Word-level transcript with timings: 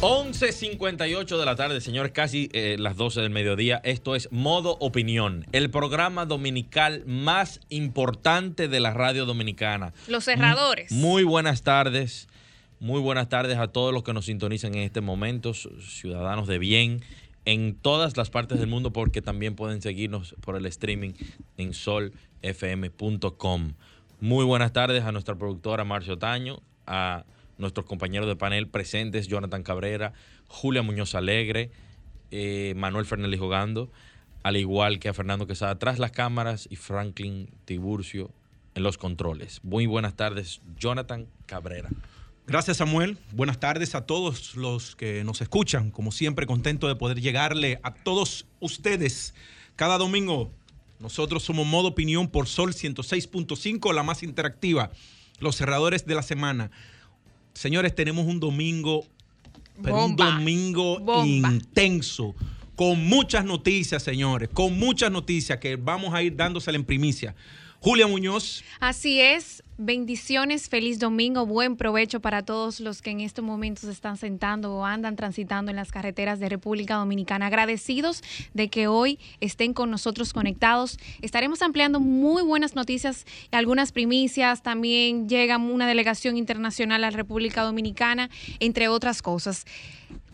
11.58 0.00 1.38
de 1.38 1.44
la 1.44 1.56
tarde, 1.56 1.80
señores, 1.80 2.12
casi 2.12 2.48
eh, 2.52 2.76
las 2.78 2.96
12 2.96 3.22
del 3.22 3.30
mediodía. 3.30 3.80
Esto 3.84 4.14
es 4.14 4.30
Modo 4.30 4.76
Opinión, 4.80 5.46
el 5.52 5.70
programa 5.70 6.26
dominical 6.26 7.04
más 7.06 7.60
importante 7.70 8.68
de 8.68 8.80
la 8.80 8.92
radio 8.92 9.24
dominicana. 9.24 9.94
Los 10.08 10.24
cerradores. 10.24 10.92
Muy 10.92 11.24
buenas 11.24 11.62
tardes, 11.62 12.28
muy 12.80 13.00
buenas 13.00 13.28
tardes 13.28 13.56
a 13.58 13.68
todos 13.68 13.94
los 13.94 14.02
que 14.02 14.12
nos 14.12 14.26
sintonizan 14.26 14.74
en 14.74 14.82
este 14.82 15.00
momento, 15.00 15.54
ciudadanos 15.54 16.48
de 16.48 16.58
bien, 16.58 17.02
en 17.44 17.74
todas 17.74 18.16
las 18.16 18.30
partes 18.30 18.58
del 18.58 18.68
mundo, 18.68 18.92
porque 18.92 19.22
también 19.22 19.54
pueden 19.54 19.80
seguirnos 19.80 20.34
por 20.40 20.56
el 20.56 20.66
streaming 20.66 21.12
en 21.56 21.72
solfm.com. 21.72 22.12
Muy 24.20 24.44
buenas 24.44 24.72
tardes 24.72 25.04
a 25.04 25.12
nuestra 25.12 25.36
productora 25.36 25.84
Marcio 25.84 26.18
Taño, 26.18 26.62
a 26.86 27.24
nuestros 27.58 27.86
compañeros 27.86 28.28
de 28.28 28.36
panel 28.36 28.68
presentes, 28.68 29.28
Jonathan 29.28 29.62
Cabrera, 29.62 30.12
Julia 30.48 30.82
Muñoz 30.82 31.14
Alegre, 31.14 31.70
eh, 32.30 32.74
Manuel 32.76 33.06
Fernández 33.06 33.40
Jugando, 33.40 33.90
al 34.42 34.56
igual 34.56 34.98
que 34.98 35.08
a 35.08 35.14
Fernando 35.14 35.46
Quesada 35.46 35.78
tras 35.78 35.98
las 35.98 36.10
cámaras 36.10 36.66
y 36.70 36.76
Franklin 36.76 37.48
Tiburcio 37.64 38.30
en 38.74 38.82
los 38.82 38.98
controles. 38.98 39.60
Muy 39.62 39.86
buenas 39.86 40.16
tardes, 40.16 40.60
Jonathan 40.76 41.26
Cabrera. 41.46 41.90
Gracias 42.46 42.76
Samuel, 42.76 43.16
buenas 43.32 43.58
tardes 43.58 43.94
a 43.94 44.04
todos 44.04 44.54
los 44.54 44.96
que 44.96 45.24
nos 45.24 45.40
escuchan, 45.40 45.90
como 45.90 46.12
siempre 46.12 46.46
contento 46.46 46.88
de 46.88 46.94
poder 46.94 47.18
llegarle 47.18 47.80
a 47.82 47.94
todos 47.94 48.46
ustedes 48.60 49.34
cada 49.76 49.96
domingo. 49.96 50.50
Nosotros 51.00 51.42
somos 51.42 51.66
Modo 51.66 51.88
Opinión 51.88 52.28
por 52.28 52.46
Sol 52.46 52.74
106.5, 52.74 53.94
la 53.94 54.02
más 54.02 54.22
interactiva, 54.22 54.90
los 55.40 55.56
cerradores 55.56 56.04
de 56.04 56.14
la 56.14 56.22
semana. 56.22 56.70
Señores, 57.54 57.94
tenemos 57.94 58.26
un 58.26 58.40
domingo, 58.40 59.06
pero 59.82 60.04
un 60.04 60.16
domingo 60.16 61.24
intenso, 61.24 62.34
con 62.76 63.06
muchas 63.06 63.44
noticias, 63.44 64.02
señores, 64.02 64.48
con 64.52 64.78
muchas 64.78 65.10
noticias 65.10 65.58
que 65.58 65.76
vamos 65.76 66.12
a 66.12 66.22
ir 66.22 66.36
dándosela 66.36 66.76
en 66.76 66.84
primicia. 66.84 67.34
Julia 67.84 68.06
Muñoz. 68.06 68.64
Así 68.80 69.20
es. 69.20 69.62
Bendiciones, 69.76 70.70
feliz 70.70 70.98
domingo, 70.98 71.44
buen 71.44 71.76
provecho 71.76 72.20
para 72.20 72.42
todos 72.42 72.80
los 72.80 73.02
que 73.02 73.10
en 73.10 73.20
estos 73.20 73.44
momentos 73.44 73.84
están 73.90 74.16
sentando 74.16 74.72
o 74.72 74.86
andan 74.86 75.16
transitando 75.16 75.70
en 75.70 75.76
las 75.76 75.92
carreteras 75.92 76.40
de 76.40 76.48
República 76.48 76.94
Dominicana. 76.94 77.48
Agradecidos 77.48 78.22
de 78.54 78.70
que 78.70 78.86
hoy 78.86 79.18
estén 79.40 79.74
con 79.74 79.90
nosotros 79.90 80.32
conectados. 80.32 80.96
Estaremos 81.20 81.60
ampliando 81.60 82.00
muy 82.00 82.42
buenas 82.42 82.74
noticias 82.74 83.26
y 83.52 83.56
algunas 83.56 83.92
primicias. 83.92 84.62
También 84.62 85.28
llega 85.28 85.58
una 85.58 85.86
delegación 85.86 86.38
internacional 86.38 87.04
a 87.04 87.10
la 87.10 87.16
República 87.18 87.64
Dominicana, 87.64 88.30
entre 88.60 88.88
otras 88.88 89.20
cosas. 89.20 89.66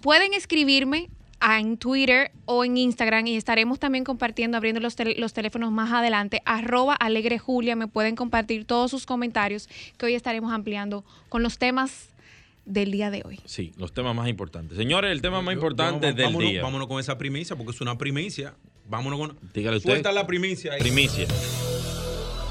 Pueden 0.03 0.35
escribirme 0.35 1.09
en 1.41 1.77
Twitter 1.77 2.31
o 2.45 2.65
en 2.65 2.77
Instagram 2.77 3.27
y 3.27 3.37
estaremos 3.37 3.79
también 3.79 4.05
compartiendo, 4.05 4.57
abriendo 4.57 4.81
los, 4.81 4.97
los 5.17 5.33
teléfonos 5.33 5.73
más 5.73 5.93
adelante. 5.93 6.43
Arroba 6.45 6.95
Alegre 6.95 7.39
Julia, 7.39 7.77
me 7.77 7.87
pueden 7.87 8.17
compartir 8.17 8.65
todos 8.65 8.91
sus 8.91 9.07
comentarios 9.07 9.69
que 9.97 10.07
hoy 10.07 10.15
estaremos 10.15 10.53
ampliando 10.53 11.05
con 11.29 11.43
los 11.43 11.59
temas 11.59 12.11
del 12.65 12.91
día 12.91 13.11
de 13.11 13.23
hoy. 13.25 13.41
Sí, 13.45 13.73
los 13.77 13.93
temas 13.93 14.15
más 14.15 14.29
importantes. 14.29 14.77
Señores, 14.77 15.11
el 15.11 15.23
tema 15.23 15.43
más 15.43 15.55
importante 15.55 16.13
del 16.13 16.37
día. 16.37 16.63
Vámonos 16.63 16.87
con 16.87 17.01
esa 17.01 17.19
primicia 17.19 17.57
porque 17.57 17.73
es 17.73 17.81
una 17.81 17.97
primicia. 17.99 18.55
Vámonos 18.89 19.19
con. 19.19 19.39
Dígale 19.55 19.79
usted. 19.79 19.91
Suelta 19.91 20.13
la 20.13 20.27
primicia. 20.27 20.73
Ahí. 20.73 20.81
Primicia. 20.81 21.27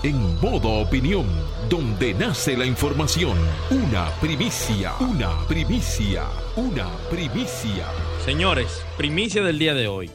En 0.02 0.16
modo 0.40 0.80
opinión, 0.80 1.28
donde 1.70 2.14
nace 2.14 2.56
la 2.56 2.66
información. 2.66 3.38
Una 3.70 4.10
primicia, 4.22 4.94
una 5.00 5.46
primicia, 5.48 6.24
una 6.56 6.88
primicia. 7.10 7.86
Señores, 8.30 8.86
primicia 8.96 9.42
del 9.42 9.58
día 9.58 9.74
de 9.74 9.88
hoy. 9.88 10.12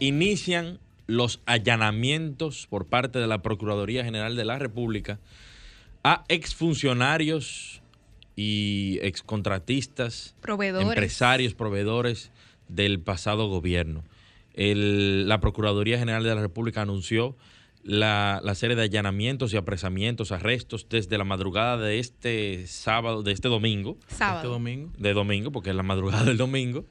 Inician 0.00 0.80
los 1.06 1.40
allanamientos 1.46 2.66
por 2.66 2.88
parte 2.88 3.20
de 3.20 3.28
la 3.28 3.42
Procuraduría 3.42 4.02
General 4.02 4.34
de 4.34 4.44
la 4.44 4.58
República 4.58 5.20
a 6.02 6.24
exfuncionarios 6.26 7.80
y 8.34 8.98
excontratistas, 9.02 10.34
proveedores. 10.40 10.88
empresarios, 10.88 11.54
proveedores 11.54 12.32
del 12.66 12.98
pasado 12.98 13.46
gobierno. 13.46 14.02
El, 14.54 15.28
la 15.28 15.38
Procuraduría 15.38 15.96
General 15.96 16.24
de 16.24 16.34
la 16.34 16.40
República 16.40 16.82
anunció 16.82 17.36
la, 17.84 18.40
la, 18.42 18.56
serie 18.56 18.74
de 18.74 18.82
allanamientos 18.82 19.52
y 19.52 19.58
apresamientos, 19.58 20.32
arrestos 20.32 20.88
desde 20.88 21.18
la 21.18 21.24
madrugada 21.24 21.76
de 21.76 22.00
este 22.00 22.66
sábado, 22.66 23.22
de 23.22 23.30
este 23.30 23.48
domingo. 23.48 23.96
Sábado. 24.08 24.38
Este 24.38 24.48
domingo. 24.48 24.90
De 24.98 25.12
domingo, 25.12 25.52
porque 25.52 25.70
es 25.70 25.76
la 25.76 25.82
madrugada 25.84 26.24
del 26.24 26.36
domingo. 26.36 26.84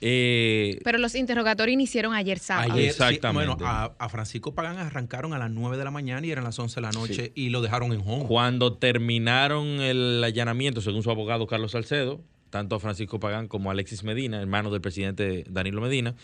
Eh, 0.00 0.80
Pero 0.82 0.98
los 0.98 1.14
interrogatorios 1.14 1.74
iniciaron 1.74 2.14
ayer 2.14 2.38
sábado. 2.38 2.72
Ayer, 2.72 2.88
Exactamente. 2.88 3.52
Sí, 3.52 3.56
bueno, 3.58 3.68
a, 3.68 3.94
a, 3.98 4.08
Francisco 4.08 4.54
Pagán 4.54 4.78
arrancaron 4.78 5.34
a 5.34 5.38
las 5.38 5.50
9 5.50 5.76
de 5.76 5.84
la 5.84 5.90
mañana 5.90 6.26
y 6.26 6.30
eran 6.30 6.44
las 6.44 6.58
11 6.58 6.76
de 6.76 6.80
la 6.80 6.90
noche 6.90 7.24
sí. 7.26 7.32
y 7.34 7.48
lo 7.50 7.60
dejaron 7.60 7.92
en 7.92 8.00
home. 8.00 8.24
Cuando 8.26 8.74
terminaron 8.78 9.66
el 9.80 10.22
allanamiento, 10.24 10.80
según 10.80 11.02
su 11.02 11.10
abogado 11.10 11.46
Carlos 11.46 11.72
Salcedo, 11.72 12.22
tanto 12.48 12.76
a 12.76 12.80
Francisco 12.80 13.20
Pagán 13.20 13.46
como 13.46 13.70
a 13.70 13.72
Alexis 13.72 14.02
Medina, 14.02 14.40
hermano 14.40 14.70
del 14.70 14.80
presidente 14.80 15.44
Danilo 15.48 15.82
Medina, 15.82 16.14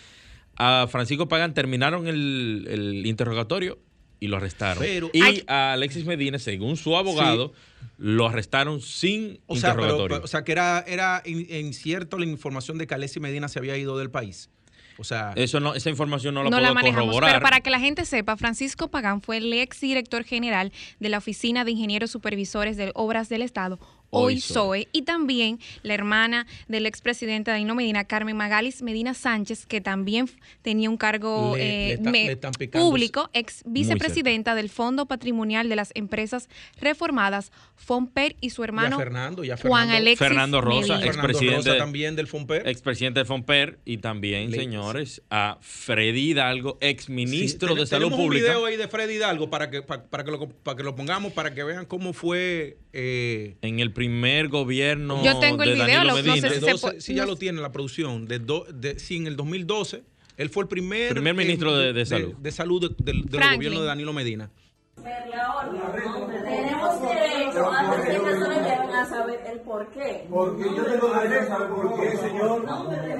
a 0.57 0.87
Francisco 0.89 1.29
Pagán 1.29 1.53
terminaron 1.53 2.07
el, 2.07 2.67
el 2.71 3.07
interrogatorio 3.07 3.79
y 4.21 4.29
lo 4.29 4.37
arrestaron. 4.37 4.83
Pero, 4.83 5.11
y 5.13 5.23
hay, 5.23 5.45
a 5.47 5.73
Alexis 5.73 6.05
Medina, 6.05 6.39
según 6.39 6.77
su 6.77 6.97
abogado, 6.97 7.53
sí. 7.55 7.85
lo 7.99 8.27
arrestaron 8.27 8.81
sin 8.81 9.41
o 9.47 9.57
sea, 9.57 9.71
interrogatorio. 9.71 10.17
Pero, 10.17 10.25
o 10.25 10.29
sea, 10.29 10.45
que 10.45 10.53
era, 10.53 10.85
era 10.87 11.23
incierto 11.27 12.19
la 12.19 12.27
información 12.27 12.79
de 12.79 12.87
que 12.87 12.95
Alexis 12.95 13.21
Medina 13.21 13.49
se 13.49 13.59
había 13.59 13.77
ido 13.77 13.99
del 13.99 14.11
país. 14.11 14.51
O 14.99 15.05
sea, 15.05 15.33
Eso 15.37 15.61
no, 15.61 15.75
esa 15.75 15.91
información 15.91 16.35
no 16.35 16.43
la 16.43 16.51
no 16.51 16.57
puedo 16.57 16.63
la 16.63 16.73
manejamos, 16.73 17.05
corroborar. 17.07 17.31
Pero 17.31 17.43
para 17.43 17.61
que 17.61 17.71
la 17.71 17.81
gente 17.81 18.05
sepa, 18.05 18.37
Francisco 18.37 18.89
Pagán 18.89 19.21
fue 19.21 19.39
el 19.39 19.53
ex 19.53 19.81
director 19.81 20.25
general 20.25 20.73
de 21.01 21.09
la 21.09 21.19
Oficina 21.19 21.65
de 21.65 21.73
Ingenieros 21.73 22.11
Supervisores 22.11 22.77
de 22.77 22.93
Obras 22.95 23.29
del 23.29 23.43
Estado, 23.43 23.79
hoy 24.11 24.41
SOE, 24.41 24.89
y 24.93 25.03
también 25.03 25.59
la 25.83 25.95
hermana 25.95 26.47
del 26.69 26.87
expresidente 26.87 27.51
Danilo 27.51 27.75
Medina, 27.75 28.05
Carmen 28.05 28.37
Magalis 28.37 28.83
Medina 28.83 29.15
Sánchez, 29.15 29.67
que 29.67 29.81
también 29.81 30.29
tenía 30.63 30.89
un 30.91 30.97
cargo 30.97 31.55
Le- 31.57 31.93
eh, 31.95 31.99
le 32.03 32.33
está- 32.33 32.51
público, 32.73 33.29
ex 33.33 33.63
vicepresidenta 33.67 34.55
del 34.55 34.71
Fondo 34.71 35.07
Patrimonial 35.07 35.69
de 35.69 35.77
las 35.77 35.91
Empresas 35.95 36.49
Reformadas, 36.81 37.53
FOMPER, 37.77 38.37
y 38.41 38.51
su 38.51 38.63
ya 38.63 38.65
hermano 38.65 38.99
Fernando, 38.99 39.45
ya 39.45 39.57
Juan 39.57 39.89
Fernando, 39.89 39.97
Alexis 39.97 40.19
Fernando 40.19 40.61
Rosa, 40.61 41.05
expresidente- 41.05 41.57
Rosa 41.71 41.77
también 41.79 42.17
del 42.17 42.27
FOMPER. 42.27 42.67
expresidente 42.69 43.21
del 43.21 43.27
FOMPER 43.27 43.79
y 43.85 43.99
también, 43.99 44.51
Le- 44.51 44.57
señores, 44.57 45.23
a 45.31 45.59
Freddy 45.61 46.31
Hidalgo, 46.31 46.79
exministro 46.81 47.75
Sí, 47.75 47.81
de 47.81 47.87
Salud 47.87 48.05
tenemos 48.09 48.25
Pública. 48.27 48.47
un 48.47 48.53
video 48.53 48.67
ahí 48.67 48.77
de 48.77 48.89
Freddy 48.89 49.15
Hidalgo 49.15 49.51
para 49.51 49.71
que, 49.71 49.83
para, 49.83 50.05
para 50.05 50.25
que, 50.25 50.31
lo, 50.31 50.49
para 50.49 50.77
que 50.77 50.83
lo 50.83 50.95
pongamos, 50.95 51.33
para 51.33 51.55
que 51.55 51.65
vean 51.65 51.85
cómo 51.87 52.13
fue... 52.13 52.79
Eh, 52.99 53.57
En 53.63 53.81
el 53.81 53.93
primer 53.97 54.49
gobierno 54.49 55.25
Yo 55.25 55.39
tengo 55.41 55.63
el 55.65 55.71
de 55.71 55.75
video, 55.75 55.87
Danilo 55.87 56.05
lo- 56.05 56.11
no 56.11 56.17
Medina. 56.23 56.49
sé 56.49 56.55
si 56.55 56.61
se 56.61 56.71
12, 56.71 56.87
pu- 56.87 57.01
sí, 57.01 57.15
ya 57.15 57.23
no 57.25 57.31
lo 57.33 57.37
tiene 57.37 57.61
la 57.61 57.73
producción. 57.73 58.27
De 58.29 58.39
do- 58.39 58.67
de- 58.73 58.99
sí, 59.01 59.17
en 59.17 59.27
el 59.27 59.35
2012, 59.37 60.05
él 60.37 60.51
fue 60.51 60.63
el 60.65 60.69
primer... 60.69 61.13
Primer 61.15 61.35
ministro 61.35 61.77
de- 61.77 61.93
de 61.93 62.07
salud. 62.07 62.35
De, 62.35 62.53
salud 62.53 62.95
de- 62.99 63.13
del- 63.13 63.29
gobierno 63.57 63.81
de 63.81 63.87
Danilo 63.87 64.13
Medina. 64.13 64.51
Tenemos 64.97 67.03
derecho 67.03 68.25
que 68.25 68.33
se 68.33 68.49
vengan 68.49 68.91
a 68.95 69.07
saber 69.09 69.41
el 69.53 69.61
por 69.61 69.91
qué. 69.91 70.27
Porque 70.31 70.65
yo 70.65 70.85
tengo 70.85 71.13
derecho 71.15 71.43
a 71.43 71.47
saber 71.47 71.69
por 71.69 72.01
qué, 72.01 72.17
señor. 72.17 72.65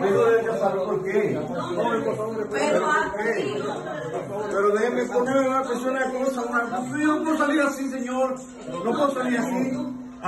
Tengo 0.01 0.25
derecho 0.31 0.53
a 0.53 0.59
saber 0.59 0.85
por 0.85 1.05
qué. 1.05 1.39
Pero 4.51 4.71
déjeme 4.71 5.05
ponerme 5.07 5.49
una 5.49 5.63
persona 5.63 6.07
de 6.07 6.19
cosa. 6.19 6.43
Una... 6.43 6.99
Yo 6.99 7.07
no 7.07 7.25
puedo 7.25 7.39
salir 7.39 7.61
así, 7.61 7.89
señor. 7.91 8.35
No 8.85 8.91
puedo 8.93 9.15
salir 9.15 9.39
así. 9.39 9.73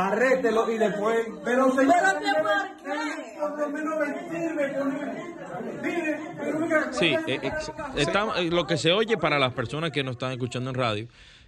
Arrételo 0.07 0.71
y 0.73 0.79
después. 0.79 1.27
Pero 1.45 1.71
señor. 1.75 1.95
¿Pero 2.21 2.45
qué 2.85 3.39
por 3.41 3.59
lo 3.59 3.69
menos 3.71 3.99
vestirme 3.99 4.73
con 4.79 4.97
él. 4.97 5.11
Mire, 5.83 6.19
pero 6.39 6.59
mira. 6.61 6.93
Sí, 6.93 7.17
eh, 7.27 7.39
ex- 7.43 7.73
estamos- 7.97 8.39
eh, 8.39 8.51
lo 8.51 8.67
que 8.67 8.77
se 8.77 8.93
oye 8.93 9.17
para 9.17 9.39
las 9.39 9.53
personas 9.55 9.91
que 9.91 10.03
nos 10.05 10.13
están 10.13 10.33
escuchando 10.33 10.71
en 10.71 10.77
radio 10.77 11.07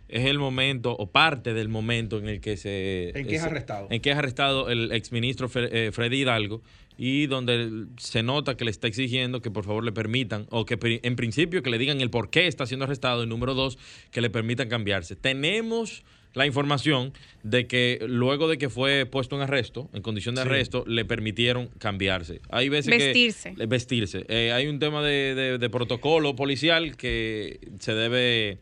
es 0.08 0.24
el 0.26 0.38
momento 0.38 0.90
o 0.96 1.06
parte 1.06 1.54
del 1.54 1.68
momento 1.68 2.18
en 2.18 2.28
el 2.28 2.40
que 2.40 2.56
se 2.56 3.10
En 3.18 3.26
que 3.26 3.36
es 3.36 3.42
arrestado. 3.44 3.86
en 3.90 4.00
que 4.00 4.10
es 4.10 4.16
arrestado 4.18 4.68
el 4.68 4.90
exministro 4.92 5.48
eh, 5.54 5.90
Freddy 5.92 6.22
Hidalgo 6.22 6.60
y 7.02 7.26
donde 7.28 7.86
se 7.96 8.22
nota 8.22 8.58
que 8.58 8.66
le 8.66 8.70
está 8.70 8.86
exigiendo 8.86 9.40
que 9.40 9.50
por 9.50 9.64
favor 9.64 9.82
le 9.82 9.90
permitan, 9.90 10.46
o 10.50 10.66
que 10.66 10.78
en 11.02 11.16
principio 11.16 11.62
que 11.62 11.70
le 11.70 11.78
digan 11.78 12.02
el 12.02 12.10
por 12.10 12.28
qué 12.28 12.46
está 12.46 12.66
siendo 12.66 12.84
arrestado, 12.84 13.24
y 13.24 13.26
número 13.26 13.54
dos, 13.54 13.78
que 14.10 14.20
le 14.20 14.28
permitan 14.28 14.68
cambiarse. 14.68 15.16
Tenemos 15.16 16.04
la 16.34 16.44
información 16.44 17.14
de 17.42 17.66
que 17.66 18.04
luego 18.06 18.48
de 18.48 18.58
que 18.58 18.68
fue 18.68 19.06
puesto 19.06 19.34
en 19.34 19.40
arresto, 19.42 19.88
en 19.94 20.02
condición 20.02 20.34
de 20.34 20.42
Sí. 20.42 20.48
arresto, 20.48 20.84
le 20.86 21.06
permitieron 21.06 21.68
cambiarse. 21.78 22.42
Hay 22.50 22.68
veces 22.68 22.92
que- 22.94 23.04
Vestirse. 23.06 23.54
eh, 23.58 23.66
vestirse. 23.66 24.26
Eh, 24.28 24.52
hay 24.52 24.66
un 24.66 24.78
tema 24.78 25.02
de, 25.02 25.34
de- 25.34 25.58
de 25.58 25.70
protocolo 25.70 26.36
policial 26.36 26.98
que 26.98 27.60
se 27.78 27.94
debe 27.94 28.58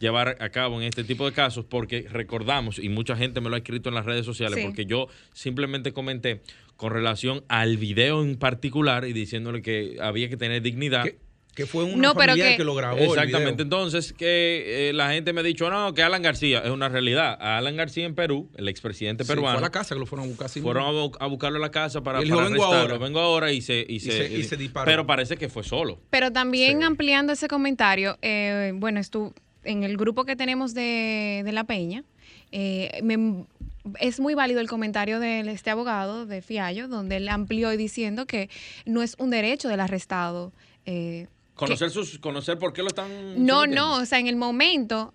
llevar 0.00 0.36
a 0.40 0.48
cabo 0.48 0.80
en 0.80 0.88
este 0.88 1.04
tipo 1.04 1.24
de 1.26 1.32
casos 1.32 1.64
porque 1.64 2.06
recordamos, 2.10 2.80
y 2.80 2.88
mucha 2.88 3.14
gente 3.16 3.40
me 3.40 3.48
lo 3.50 3.54
ha 3.54 3.58
escrito 3.58 3.88
en 3.88 3.94
las 3.94 4.04
redes 4.04 4.26
sociales, 4.26 4.58
Sí. 4.58 4.64
porque 4.64 4.84
yo 4.84 5.06
simplemente 5.32 5.92
comenté 5.92 6.40
con 6.76 6.92
relación 6.92 7.44
al 7.48 7.76
video 7.76 8.22
en 8.22 8.36
particular 8.36 9.04
y 9.06 9.12
diciéndole 9.12 9.62
que 9.62 9.96
había 10.00 10.28
que 10.28 10.36
tener 10.36 10.62
dignidad. 10.62 11.04
Que, 11.04 11.18
que 11.54 11.66
fue 11.66 11.84
un 11.84 12.00
No, 12.00 12.14
pero 12.14 12.28
familiar 12.32 12.52
que- 12.52 12.56
que, 12.56 12.64
lo 12.64 12.74
grabó. 12.74 12.96
el 12.96 13.04
Exactamente, 13.04 13.52
video. 13.52 13.62
entonces 13.64 14.14
que 14.14 14.88
eh, 14.88 14.92
la 14.94 15.12
gente 15.12 15.34
me 15.34 15.40
ha 15.40 15.42
dicho, 15.42 15.68
no, 15.68 15.92
que 15.92 16.02
Alan 16.02 16.22
García 16.22 16.60
es 16.64 16.70
una 16.70 16.88
realidad. 16.88 17.36
A 17.40 17.58
Alan 17.58 17.76
García 17.76 18.06
en 18.06 18.14
Perú, 18.14 18.50
el 18.56 18.68
expresidente 18.68 19.24
Sí, 19.24 19.28
peruano, 19.28 19.58
fue 19.58 19.66
a 19.66 19.68
la 19.68 19.70
casa 19.70 19.94
que 19.94 19.98
lo 20.00 20.06
fueron 20.06 20.24
a 20.24 20.28
buscar. 20.30 20.48
sí, 20.48 20.62
fueron 20.62 20.84
a, 20.84 20.90
bu- 20.90 21.16
a 21.20 21.26
buscarlo 21.26 21.58
a 21.58 21.60
la 21.60 21.70
casa 21.70 22.02
para, 22.02 22.18
para 22.20 22.24
"Vengo 22.26 22.40
arrestarlo. 22.40 22.74
ahora". 22.78 22.98
Vengo 22.98 23.20
ahora 23.20 23.52
y 23.52 23.60
se, 23.60 23.84
y 23.86 24.00
se, 24.00 24.12
se- 24.28 24.32
y 24.38 24.42
se 24.44 24.56
disparó. 24.56 24.86
Pero 24.86 25.06
parece 25.06 25.36
que 25.36 25.50
fue 25.50 25.62
solo. 25.62 26.00
Pero 26.08 26.32
también 26.32 26.78
Sí. 26.78 26.84
ampliando 26.84 27.34
ese 27.34 27.48
comentario, 27.48 28.16
eh, 28.22 28.72
bueno, 28.74 28.98
estuvo 28.98 29.34
en 29.64 29.82
el 29.84 29.98
grupo 29.98 30.24
que 30.24 30.36
tenemos 30.36 30.72
de, 30.72 31.42
de 31.44 31.52
La 31.52 31.64
Peña, 31.64 32.02
eh, 32.50 32.98
me- 33.02 33.44
es 33.98 34.20
muy 34.20 34.34
válido 34.34 34.60
el 34.60 34.68
comentario 34.68 35.18
de 35.20 35.40
este 35.50 35.70
abogado, 35.70 36.26
de 36.26 36.42
Fiallo, 36.42 36.88
donde 36.88 37.16
él 37.16 37.28
amplió 37.28 37.70
diciendo 37.70 38.26
que 38.26 38.48
no 38.86 39.02
es 39.02 39.16
un 39.18 39.30
derecho 39.30 39.68
del 39.68 39.80
arrestado. 39.80 40.52
eh, 40.86 41.26
Conocer 41.54 41.90
sus, 41.90 42.18
conocer 42.18 42.58
por 42.58 42.72
qué 42.72 42.82
lo 42.82 42.88
están. 42.88 43.44
no, 43.44 43.66
no, 43.66 43.96
o 43.96 44.04
sea, 44.06 44.18
en 44.18 44.26
el 44.26 44.36
momento 44.36 45.12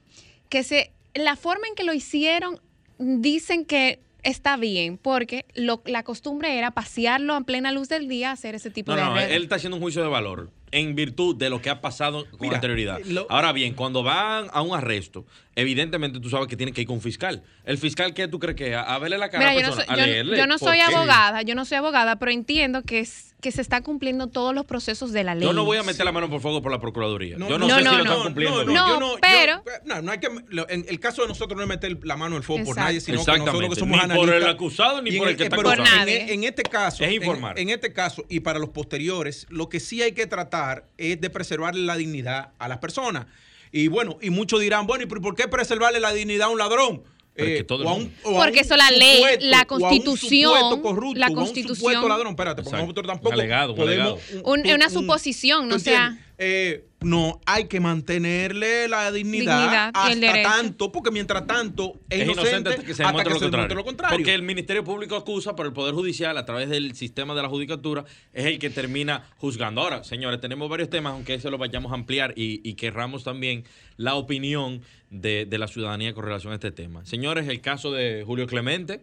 que 0.50 0.64
se, 0.64 0.92
la 1.14 1.36
forma 1.36 1.68
en 1.68 1.76
que 1.76 1.84
lo 1.84 1.94
hicieron, 1.94 2.60
dicen 3.00 3.66
que 3.66 4.00
está 4.24 4.56
bien, 4.58 4.98
porque 4.98 5.46
lo- 5.56 5.82
la 5.86 6.04
costumbre 6.04 6.58
era 6.58 6.72
pasearlo 6.72 7.34
a 7.34 7.42
plena 7.42 7.72
luz 7.72 7.90
del 7.90 8.08
día, 8.08 8.32
hacer 8.32 8.56
ese 8.56 8.70
tipo 8.70 8.92
No, 8.92 8.98
de 8.98 9.04
no, 9.04 9.12
arreglos. 9.12 9.36
él 9.36 9.44
está 9.44 9.56
haciendo 9.56 9.78
un 9.78 9.82
juicio 9.84 10.02
de 10.04 10.08
valor 10.10 10.52
en 10.72 10.96
virtud 10.96 11.36
de 11.36 11.50
lo 11.50 11.62
que 11.62 11.70
ha 11.70 11.80
pasado 11.82 12.26
con 12.32 12.42
Mira, 12.42 12.56
anterioridad. 12.56 13.00
lo- 13.06 13.26
Ahora 13.30 13.54
bien, 13.54 13.74
cuando 13.74 14.04
van 14.04 14.48
a 14.52 14.62
un 14.62 14.76
arresto, 14.76 15.26
evidentemente 15.56 16.20
tú 16.20 16.30
sabes 16.30 16.48
que 16.48 16.58
tiene 16.58 16.72
que 16.74 16.82
ir 16.82 16.88
con 16.88 16.98
un 16.98 17.02
fiscal. 17.02 17.44
¿El 17.66 17.78
fiscal 17.78 18.14
qué 18.14 18.28
tú 18.28 18.40
crees 18.40 18.56
que 18.58 18.70
es? 18.72 18.76
A, 18.76 18.96
a 18.96 19.00
verle 19.00 19.18
la 19.18 19.30
cara 19.30 19.40
Mira, 19.40 19.52
a 19.52 19.54
yo 19.56 19.62
la 19.62 19.68
no, 19.68 19.74
soy, 19.76 19.86
persona, 19.86 20.04
a 20.04 20.06
yo- 20.06 20.12
leerle. 20.12 20.38
yo 20.38 20.48
no 20.48 20.58
¿Por 20.58 20.70
soy 20.70 20.80
abogada, 20.82 21.42
yo 21.44 21.56
no 21.56 21.66
soy 21.66 21.78
abogada, 21.78 22.18
pero 22.18 22.32
entiendo 22.32 22.84
que 22.84 23.00
es 23.00 23.27
que 23.40 23.52
se 23.52 23.62
está 23.62 23.82
cumpliendo 23.84 24.28
todos 24.28 24.56
los 24.56 24.66
procesos 24.66 25.12
de 25.12 25.24
la 25.24 25.36
ley. 25.36 25.44
Yo 25.44 25.54
no 25.54 25.64
voy 25.64 25.78
a 25.78 25.84
meter 25.84 26.04
la 26.04 26.12
mano 26.12 26.28
por 26.28 26.42
fuego 26.42 26.60
por 26.62 26.72
la 26.72 26.80
Procuraduría. 26.80 27.38
yo 27.38 27.48
no, 27.48 27.60
no, 27.60 27.70
sé 27.78 27.84
no, 27.84 27.92
si 27.92 27.98
lo 27.98 28.04
no. 28.04 28.12
están 28.12 28.24
cumpliendo. 28.24 28.64
no. 28.66 28.74
No, 28.74 28.88
yo 28.94 29.00
no, 29.00 29.16
pero- 29.22 29.64
yo- 29.64 29.72
no, 29.86 30.02
no 30.02 30.12
hay 30.12 30.20
que, 30.20 30.28
en 30.28 30.86
el 30.90 31.00
caso 31.00 31.22
de 31.22 31.28
nosotros 31.28 31.56
no 31.56 31.62
es 31.62 31.70
meter 31.70 32.00
la 32.04 32.18
mano 32.18 32.36
en 32.36 32.38
el 32.42 32.44
fuego 32.44 32.66
por 32.66 32.76
nadie, 32.78 33.00
sino 33.00 33.18
que 33.18 33.18
nosotros 33.20 33.36
que 33.38 33.44
Exactamente. 33.44 33.80
somos 33.80 34.08
Ni 34.08 34.16
por 34.16 34.34
el 34.34 34.48
acusado 34.48 35.02
ni 35.04 35.12
en 35.12 35.18
por 35.20 35.28
el 35.28 35.38
que 35.38 35.44
está 35.44 35.56
pero 35.56 35.70
acusado. 35.70 35.88
en- 35.88 35.94
Por 35.94 36.00
nadie. 36.08 36.34
En, 36.34 36.44
este 36.46 36.64
caso, 36.64 37.04
Es 37.04 37.10
en- 37.12 37.16
informar. 37.16 37.60
En, 37.60 37.70
este 37.70 37.94
caso 37.94 38.26
y 38.28 38.40
para 38.40 38.58
los 38.58 38.70
posteriores, 38.70 39.46
lo 39.50 39.70
que 39.70 39.80
sí 39.80 40.02
hay 40.02 40.14
que 40.14 40.26
tratar 40.26 40.88
es 40.98 41.22
de 41.22 41.30
preservarle 41.30 41.82
la 41.82 41.96
dignidad 41.96 42.54
a 42.58 42.68
las 42.68 42.80
personas. 42.80 43.28
Y 43.72 43.88
bueno, 43.88 44.18
y 44.20 44.32
muchos 44.32 44.62
dirán, 44.62 44.88
bueno, 44.88 45.04
¿y 45.04 45.08
por 45.08 45.36
qué 45.36 45.48
preservarle 45.48 46.00
la 46.00 46.12
dignidad 46.12 46.48
a 46.48 46.50
un 46.50 46.58
ladrón? 46.58 47.04
Eh, 47.38 47.66
o 47.70 47.90
a 47.90 47.94
un- 47.94 48.14
o 48.24 48.30
a 48.42 48.44
Porque 48.46 48.60
un 48.60 48.66
eso 48.66 48.76
la 48.78 48.90
ley, 48.92 49.18
supuesto- 49.18 49.46
la 49.46 49.58
o 49.58 49.60
a 49.60 49.62
un 49.62 49.68
constitución, 49.68 50.54
supuesto 50.54 50.82
corrupto, 50.82 51.20
la 51.20 51.26
o 51.26 51.30
a 51.30 51.32
un 51.32 51.36
constitución- 51.36 52.08
ladrón. 52.10 52.28
Espérate, 52.30 52.56
porque 52.64 52.70
Exacto. 52.70 52.82
nosotros 52.86 53.08
tampoco 53.08 53.28
Un 53.30 53.34
alegado, 53.34 53.72
un 53.74 53.78
podemos... 53.78 54.20
alegado. 54.24 54.44
Un- 54.52 54.68
una 54.76 54.90
suposición, 54.90 55.68
no 55.68 55.76
¿tú 55.76 55.82
sea-? 55.82 56.18
Eh, 56.40 56.87
no, 57.00 57.40
hay 57.46 57.66
que 57.68 57.80
mantenerle 57.80 58.88
la 58.88 59.12
dignidad, 59.12 59.60
Dignidad 59.62 59.92
y 60.10 60.12
el 60.14 60.24
hasta 60.24 60.34
derecho. 60.34 60.50
tanto, 60.50 60.92
porque 60.92 61.12
mientras 61.12 61.46
tanto 61.46 62.00
es, 62.10 62.22
Es 62.22 62.30
inocente, 62.30 62.70
hasta 62.70 62.84
que 62.84 62.94
se 62.96 63.04
demuestre 63.04 63.34
lo 63.34 63.40
se 63.40 63.76
lo 63.76 63.84
contrario. 63.86 64.18
Porque 64.18 64.34
el 64.34 64.42
Ministerio 64.42 64.84
Público 64.84 65.16
acusa, 65.16 65.56
pero 65.56 65.70
el 65.70 65.74
Poder 65.74 65.94
Judicial, 65.94 66.36
a 66.38 66.46
través 66.46 66.70
del 66.70 66.96
sistema 66.96 67.36
de 67.36 67.44
la 67.44 67.50
judicatura, 67.50 68.04
es 68.34 68.46
el 68.46 68.58
que 68.58 68.70
termina 68.72 69.30
juzgando. 69.38 69.82
Ahora, 69.82 70.04
señores, 70.04 70.42
tenemos 70.42 70.70
varios 70.70 70.90
temas, 70.90 71.14
aunque 71.14 71.36
eso 71.36 71.52
lo 71.52 71.58
vayamos 71.60 71.92
a 71.92 71.96
ampliar 71.96 72.34
y, 72.36 72.62
y 72.68 72.74
querramos 72.74 73.24
también 73.24 73.64
la 73.98 74.16
opinión 74.16 74.82
de, 75.12 75.46
de 75.46 75.58
la 75.60 75.68
ciudadanía 75.68 76.14
con 76.14 76.24
relación 76.26 76.52
a 76.52 76.56
este 76.56 76.72
tema. 76.72 77.06
Señores, 77.06 77.48
el 77.48 77.62
caso 77.62 77.92
de 77.92 78.24
Julio 78.26 78.48
Clemente 78.48 79.02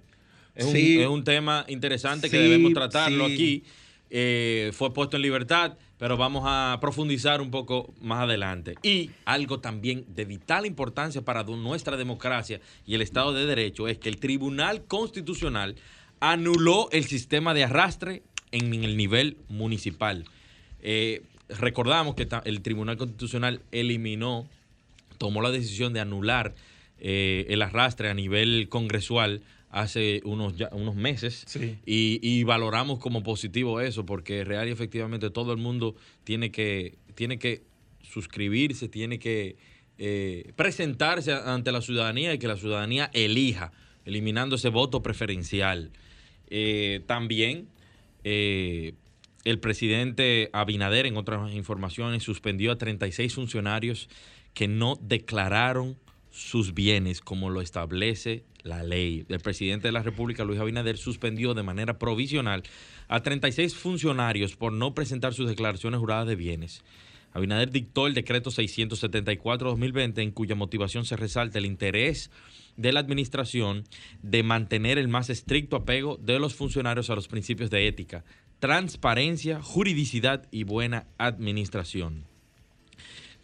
es, 0.56 0.67
Sí. 0.67 0.96
un, 0.96 1.02
es 1.02 1.08
un 1.08 1.25
tema 1.25 1.64
interesante 1.69 2.29
que 2.29 2.38
debemos 2.38 2.73
tratarlo 2.73 3.29
sí. 3.29 3.35
aquí. 3.35 3.64
Eh, 4.11 4.70
fue 4.75 4.93
puesto 4.93 5.17
en 5.17 5.23
libertad, 5.23 5.76
pero 5.99 6.17
vamos 6.17 6.44
a 6.46 6.79
profundizar 6.81 7.41
un 7.41 7.50
poco 7.50 7.94
más 8.00 8.23
adelante. 8.23 8.75
Y 8.82 9.11
algo 9.25 9.61
también 9.61 10.05
de 10.08 10.25
vital 10.25 10.67
importancia 10.67 11.23
para 11.23 11.44
nuestra 11.44 11.96
democracia 11.96 12.61
y 12.87 12.94
el 12.94 13.02
Estado 13.02 13.32
de 13.32 13.46
Derecho 13.46 13.88
es 13.88 13.99
que 13.99 14.08
el 14.08 14.19
Tribunal 14.19 14.85
Constitucional 14.85 15.76
anuló 16.20 16.88
el 16.91 17.05
sistema 17.05 17.55
de 17.55 17.64
arrastre 17.64 18.23
en 18.50 18.73
el 18.85 18.96
nivel 18.96 19.37
municipal. 19.49 20.25
Eh, 20.81 21.23
recordamos 21.49 22.14
que 22.14 22.29
el 22.44 22.62
Tribunal 22.62 22.96
Constitucional 22.96 23.62
eliminó, 23.73 24.49
tomó 25.19 25.43
la 25.43 25.50
decisión 25.50 25.93
de 25.93 26.00
anular 26.00 26.55
eh, 26.99 27.46
el 27.49 27.62
arrastre 27.62 28.08
a 28.08 28.14
nivel 28.14 28.69
congresual 28.69 29.43
hace 29.76 30.20
unos, 30.24 30.56
ya- 30.56 30.68
unos 30.72 30.94
meses 30.94 31.42
Sí. 31.48 31.76
y, 31.84 32.20
y 32.22 32.44
valoramos 32.44 33.00
como 33.00 33.22
positivo 33.24 33.80
eso 33.80 34.06
porque 34.06 34.44
real 34.44 34.68
y 34.68 34.70
efectivamente 34.70 35.30
todo 35.30 35.52
el 35.52 35.58
mundo 35.58 35.96
tiene 36.22 36.52
que, 36.52 36.94
tiene 37.16 37.38
que 37.40 37.62
suscribirse, 38.02 38.88
tiene 38.88 39.18
que 39.18 39.56
eh, 39.98 40.52
presentarse 40.54 41.32
ante 41.32 41.72
la 41.72 41.80
ciudadanía 41.82 42.32
y 42.32 42.38
que 42.38 42.46
la 42.46 42.56
ciudadanía 42.56 43.10
elija, 43.12 43.72
eliminando 44.04 44.54
ese 44.56 44.68
voto 44.68 45.02
preferencial. 45.02 45.90
Eh, 46.50 47.00
también 47.06 47.66
eh, 48.22 48.94
el 49.44 49.58
presidente 49.58 50.50
Abinader, 50.52 51.06
en 51.06 51.16
otras 51.16 51.52
informaciones, 51.52 52.22
suspendió 52.22 52.70
a 52.72 52.78
36 52.78 53.34
funcionarios 53.34 54.08
que 54.52 54.68
no 54.68 54.96
declararon 55.02 55.96
sus 56.34 56.75
bienes 56.75 57.20
como 57.20 57.48
lo 57.48 57.60
establece 57.60 58.42
la 58.64 58.82
ley. 58.82 59.25
El 59.28 59.38
presidente 59.38 59.86
de 59.86 59.92
la 59.92 60.02
República, 60.02 60.42
Luis 60.42 60.58
Abinader, 60.58 60.98
suspendió 60.98 61.54
de 61.54 61.62
manera 61.62 61.96
provisional 61.96 62.64
a 63.06 63.22
36 63.22 63.76
funcionarios 63.76 64.56
por 64.56 64.72
no 64.72 64.94
presentar 64.94 65.32
sus 65.32 65.48
declaraciones 65.48 66.00
juradas 66.00 66.26
de 66.26 66.34
bienes. 66.34 66.82
Abinader 67.32 67.70
dictó 67.70 68.08
el 68.08 68.14
decreto 68.14 68.50
674-2020 68.50 70.22
en 70.22 70.32
cuya 70.32 70.56
motivación 70.56 71.05
se 71.05 71.17
resalta 71.17 71.58
el 71.58 71.67
interés 71.67 72.32
de 72.76 72.93
la 72.93 72.98
administración 72.98 73.84
de 74.22 74.43
mantener 74.43 74.98
el 74.98 75.06
más 75.06 75.31
estricto 75.31 75.76
apego 75.76 76.19
de 76.20 76.41
los 76.41 76.55
funcionarios 76.55 77.10
a 77.10 77.14
los 77.14 77.29
principios 77.29 77.70
de 77.70 77.86
ética, 77.86 78.24
transparencia, 78.58 79.62
juridicidad 79.62 80.48
y 80.50 80.64
buena 80.64 81.06
administración. 81.17 82.24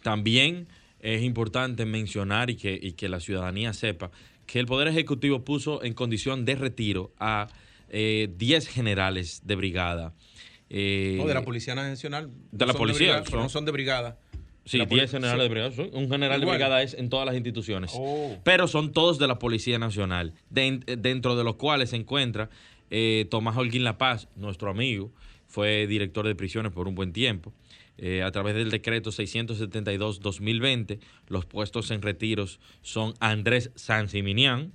También 0.01 0.67
es 1.01 1.21
importante 1.23 1.85
mencionar 1.85 2.49
y 2.49 2.55
que, 2.55 2.79
y 2.81 2.93
que 2.93 3.09
la 3.09 3.19
ciudadanía 3.19 3.73
sepa 3.73 4.11
que 4.45 4.59
el 4.59 4.65
Poder 4.65 4.87
Ejecutivo 4.87 5.43
puso 5.43 5.83
en 5.83 5.93
condición 5.93 6.45
de 6.45 6.55
retiro 6.55 7.11
a 7.19 7.47
eh, 7.89 8.29
10 8.37 8.67
generales 8.67 9.41
de 9.45 9.55
brigada. 9.55 10.13
Eh, 10.69 11.15
No, 11.17 11.27
de 11.27 11.33
la 11.33 11.43
Policía 11.43 11.75
Nacional. 11.75 12.29
de 12.51 12.65
la 12.65 12.73
no 12.73 12.77
policía, 12.79 12.99
brigada, 12.99 13.23
pero 13.23 13.31
son- 13.37 13.41
no 13.43 13.49
son 13.49 13.65
de 13.65 13.71
brigada. 13.71 14.19
Sí, 14.63 14.77
La 14.77 14.85
10 14.85 14.89
poli- 14.89 15.07
generales 15.07 15.43
de 15.43 15.49
brigada. 15.49 15.97
Un 15.97 16.09
general 16.09 16.39
de 16.39 16.45
brigada 16.45 16.81
es 16.83 16.93
en 16.93 17.09
todas 17.09 17.25
las 17.25 17.35
instituciones. 17.35 17.91
Oh. 17.95 18.37
Pero 18.43 18.67
son 18.67 18.91
todos 18.93 19.17
de 19.17 19.27
la 19.27 19.39
Policía 19.39 19.79
Nacional, 19.79 20.33
den- 20.49 20.83
dentro 20.99 21.35
de 21.35 21.43
los 21.43 21.55
cuales 21.55 21.89
se 21.89 21.95
encuentra 21.97 22.49
eh, 22.93 23.25
Tomás 23.31 23.55
Holguín 23.57 23.83
La 23.85 23.97
Paz, 23.97 24.27
nuestro 24.35 24.69
amigo, 24.69 25.11
fue 25.47 25.87
director 25.87 26.27
de 26.27 26.35
prisiones 26.35 26.71
por 26.73 26.87
un 26.87 26.95
buen 26.95 27.11
tiempo. 27.13 27.53
Eh, 27.97 28.23
a 28.23 28.31
través 28.31 28.55
del 28.55 28.71
decreto 28.71 29.11
672-2020, 29.11 30.99
los 31.27 31.45
puestos 31.45 31.91
en 31.91 32.01
retiros 32.01 32.59
son 32.81 33.13
Andrés 33.19 33.71
Sansiminián, 33.75 34.73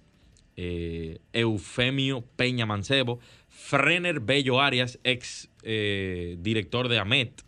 eh, 0.58 1.18
Eufemio 1.34 2.24
Peña 2.36 2.64
Mancebo, 2.64 3.20
Frener 3.50 4.20
Bello 4.20 4.62
Arias, 4.62 4.98
ex 5.04 5.50
eh, 5.62 6.38
director 6.40 6.88
de 6.88 6.98
AMET, 6.98 7.42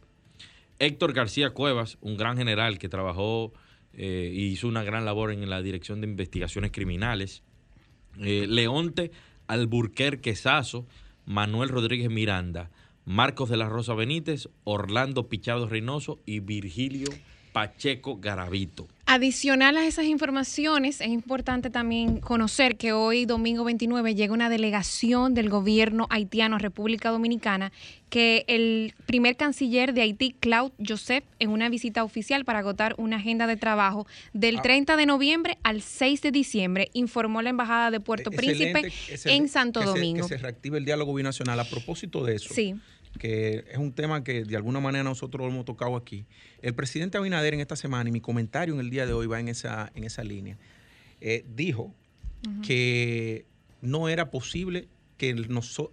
Héctor 0.78 1.14
García 1.14 1.50
Cuevas, 1.50 1.96
un 2.02 2.18
gran 2.18 2.36
general 2.36 2.78
que 2.78 2.90
trabajó 2.90 3.54
eh, 3.94 4.30
y 4.34 4.48
hizo 4.48 4.68
una 4.68 4.84
gran 4.84 5.06
labor 5.06 5.32
en 5.32 5.48
la 5.48 5.62
Dirección 5.62 6.02
de 6.02 6.06
Investigaciones 6.06 6.70
Criminales. 6.70 7.42
Leonte 8.18 9.10
Alburquerque 9.46 10.34
Sazo, 10.34 10.86
Manuel 11.24 11.70
Rodríguez 11.70 12.10
Miranda, 12.10 12.70
Marcos 13.12 13.48
de 13.48 13.56
la 13.56 13.70
Rosa 13.70 13.94
Benítez, 13.94 14.50
Orlando 14.64 15.28
Pichado 15.28 15.66
Reynoso 15.66 16.18
y 16.26 16.40
Virgilio 16.40 17.08
Pacheco 17.54 18.18
Garavito. 18.20 18.86
Adicional 19.06 19.78
a 19.78 19.86
esas 19.86 20.04
informaciones, 20.04 21.00
es 21.00 21.08
importante 21.08 21.70
también 21.70 22.20
conocer 22.20 22.76
que 22.76 22.92
hoy, 22.92 23.24
domingo 23.24 23.64
29, 23.64 24.14
llega 24.14 24.34
una 24.34 24.50
delegación 24.50 25.32
del 25.32 25.48
gobierno 25.48 26.06
haitiano 26.10 26.56
a 26.56 26.58
República 26.58 27.08
Dominicana 27.10 27.72
que 28.10 28.44
el 28.46 28.92
primer 29.06 29.36
canciller 29.36 29.94
de 29.94 30.02
Haití, 30.02 30.34
Claude 30.38 30.74
Joseph, 30.86 31.24
en 31.38 31.48
una 31.48 31.70
visita 31.70 32.04
oficial 32.04 32.44
para 32.44 32.58
agotar 32.58 32.94
una 32.98 33.16
agenda 33.16 33.46
de 33.46 33.56
trabajo 33.56 34.06
del 34.34 34.60
30 34.60 34.96
de 34.98 35.06
noviembre 35.06 35.56
al 35.62 35.80
6 35.80 36.20
de 36.20 36.30
diciembre, 36.30 36.90
informó 36.92 37.40
la 37.40 37.48
Embajada 37.50 37.90
de 37.90 38.00
Puerto 38.00 38.30
Excelente 38.30 38.80
Príncipe 38.82 39.16
se- 39.16 39.32
en 39.34 39.48
Santo 39.48 39.80
que 39.80 39.86
se- 39.86 39.92
Domingo. 39.94 40.28
que 40.28 40.36
se 40.36 40.42
reactive 40.42 40.76
el 40.76 40.84
diálogo 40.84 41.14
binacional. 41.14 41.58
A 41.58 41.64
propósito 41.64 42.22
de 42.24 42.34
eso, 42.36 42.52
Sí. 42.54 42.74
Que 43.18 43.64
es 43.70 43.78
un 43.78 43.92
tema 43.92 44.24
que 44.24 44.44
de 44.44 44.56
alguna 44.56 44.80
manera 44.80 45.04
nosotros 45.04 45.46
lo 45.46 45.52
hemos 45.52 45.64
tocado 45.64 45.96
aquí. 45.96 46.24
El 46.62 46.74
presidente 46.74 47.18
Abinader 47.18 47.54
en 47.54 47.60
esta 47.60 47.76
semana, 47.76 48.08
y 48.08 48.12
mi 48.12 48.20
comentario 48.20 48.74
en 48.74 48.80
el 48.80 48.90
día 48.90 49.06
de 49.06 49.12
hoy 49.12 49.26
va 49.26 49.40
en 49.40 49.48
esa, 49.48 49.90
en 49.94 50.04
esa 50.04 50.24
línea, 50.24 50.56
eh, 51.20 51.44
dijo 51.54 51.94
que 52.62 53.46
no 53.82 54.08
era 54.08 54.30
posible 54.30 54.88
que, 55.16 55.30
el 55.30 55.48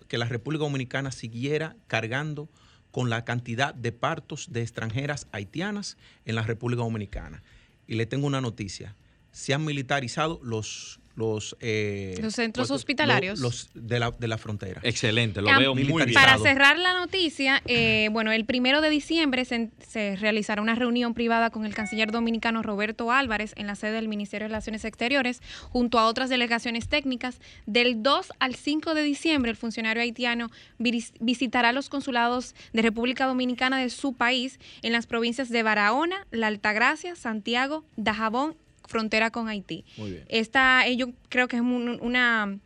que 0.08 0.18
la 0.18 0.26
República 0.26 0.64
Dominicana 0.64 1.12
siguiera 1.12 1.76
cargando 1.88 2.48
con 2.92 3.10
la 3.10 3.26
cantidad 3.26 3.74
de 3.74 3.92
partos 3.92 4.54
de 4.54 4.62
extranjeras 4.62 5.28
haitianas 5.32 5.98
en 6.24 6.36
la 6.36 6.44
República 6.44 6.84
Dominicana. 6.84 7.44
Y 7.88 7.96
le 7.96 8.06
tengo 8.06 8.26
una 8.26 8.40
noticia. 8.40 8.96
Se 9.32 9.54
han 9.54 9.66
militarizado 9.66 10.40
los... 10.44 11.02
Los, 11.16 11.56
eh, 11.62 12.18
Los 12.22 12.36
centros 12.36 12.72
hospitalarios. 12.72 13.40
Los, 13.40 13.70
de, 13.74 14.00
la, 14.00 14.12
de 14.12 14.28
la 14.28 14.38
frontera. 14.38 14.82
Excelente, 14.84 15.42
lo 15.42 15.48
Cam- 15.50 15.60
veo 15.60 15.74
muy 15.74 15.84
bien. 15.84 16.14
Para 16.14 16.38
cerrar 16.38 16.78
la 16.78 16.94
noticia, 16.94 17.62
eh, 17.66 18.10
bueno, 18.12 18.32
el 18.34 18.46
primero 18.46 18.82
de 18.82 18.90
diciembre 18.90 19.46
se, 19.46 19.70
se 19.88 20.16
realizará 20.18 20.62
una 20.62 20.76
reunión 20.76 21.14
privada 21.14 21.50
con 21.52 21.66
el 21.66 21.74
canciller 21.74 22.12
dominicano 22.12 22.62
Roberto 22.64 23.12
Álvarez 23.12 23.54
en 23.56 23.68
la 23.68 23.76
sede 23.76 23.94
del 23.94 24.08
Ministerio 24.10 24.46
de 24.46 24.50
Relaciones 24.50 24.84
Exteriores, 24.84 25.42
junto 25.70 26.00
a 26.00 26.08
otras 26.08 26.30
delegaciones 26.30 26.88
técnicas. 26.90 27.40
Del 27.66 28.04
2 28.04 28.34
al 28.40 28.56
5 28.56 28.94
de 28.94 29.04
diciembre, 29.04 29.52
el 29.52 29.58
funcionario 29.58 30.02
haitiano 30.04 30.50
vis- 30.80 31.14
visitará 31.20 31.72
los 31.72 31.90
consulados 31.90 32.56
de 32.74 32.82
República 32.82 33.26
Dominicana 33.26 33.80
de 33.80 33.90
su 33.90 34.14
país 34.14 34.60
en 34.82 34.92
las 34.92 35.08
provincias 35.08 35.50
de 35.50 35.64
Barahona, 35.64 36.28
La 36.32 36.48
Altagracia, 36.48 37.16
Santiago, 37.16 37.86
Dajabón, 37.96 38.56
frontera 38.88 39.32
con 39.32 39.48
Haití. 39.50 39.86
Muy 39.98 40.12
bien. 40.12 40.26
Esta, 40.30 40.86
eh, 40.88 40.96
yo 40.98 41.08
creo 41.30 41.48
que 41.48 41.56
es 41.58 41.62
un- 41.62 42.00
una, 42.02 42.58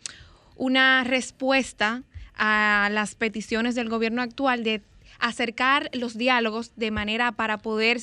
una 0.55 1.03
respuesta 1.03 2.03
a 2.35 2.89
las 2.91 3.15
peticiones 3.15 3.75
del 3.75 3.89
gobierno 3.89 4.21
actual 4.21 4.63
de 4.63 4.81
acercar 5.19 5.89
los 5.93 6.17
diálogos 6.17 6.71
de 6.77 6.91
manera 6.91 7.33
para 7.33 7.57
poder 7.57 7.99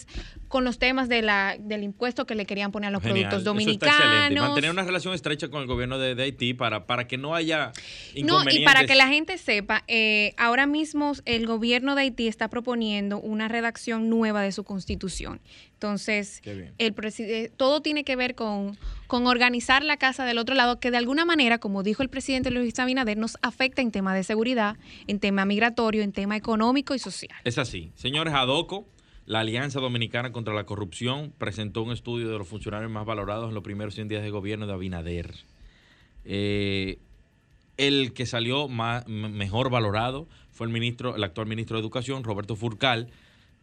con 0.49 0.65
los 0.65 0.79
temas 0.79 1.09
de 1.09 1.23
la, 1.23 1.57
del 1.59 1.83
impuesto 1.83 2.27
que 2.27 2.35
le 2.35 2.47
querían 2.47 2.73
poner 2.73 2.89
a 2.89 2.91
los 2.91 3.03
Genial, 3.03 3.29
productos 3.29 3.43
eso 3.43 3.51
dominicanos. 3.51 4.49
Mantener 4.49 4.71
una 4.71 4.85
relación 4.85 5.15
estrecha 5.15 5.49
con 5.49 5.61
el 5.63 5.67
gobierno 5.67 5.99
de, 5.99 6.15
de 6.15 6.23
Haití 6.23 6.55
para, 6.55 6.87
para 6.87 7.07
que 7.07 7.17
no 7.19 7.35
haya 7.35 7.73
No, 8.15 8.21
inconvenientes. 8.21 8.63
y 8.63 8.65
para 8.65 8.87
que 8.87 8.95
la 8.95 9.09
gente 9.09 9.39
sepa, 9.39 9.83
eh, 9.89 10.35
ahora 10.37 10.67
mismo 10.67 11.13
el 11.25 11.47
gobierno 11.47 11.95
de 11.95 12.03
Haití 12.03 12.29
está 12.29 12.49
proponiendo 12.49 13.19
una 13.21 13.49
redacción 13.49 14.09
nueva 14.09 14.43
de 14.43 14.53
su 14.53 14.65
constitución. 14.65 15.41
Entonces, 15.75 16.41
el 16.79 17.51
todo 17.57 17.83
tiene 17.83 18.03
que 18.03 18.17
ver 18.17 18.35
con, 18.35 18.79
con 19.07 19.27
organizar 19.27 19.85
la 19.85 19.99
casa 19.99 20.25
del 20.25 20.39
otro 20.39 20.55
lado, 20.55 20.81
que 20.81 20.91
de 20.91 20.97
alguna 20.97 21.27
manera, 21.27 21.59
como 21.59 21.83
dijo 21.83 22.03
el 22.03 22.09
presidente 22.09 22.51
Luis 22.51 22.79
Abinader, 22.79 23.19
nos 23.19 23.37
afecta 23.43 23.83
en 23.83 23.91
tema 23.91 24.15
de 24.15 24.25
seguridad, 24.25 24.77
en 25.07 25.21
tema 25.21 25.45
migratorio, 25.45 26.03
en 26.03 26.13
tema 26.13 26.35
económico 26.35 26.95
y 26.95 26.99
social. 26.99 27.37
Es 27.45 27.59
así. 27.59 27.93
Señores, 27.95 28.33
ADOCO, 28.33 28.89
la 29.27 29.41
Alianza 29.41 29.81
Dominicana 29.81 30.33
contra 30.33 30.55
la 30.55 30.65
Corrupción, 30.65 31.33
presentó 31.37 31.83
un 31.83 31.93
estudio 31.93 32.29
de 32.31 32.39
los 32.39 32.47
funcionarios 32.49 32.91
más 32.91 33.05
valorados 33.05 33.49
en 33.49 33.55
los 33.55 33.63
primeros 33.65 33.95
100 33.95 34.09
días 34.09 34.23
de 34.23 34.31
gobierno 34.31 34.67
de 34.67 34.73
Abinader. 34.73 35.35
Eh, 36.25 36.99
el 37.77 38.13
que 38.13 38.27
salió 38.27 38.69
ma- 38.69 39.05
m- 39.07 39.29
mejor 39.29 39.71
valorado 39.71 40.27
fue 40.53 40.67
el 40.67 40.73
ministro, 40.73 41.17
el 41.17 41.25
actual 41.25 41.47
ministro 41.47 41.77
de 41.77 41.83
Educación, 41.83 42.25
Roberto 42.25 42.57
Furcal, 42.57 43.09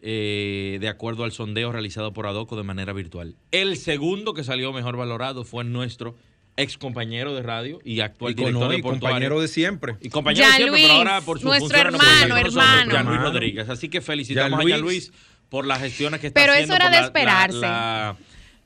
eh, 0.01 0.77
de 0.81 0.87
acuerdo 0.89 1.23
al 1.23 1.31
sondeo 1.31 1.71
realizado 1.71 2.13
por 2.13 2.27
ADOCO 2.27 2.55
de 2.55 2.63
manera 2.63 2.93
virtual. 2.93 3.35
El 3.51 3.77
segundo 3.77 4.33
que 4.33 4.43
salió 4.43 4.71
mejor 4.73 4.97
valorado 4.97 5.45
fue 5.45 5.63
nuestro 5.63 6.15
ex 6.55 6.77
compañero 6.77 7.33
de 7.33 7.41
radio 7.41 7.79
y 7.83 8.01
actual 8.01 8.33
Y 8.33 8.35
con- 8.35 8.45
director 8.45 8.73
y 8.73 8.75
de 8.77 8.83
Portuario. 8.83 8.99
compañero 9.09 9.41
de 9.41 9.47
siempre. 9.47 9.95
Y 10.01 10.09
compañero 10.09 10.45
Jan 10.45 10.57
siempre, 10.57 10.81
pero 10.81 10.87
Luis, 10.93 10.97
ahora 11.07 11.21
por 11.21 11.39
su 11.39 11.47
nuestro 11.47 11.69
no 11.69 11.75
hermano, 11.97 12.27
nosotros, 12.27 12.55
hermano. 12.55 12.91
Jan 12.91 13.05
Luis. 13.07 13.21
Rodríguez. 13.21 13.69
Así 13.69 13.89
que 13.89 14.01
felicitamos 14.01 14.59
a 14.59 14.63
Jan 14.69 14.81
Luis. 14.81 15.09
Luis 15.09 15.13
por 15.49 15.65
las 15.67 15.79
gestiones 15.79 16.19
que 16.19 16.27
está 16.27 16.39
Pero 16.41 16.53
haciendo. 16.53 16.73
eso 16.75 16.81
era 16.83 16.89
de 16.91 16.99
la- 17.01 17.05
esperarse. 17.05 17.59
La, 17.59 18.17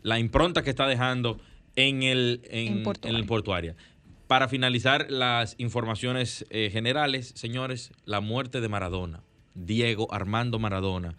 la 0.04 0.20
impronta 0.20 0.64
que 0.64 0.70
está 0.70 0.88
dejando 0.88 1.40
en 1.76 2.04
el, 2.04 2.42
en, 2.50 2.68
En 2.68 2.78
en 2.78 2.84
Portuaria. 2.84 3.18
el 3.20 3.26
portuaria. 3.26 3.76
Para 4.28 4.48
finalizar 4.50 5.10
las 5.10 5.56
informaciones 5.58 6.46
eh, 6.50 6.70
generales, 6.72 7.32
señores, 7.36 7.92
la 8.06 8.20
muerte 8.20 8.60
de 8.62 8.68
Maradona, 8.70 9.22
Diego 9.54 10.14
Armando 10.14 10.60
Maradona, 10.60 11.16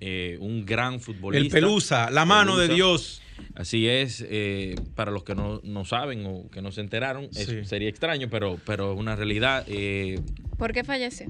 eh, 0.00 0.38
un 0.40 0.64
gran 0.64 1.00
futbolista. 1.00 1.44
El 1.44 1.50
Pelusa, 1.52 2.10
la 2.10 2.24
mano 2.24 2.56
de. 2.56 2.68
Dios. 2.68 3.20
Así 3.54 3.86
es, 3.88 4.24
eh, 4.28 4.74
para 4.96 5.10
los 5.12 5.22
que 5.24 5.34
no, 5.34 5.60
no 5.62 5.84
saben 5.84 6.24
o 6.26 6.48
que 6.50 6.60
no 6.62 6.72
se 6.72 6.80
enteraron, 6.80 7.28
es- 7.36 7.68
sería 7.68 7.88
extraño, 7.88 8.28
pero, 8.30 8.58
pero 8.64 8.92
es 8.94 8.98
una 8.98 9.14
realidad. 9.14 9.64
eh, 9.68 10.20
¿Por 10.56 10.72
qué 10.72 10.82
falleció? 10.84 11.28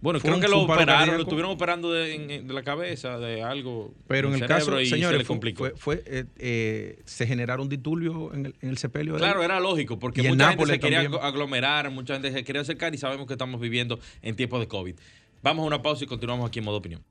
Bueno, 0.00 0.20
Fue 0.20 0.28
creo 0.28 0.36
un- 0.36 0.42
que 0.42 0.48
lo 0.48 0.60
operaron, 0.60 1.14
lo 1.16 1.22
estuvieron 1.22 1.50
operando 1.52 1.90
de, 1.92 2.14
en- 2.14 2.30
en- 2.30 2.46
de 2.46 2.52
la 2.54 2.62
cabeza, 2.62 3.18
de 3.18 3.42
algo. 3.42 3.94
Pero 4.06 4.28
en 4.28 4.34
el 4.42 4.46
caso, 4.46 4.78
y 4.80 4.84
se 4.86 4.96
señores, 4.96 5.18
le 5.18 5.24
complicó. 5.24 5.58
fue- 5.64 5.72
fue, 5.76 6.02
eh, 6.06 6.24
eh, 6.38 7.02
se 7.06 7.26
generaron 7.26 7.68
disturbios 7.68 8.34
en 8.34 8.46
el, 8.46 8.54
en 8.60 8.68
el 8.68 8.78
sepelio. 8.78 9.16
Claro, 9.16 9.42
era 9.42 9.60
lógico, 9.60 9.98
porque 9.98 10.22
mucha 10.22 10.50
Nápoles 10.50 10.72
gente 10.72 10.74
se 10.74 10.80
quería 10.80 11.02
también. 11.04 11.22
aglomerar, 11.24 11.90
mucha 11.90 12.14
gente 12.14 12.32
se 12.32 12.44
quería 12.44 12.62
acercar 12.62 12.94
y 12.94 12.98
sabemos 12.98 13.26
que 13.26 13.32
estamos 13.34 13.60
viviendo 13.60 13.98
en 14.22 14.36
tiempos 14.36 14.60
de 14.60 14.68
COVID. 14.68 14.94
Vamos 15.42 15.64
a 15.64 15.66
una 15.66 15.82
pausa 15.82 16.04
y 16.04 16.06
continuamos 16.06 16.46
aquí 16.48 16.58
en 16.58 16.64
modo 16.66 16.76
opinión. 16.78 17.02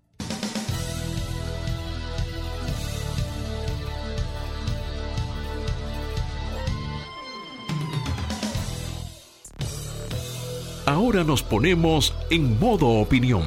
Ahora 10.85 11.23
nos 11.23 11.43
ponemos 11.43 12.13
en 12.29 12.59
modo 12.59 12.89
opinión. 12.89 13.43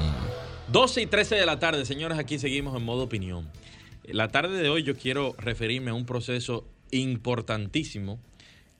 12 0.73 1.02
y 1.02 1.07
13 1.07 1.35
de 1.35 1.45
la 1.45 1.59
tarde, 1.59 1.85
señores, 1.85 2.19
aquí 2.19 2.38
seguimos 2.38 2.75
en 2.75 2.83
modo 2.83 3.02
opinión. 3.02 3.50
La 4.05 4.28
tarde 4.28 4.62
de 4.62 4.71
hoy 4.71 4.85
yo 4.85 4.97
quiero 4.97 5.35
referirme 5.37 5.90
a 5.90 5.95
un 5.95 6.07
proceso 6.07 6.66
importantísimo 6.93 8.19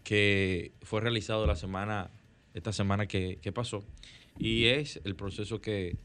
que 0.05 0.73
fue 0.81 1.03
realizado 1.03 1.47
la 1.47 1.55
semana, 1.55 2.09
esta 2.55 2.73
semana 2.73 3.07
que, 3.07 3.39
pasó, 3.55 3.85
y 4.39 4.65
es 4.65 5.03
el 5.05 5.17
proceso 5.17 5.61
que, 5.61 5.99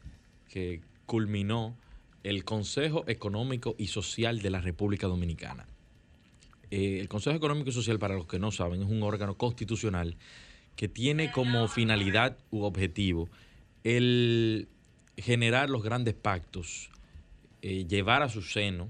que 0.50 0.82
culminó 1.06 1.74
el 2.22 2.44
Consejo 2.44 3.04
Económico 3.06 3.76
y 3.78 3.86
Social 3.86 4.42
de 4.42 4.50
la 4.50 4.60
República 4.60 5.06
Dominicana. 5.06 5.66
Eh, 6.70 6.98
el 7.00 7.08
Consejo 7.08 7.34
Económico 7.34 7.70
y 7.70 7.72
Social, 7.72 7.98
para 7.98 8.14
los 8.14 8.26
que 8.26 8.38
no 8.38 8.50
saben, 8.50 8.82
es 8.82 8.90
un 8.90 9.02
órgano 9.02 9.38
constitucional 9.38 10.18
que 10.76 10.88
tiene 10.88 11.30
como 11.30 11.68
finalidad 11.68 12.38
u 12.50 12.62
objetivo 12.62 13.28
el 13.84 14.68
generar 15.16 15.70
los 15.70 15.82
grandes 15.82 16.14
pactos, 16.14 16.90
eh, 17.60 17.86
llevar 17.86 18.22
a 18.22 18.28
su 18.28 18.42
seno 18.42 18.88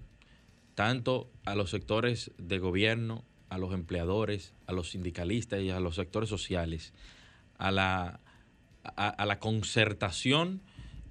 tanto 0.75 1.31
a 1.45 1.55
los 1.55 1.71
sectores 1.71 2.31
de 2.39 2.59
gobierno, 2.59 3.25
a 3.49 3.59
los 3.59 3.75
empleadores, 3.75 4.55
a 4.67 4.73
los 4.73 4.91
sindicalistas 4.91 5.61
y 5.61 5.71
a 5.71 5.81
los 5.81 5.97
sectores 5.97 6.29
sociales, 6.29 6.95
a 7.59 7.71
la, 7.71 8.21
a, 8.83 9.27
la 9.27 9.39
concertación 9.39 10.63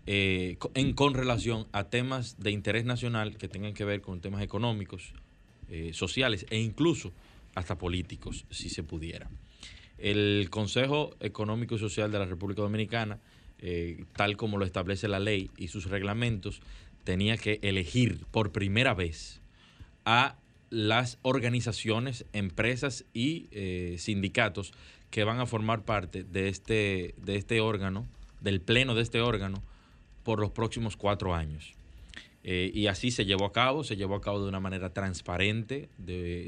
eh, 0.07 0.57
en, 0.73 0.93
con 0.93 1.13
relación 1.13 1.67
a 1.71 1.85
temas 1.85 2.39
de 2.39 2.51
interés 2.51 2.85
nacional 2.85 3.37
que 3.37 3.47
tengan 3.47 3.73
que 3.73 3.85
ver 3.85 4.01
con 4.01 4.21
temas 4.21 4.41
económicos, 4.41 5.13
eh, 5.69 5.91
sociales 5.93 6.45
e 6.49 6.59
incluso 6.59 7.13
hasta 7.53 7.77
políticos, 7.77 8.45
si 8.49 8.69
se 8.69 8.83
pudiera. 8.83 9.29
El 10.01 10.49
Consejo 10.49 11.15
Económico 11.19 11.75
y 11.75 11.79
Social 11.79 12.11
de 12.11 12.19
la 12.19 12.25
República 12.25 12.63
Dominicana, 12.63 13.19
eh, 13.59 14.03
tal 14.15 14.35
como 14.35 14.57
lo 14.57 14.65
establece 14.65 15.07
la 15.07 15.19
ley 15.19 15.51
y 15.57 15.67
sus 15.67 15.85
reglamentos, 15.85 16.61
tenía 17.03 17.37
que 17.37 17.59
elegir 17.61 18.25
por 18.31 18.51
primera 18.51 18.95
vez 18.95 19.41
a 20.05 20.35
las 20.71 21.19
organizaciones, 21.21 22.25
empresas 22.33 23.05
y 23.13 23.47
eh, 23.51 23.97
sindicatos 23.99 24.73
que 25.11 25.23
van 25.23 25.39
a 25.39 25.45
formar 25.45 25.83
parte 25.83 26.23
de 26.23 26.47
este, 26.47 27.13
de 27.17 27.35
este 27.35 27.61
órgano, 27.61 28.07
del 28.39 28.61
pleno 28.61 28.95
de 28.95 29.03
este 29.03 29.21
órgano, 29.21 29.61
por 30.23 30.39
los 30.39 30.51
próximos 30.51 30.97
cuatro 30.97 31.35
años. 31.35 31.73
Eh, 32.43 32.71
y 32.73 32.87
así 32.87 33.11
se 33.11 33.25
llevó 33.25 33.45
a 33.45 33.51
cabo, 33.51 33.83
se 33.83 33.97
llevó 33.97 34.15
a 34.15 34.21
cabo 34.21 34.41
de 34.41 34.49
una 34.49 34.59
manera 34.59 34.93
transparente, 34.93 35.89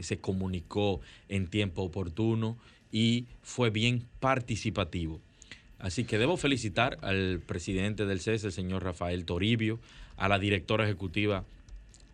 se 0.02 0.20
comunicó 0.20 1.02
en 1.30 1.48
tiempo 1.48 1.84
oportuno 1.84 2.58
y 2.94 3.26
fue 3.42 3.72
bien 3.72 4.06
participativo. 4.22 5.20
Así 5.80 6.06
que 6.06 6.18
debo 6.18 6.38
felicitar 6.38 6.98
al 7.02 7.42
presidente 7.46 8.06
del 8.06 8.22
CES, 8.22 8.46
el 8.46 8.52
señor 8.54 8.84
Rafael 8.86 9.26
Toribio, 9.26 9.82
a 10.16 10.30
la 10.30 10.40
directora 10.40 10.86
ejecutiva 10.86 11.44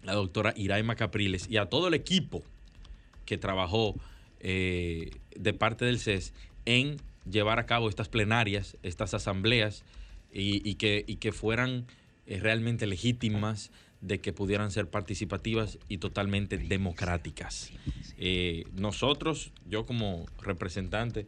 la 0.01 0.13
doctora 0.13 0.53
Iraima 0.55 0.95
Capriles 0.95 1.48
y 1.50 1.57
a 1.57 1.65
todo 1.65 1.89
el 1.89 1.93
equipo 1.93 2.41
que 3.25 3.38
trabajó 3.38 3.95
eh, 4.39 5.12
de 5.36 5.53
parte 5.53 5.86
del 5.86 6.00
CES 6.00 6.33
en 6.65 6.98
llevar 7.29 7.59
a 7.59 7.65
cabo 7.65 7.89
estas 7.89 8.07
plenarias, 8.07 8.77
estas 8.81 9.13
asambleas 9.13 9.83
y, 10.31 10.75
que, 10.75 11.03
y 11.05 11.17
que 11.17 11.31
fueran 11.31 11.86
eh, 12.25 12.39
realmente 12.39 12.88
legítimas, 12.88 13.71
de 14.01 14.19
que 14.19 14.31
pudieran 14.33 14.71
ser 14.71 14.89
participativas 14.89 15.77
y 15.89 15.97
totalmente 15.97 16.57
democráticas. 16.57 17.71
Eh, 18.17 18.63
nosotros, 18.73 19.51
yo 19.67 19.85
como 19.85 20.25
representante 20.41 21.27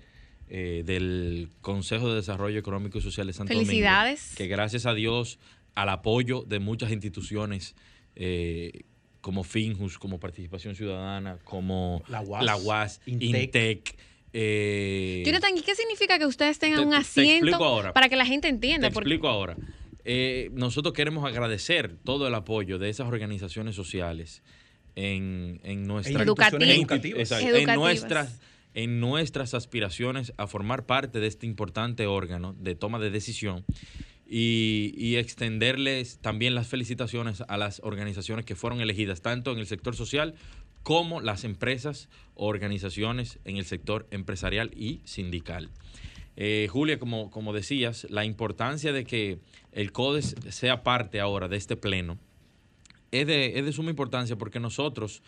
eh, 0.50 0.84
del 0.86 1.50
Consejo 1.62 2.10
de 2.10 2.16
Desarrollo 2.16 2.60
Económico 2.60 2.98
y 2.98 3.02
Social 3.02 3.28
de 3.28 3.34
Santo 3.34 3.54
Felicidades. 3.54 4.22
Domingo, 4.22 4.38
que 4.38 4.48
gracias 4.48 4.86
a 4.86 4.94
Dios, 4.94 5.40
al 5.76 5.90
apoyo 5.90 6.44
de 6.48 6.60
muchas 6.60 6.92
instituciones, 6.92 7.76
eh, 8.16 8.82
como 9.22 9.44
Finjus, 9.44 9.98
como 10.00 10.20
Participación 10.20 10.76
Ciudadana, 10.76 11.38
como 11.44 12.04
La 12.08 12.22
UAS, 12.22 12.44
la 12.46 12.58
UAS 12.58 13.02
Intec. 13.06 13.42
Intec, 13.44 13.96
eh, 14.34 15.24
Jonathan, 15.26 15.58
¿y 15.58 15.62
qué 15.62 15.76
significa 15.76 16.18
que 16.18 16.26
ustedes 16.26 16.58
tengan 16.60 16.80
te- 16.80 16.86
un 16.86 16.92
te 16.92 16.98
asiento 16.98 17.46
explico 17.48 17.64
ahora. 17.66 17.94
para 17.94 18.10
que 18.10 18.16
la 18.16 18.26
gente 18.26 18.48
entienda? 18.48 18.88
Te 18.88 18.94
Porque- 18.94 19.10
explico 19.10 19.28
ahora. 19.28 19.56
Eh, 20.06 20.50
nosotros 20.54 20.94
queremos 20.94 21.26
agradecer 21.26 21.96
todo 22.04 22.28
el 22.28 22.36
apoyo 22.36 22.80
de 22.80 22.90
esas 22.90 23.08
organizaciones 23.08 23.76
sociales 23.76 24.42
en, 24.96 25.60
en 25.64 25.86
nuestra 25.88 26.24
Educativas. 26.24 26.64
en- 26.64 26.70
educativas. 26.80 27.20
exacto, 27.20 27.46
Educativas. 27.48 27.74
en 27.76 27.80
nuestras 27.80 28.40
en 28.74 29.02
nuestras 29.02 29.54
aspiraciones 29.54 30.32
a 30.38 30.48
formar 30.48 30.86
parte 30.86 31.20
de 31.20 31.28
este 31.28 31.46
importante 31.46 32.08
órgano 32.08 32.56
de 32.58 32.74
toma 32.74 33.00
de 33.00 33.10
decisión 33.10 33.66
y, 34.26 34.94
y 34.96 35.18
extenderles 35.18 36.20
también 36.20 36.56
las 36.56 36.68
felicitaciones 36.68 37.44
a 37.50 37.58
las 37.58 37.82
organizaciones 37.84 38.46
que 38.46 38.56
fueron 38.56 38.80
elegidas 38.80 39.22
tanto 39.22 39.52
en 39.52 39.60
el 39.60 39.68
sector 39.68 39.94
social 39.94 40.36
como 40.84 41.20
las 41.20 41.44
empresas 41.44 42.08
o 42.34 42.48
organizaciones 42.48 43.40
en 43.44 43.58
el 43.58 43.66
sector 43.66 44.08
empresarial 44.10 44.72
y 44.74 45.02
sindical. 45.04 45.70
Eh, 46.38 46.68
Julia, 46.72 46.98
como, 46.98 47.30
como 47.30 47.54
decías, 47.54 48.08
la 48.10 48.24
importancia 48.26 48.94
de 48.94 49.04
que 49.04 49.40
el 49.72 49.92
CODES 49.92 50.36
sea 50.50 50.84
parte 50.84 51.20
ahora 51.20 51.48
de 51.48 51.58
este 51.58 51.76
pleno 51.76 52.18
es 53.12 53.28
de, 53.28 53.60
es 53.60 53.66
de 53.66 53.74
suma 53.74 53.90
importancia 53.90 54.38
porque 54.38 54.60
nosotros, 54.60 55.22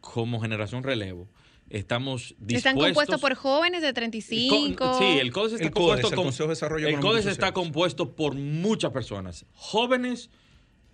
como 0.00 0.40
generación 0.40 0.82
relevo, 0.82 1.28
estamos 1.68 2.34
dispuestos... 2.38 2.56
Están 2.56 2.76
compuestos 2.76 3.20
por 3.20 3.34
jóvenes 3.34 3.82
de 3.82 3.88
Co- 3.88 3.94
35. 3.94 4.98
Sí, 4.98 5.04
el 5.18 5.32
CODES 5.32 5.52
está 5.54 5.66
El 5.66 5.72
CODES, 5.72 5.72
compuesto 5.72 6.08
el 6.08 6.14
con- 6.14 6.24
Consejo 6.24 6.44
de 6.48 6.52
Desarrollo 6.52 6.88
El 6.88 7.00
CODES 7.00 7.26
está 7.26 7.52
compuesto 7.52 8.16
por 8.16 8.34
muchas 8.34 8.92
personas, 8.92 9.44
jóvenes, 9.52 10.30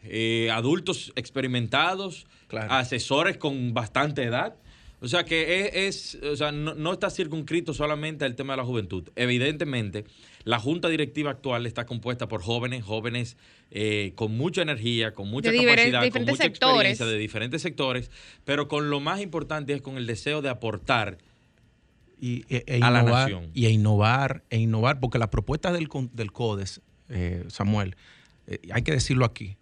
eh, 0.02 0.50
adultos 0.50 1.12
experimentados, 1.14 2.26
Claro. 2.48 2.72
asesores 2.72 3.36
con 3.36 3.72
bastante 3.74 4.24
edad. 4.24 4.56
O 5.02 5.08
sea 5.08 5.24
que 5.24 5.66
es, 5.88 6.14
es- 6.14 6.22
o 6.22 6.36
sea, 6.36 6.52
no, 6.52 6.74
no 6.74 6.92
está 6.92 7.10
circunscrito 7.10 7.74
solamente 7.74 8.24
al 8.24 8.36
tema 8.36 8.52
de 8.52 8.58
la 8.58 8.64
juventud. 8.64 9.08
Evidentemente, 9.16 10.04
la 10.44 10.60
junta 10.60 10.88
directiva 10.88 11.30
actual 11.32 11.66
está 11.66 11.86
compuesta 11.86 12.28
por 12.28 12.40
jóvenes, 12.42 12.84
jóvenes 12.84 13.36
eh, 13.72 14.12
con 14.14 14.36
mucha 14.36 14.62
energía, 14.62 15.12
con 15.12 15.28
mucha 15.28 15.50
De 15.50 15.56
capacidad, 15.58 16.08
con 16.10 16.22
mucha 16.22 16.44
sectores. 16.44 16.74
experiencia 16.92 17.06
de 17.06 17.18
diferentes 17.18 17.62
sectores, 17.62 18.10
pero 18.44 18.68
con 18.68 18.90
lo 18.90 19.00
más 19.00 19.20
importante 19.20 19.72
es 19.72 19.82
con 19.82 19.96
el 19.96 20.06
deseo 20.06 20.40
de 20.40 20.50
aportar 20.50 21.18
y, 22.20 22.44
e, 22.54 22.62
e 22.66 22.76
a 22.82 22.90
la 22.90 23.00
innovar, 23.00 23.30
nación. 23.32 23.50
y 23.54 23.66
a 23.66 23.70
innovar, 23.70 24.44
e 24.50 24.58
innovar, 24.58 25.00
porque 25.00 25.18
las 25.18 25.28
propuestas 25.28 25.72
del, 25.72 25.88
con- 25.88 26.10
del 26.14 26.30
CODES, 26.30 26.80
eh, 27.08 27.44
Samuel, 27.48 27.96
eh, 28.46 28.58
hay 28.72 28.82
que 28.82 28.92
decirlo 28.92 29.24
aquí, 29.24 29.56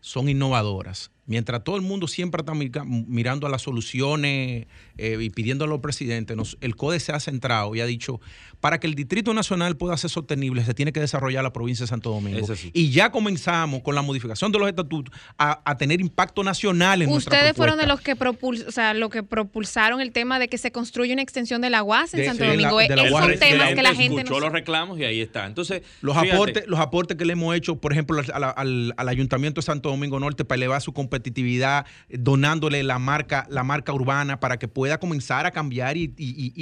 son 0.00 0.28
innovadoras. 0.28 1.10
Mientras 1.24 1.62
todo 1.62 1.76
el 1.76 1.82
mundo 1.82 2.08
siempre 2.08 2.40
está 2.42 2.52
mirando 2.84 3.46
a 3.46 3.50
las 3.50 3.62
soluciones 3.62 4.66
eh, 4.98 5.16
y 5.20 5.30
pidiendo 5.30 5.64
a 5.64 5.68
los 5.68 5.78
presidentes, 5.80 6.36
nos- 6.36 6.58
el 6.60 6.74
CODES 6.74 7.02
se 7.04 7.12
ha 7.12 7.20
centrado 7.20 7.74
y 7.76 7.80
ha 7.80 7.86
dicho, 7.86 8.20
para 8.60 8.78
que 8.80 8.86
el 8.88 8.94
Distrito 8.96 9.32
Nacional 9.32 9.76
pueda 9.76 9.96
ser 9.96 10.10
sostenible, 10.10 10.64
se 10.64 10.74
tiene 10.74 10.92
que 10.92 11.00
desarrollar 11.00 11.42
la 11.44 11.52
provincia 11.52 11.84
de 11.84 11.88
Santo 11.88 12.10
Domingo. 12.10 12.46
Y 12.72 12.90
ya 12.90 13.10
comenzamos 13.12 13.82
con 13.82 13.94
la 13.94 14.02
modificación 14.02 14.50
de 14.52 14.58
los 14.58 14.68
estatutos 14.68 15.14
a, 15.38 15.62
a 15.64 15.76
tener 15.78 16.00
impacto 16.00 16.42
nacional 16.42 17.02
en 17.02 17.08
nuestra 17.10 17.36
Ustedes 17.38 17.56
fueron 17.56 17.78
de 17.78 17.86
los 17.86 18.00
que 18.00 18.16
propul- 18.16 18.66
o 18.66 18.72
sea, 18.72 18.92
lo 18.92 19.08
que 19.08 19.22
propulsaron 19.22 20.00
el 20.00 20.10
tema 20.12 20.38
de 20.40 20.48
que 20.48 20.58
se 20.58 20.72
construye 20.72 21.12
una 21.12 21.22
extensión 21.22 21.60
de 21.60 21.70
la 21.70 21.82
UAS 21.84 22.14
en 22.14 22.20
De- 22.20 22.26
Santo 22.26 22.44
sí, 22.44 22.50
Domingo. 22.50 22.78
de 22.78 22.88
la- 22.88 22.94
de 22.94 22.96
la 22.96 23.02
Esos 23.04 23.12
UAS, 23.14 23.22
son 23.22 23.30
de 23.30 23.36
la 23.38 23.46
temas 23.46 23.74
que 23.74 23.82
la 23.82 23.94
gente 23.94 24.16
escuchó 24.22 24.34
no 24.34 24.40
los 24.40 24.52
reclamos 24.52 24.98
y 24.98 25.04
ahí 25.04 25.20
está. 25.20 25.46
Entonces, 25.46 25.82
Los 26.00 26.14
fíjate, 26.16 26.32
aportes, 26.32 26.64
los 26.66 26.80
aportes 26.80 27.16
que 27.16 27.24
le 27.24 27.32
hemos 27.34 27.54
hecho, 27.56 27.76
por 27.76 27.92
ejemplo, 27.92 28.18
al, 28.18 28.42
al- 28.44 28.54
al- 28.56 28.94
al 28.96 29.08
Ayuntamiento 29.08 29.60
de 29.60 29.64
Santo 29.66 29.88
Domingo 29.88 30.18
Norte 30.18 30.44
para 30.44 30.56
elevar 30.56 30.82
su 30.82 30.92
competitividad, 31.12 31.84
eh, 32.08 32.16
donándole 32.18 32.82
la 32.82 32.98
marca, 32.98 33.46
la 33.50 33.62
marca 33.64 33.92
urbana 33.92 34.40
para 34.40 34.58
que 34.58 34.66
pueda 34.68 34.98
comenzar 34.98 35.44
a 35.44 35.50
cambiar 35.50 35.96
y, 35.96 36.12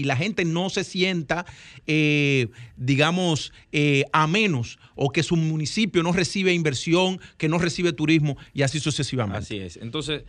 la 0.04 0.16
gente 0.16 0.44
no 0.44 0.70
se 0.70 0.82
sienta, 0.82 1.46
eh, 1.86 2.48
digamos, 2.76 3.52
eh, 3.70 4.04
a 4.12 4.26
menos 4.26 4.78
o 4.96 5.10
que 5.10 5.22
su 5.22 5.36
municipio 5.36 6.02
no 6.02 6.12
recibe 6.12 6.52
inversión, 6.52 7.20
que 7.36 7.48
no 7.48 7.58
recibe 7.58 7.92
turismo 7.92 8.36
y 8.52 8.62
así 8.62 8.80
sucesivamente. 8.80 9.38
Así 9.38 9.58
es. 9.58 9.76
Entonces, 9.76 10.24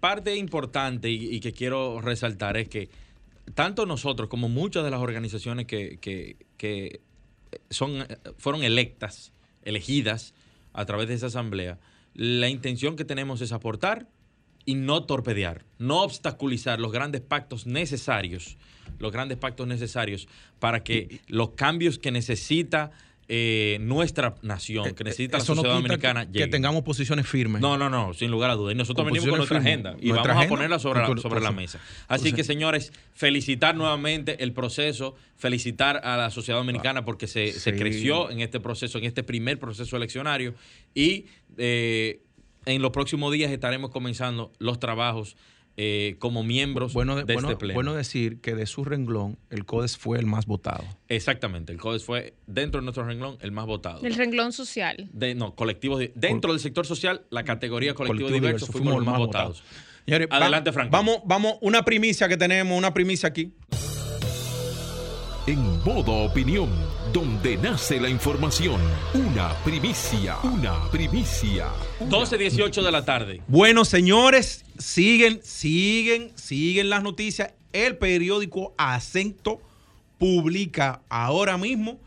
parte 0.00 0.36
importante 0.36 1.10
y, 1.10 1.38
que 1.40 1.52
quiero 1.52 2.00
resaltar 2.00 2.56
es 2.56 2.68
que 2.68 2.90
tanto 3.54 3.86
nosotros 3.86 4.28
como 4.28 4.48
muchas 4.48 4.84
de 4.84 4.90
las 4.90 5.00
organizaciones 5.00 5.66
que, 5.66 5.98
que- 6.00 6.36
que 6.56 7.00
son, 7.70 8.06
fueron 8.38 8.62
electas, 8.62 9.32
elegidas 9.64 10.32
a 10.72 10.84
través 10.86 11.08
de 11.08 11.14
esa 11.14 11.26
asamblea, 11.26 11.78
la 12.14 12.48
intención 12.48 12.96
que 12.96 13.04
tenemos 13.04 13.40
es 13.40 13.52
aportar 13.52 14.08
y 14.64 14.74
no 14.74 15.04
torpedear, 15.04 15.64
no 15.78 16.02
obstaculizar 16.02 16.78
los 16.78 16.92
grandes 16.92 17.20
pactos 17.20 17.66
necesarios, 17.66 18.56
los 18.98 19.12
grandes 19.12 19.38
pactos 19.38 19.66
necesarios 19.66 20.28
para 20.60 20.84
que 20.84 21.20
los 21.26 21.50
cambios 21.50 21.98
que 21.98 22.12
necesita 22.12 22.92
eh, 23.34 23.78
nuestra 23.80 24.34
nación, 24.42 24.94
que 24.94 25.04
necesita 25.04 25.38
la 25.38 25.42
Eso 25.42 25.54
no 25.54 25.62
sociedad 25.62 25.76
que- 25.78 25.82
dominicana, 25.82 26.26
que, 26.26 26.32
lleguen. 26.32 26.50
tengamos 26.50 26.82
posiciones 26.82 27.26
firmes. 27.26 27.62
No, 27.62 27.78
no, 27.78 27.88
no, 27.88 28.12
sin 28.12 28.30
lugar 28.30 28.50
a 28.50 28.56
dudas. 28.56 28.74
Y 28.74 28.76
nosotros 28.76 29.04
Con 29.06 29.12
venimos 29.14 29.30
con 29.30 29.38
nuestra 29.38 29.58
agenda 29.58 29.96
y 30.02 30.10
Nuestra 30.10 30.34
vamos 30.34 30.44
a 30.44 30.48
ponerla 30.50 30.78
sobre, 30.78 31.00
la, 31.00 31.16
sobre 31.16 31.40
la 31.40 31.50
mesa. 31.50 31.80
Así 32.08 32.34
que, 32.34 32.44
señores, 32.44 32.92
felicitar 33.14 33.74
nuevamente 33.74 34.44
el 34.44 34.52
proceso, 34.52 35.14
felicitar 35.36 36.02
a 36.04 36.18
la 36.18 36.30
sociedad 36.30 36.58
dominicana 36.58 37.06
porque 37.06 37.26
se, 37.26 37.54
creció 37.74 38.30
en 38.30 38.40
este 38.40 38.60
proceso, 38.60 38.98
en 38.98 39.04
este 39.04 39.22
primer 39.22 39.58
proceso 39.58 39.96
eleccionario 39.96 40.54
y 40.94 41.24
eh, 41.56 42.20
en 42.66 42.82
los 42.82 42.90
próximos 42.90 43.32
días 43.32 43.50
estaremos 43.50 43.90
comenzando 43.90 44.52
los 44.58 44.78
trabajos 44.78 45.36
eh, 45.76 46.16
como 46.18 46.42
miembros 46.42 46.92
Bueno, 46.92 47.16
de, 47.16 47.24
de- 47.24 47.32
bueno, 47.34 47.48
este 47.48 47.58
pleno. 47.58 47.74
bueno 47.74 47.94
decir 47.94 48.40
que 48.40 48.54
de 48.54 48.66
su 48.66 48.84
renglón 48.84 49.38
el 49.50 49.64
CODES 49.64 49.96
fue 49.96 50.18
el 50.18 50.26
más 50.26 50.46
votado. 50.46 50.84
Exactamente, 51.08 51.72
el 51.72 51.78
CODES 51.78 52.04
fue 52.04 52.34
dentro 52.46 52.80
de 52.80 52.84
nuestro 52.84 53.04
renglón 53.04 53.38
el 53.40 53.52
más 53.52 53.66
votado. 53.66 54.04
El 54.04 54.14
renglón 54.14 54.52
social. 54.52 55.08
De, 55.12 55.34
no, 55.34 55.54
colectivos 55.54 56.02
dentro 56.14 56.52
del 56.52 56.60
sector 56.60 56.86
social, 56.86 57.22
la 57.30 57.44
categoría 57.44 57.94
colectivo, 57.94 58.28
Colectivo 58.28 58.46
diverso, 58.46 58.66
diverso, 58.66 58.72
fuimos 58.72 58.94
los 58.96 59.06
más 59.06 59.18
votados. 59.18 59.62
Señores, 60.04 60.28
va- 60.30 60.36
Adelante, 60.36 60.72
Franklin. 60.72 60.90
Vamos, 60.92 61.18
vamos, 61.24 61.54
una 61.62 61.84
primicia 61.84 62.28
que 62.28 62.36
tenemos, 62.36 62.76
una 62.76 62.92
primicia 62.92 63.28
aquí. 63.28 63.52
En 65.46 65.58
modo 65.84 66.12
opinión, 66.24 66.68
donde 67.12 67.56
nace 67.58 68.00
la 68.00 68.08
información. 68.08 68.80
Una 69.12 69.54
primicia, 69.64 70.38
una 70.42 70.90
primicia. 70.90 71.68
12, 72.00 72.38
18 72.38 72.82
de 72.82 72.90
la 72.92 73.04
tarde. 73.04 73.42
Bueno, 73.48 73.84
señores, 73.84 74.64
siguen, 74.78 75.40
siguen, 75.42 76.32
siguen 76.36 76.88
las 76.88 77.02
noticias. 77.02 77.52
El 77.72 77.98
periódico 77.98 78.74
Acento 78.78 79.60
publica 80.18 81.02
ahora 81.08 81.58
mismo 81.58 82.00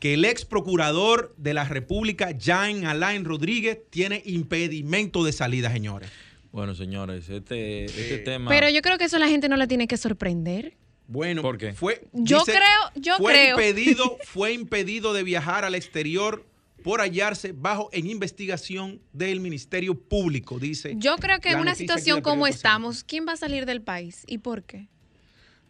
que 0.00 0.14
el 0.14 0.24
ex 0.24 0.44
procurador 0.44 1.34
de 1.36 1.54
la 1.54 1.64
República, 1.64 2.32
Jean 2.32 2.86
Alain 2.86 3.24
Rodríguez, 3.24 3.78
tiene 3.90 4.22
impedimento 4.24 5.24
de 5.24 5.32
salida, 5.32 5.70
señores. 5.70 6.10
Bueno, 6.52 6.74
señores, 6.74 7.28
este, 7.28 7.84
este 7.84 8.18
tema. 8.18 8.50
Pero 8.50 8.68
yo 8.68 8.82
creo 8.82 8.98
que 8.98 9.04
eso 9.04 9.16
a 9.16 9.20
la 9.20 9.28
gente 9.28 9.48
no 9.48 9.56
la 9.56 9.68
tiene 9.68 9.86
que 9.86 9.96
sorprender. 9.96 10.74
Bueno, 11.12 11.42
¿Por 11.42 11.58
qué? 11.58 11.72
fue 11.72 12.04
Yo 12.12 12.44
creo- 12.44 12.60
yo 12.94 13.16
fue 13.18 13.32
creo. 13.32 13.56
impedido, 13.60 14.16
fue 14.24 14.52
impedido 14.52 15.12
de 15.12 15.24
viajar 15.24 15.64
al 15.64 15.74
exterior 15.74 16.46
por 16.84 17.00
hallarse 17.00 17.52
bajo 17.52 17.90
en 17.92 18.06
investigación 18.06 19.00
del 19.12 19.40
Ministerio 19.40 19.98
Público, 19.98 20.58
dice. 20.60 20.94
Yo 20.96 21.16
creo 21.16 21.40
que 21.40 21.50
en 21.50 21.58
una 21.58 21.74
situación 21.74 22.22
como 22.22 22.46
estamos, 22.46 23.02
¿quién 23.02 23.26
va 23.26 23.32
a 23.32 23.36
salir 23.36 23.66
del 23.66 23.82
país 23.82 24.22
y 24.28 24.38
por 24.38 24.62
qué? 24.62 24.86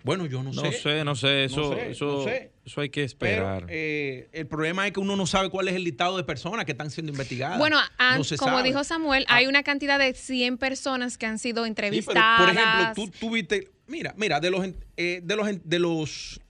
Bueno, 0.03 0.25
yo 0.27 0.43
no, 0.43 0.51
no 0.53 0.73
sé, 0.73 1.05
no 1.05 1.15
sé, 1.15 1.45
eso, 1.45 1.61
No 1.61 1.75
sé, 1.75 1.91
eso, 1.91 2.05
no 2.07 2.25
sé. 2.25 2.51
eso 2.65 2.81
hay 2.81 2.89
que 2.89 3.01
Pero 3.01 3.07
esperar. 3.07 3.67
eh, 3.69 4.29
el 4.33 4.47
problema 4.47 4.87
es 4.87 4.93
que 4.95 5.01
uno 5.01 5.15
no 5.17 5.27
sabe 5.27 5.51
cuál 5.51 5.69
es 5.69 5.75
el 5.75 5.85
listado 5.85 6.17
de 6.17 6.25
personas 6.25 6.65
que 6.65 6.73
están 6.73 6.91
siendo 6.91 7.13
investigadas. 7.13 7.59
Bueno, 7.59 7.79
an- 7.99 8.17
No 8.19 8.25
se 8.25 8.37
como 8.39 8.57
sabe. 8.59 8.69
dijo 8.69 8.83
Samuel, 8.85 9.27
Ah. 9.29 9.37
hay 9.37 9.47
una 9.47 9.63
cantidad 9.63 9.99
de 9.99 10.15
100 10.15 10.57
personas 10.57 11.19
que 11.19 11.27
han 11.27 11.39
sido 11.39 11.65
Sí, 11.67 11.73
pero, 11.75 11.89
entrevistadas. 11.89 12.41
por 12.41 12.49
ejemplo, 12.49 12.93
tú, 12.95 13.11
tú 13.21 13.31
viste, 13.35 13.69
mira, 13.91 14.15
mira, 14.17 14.41
de 14.41 14.51
los, 14.51 14.67
eh, 14.97 15.21
de 15.23 15.37
los, 15.37 15.47
de 15.65 15.79
los, 15.79 16.41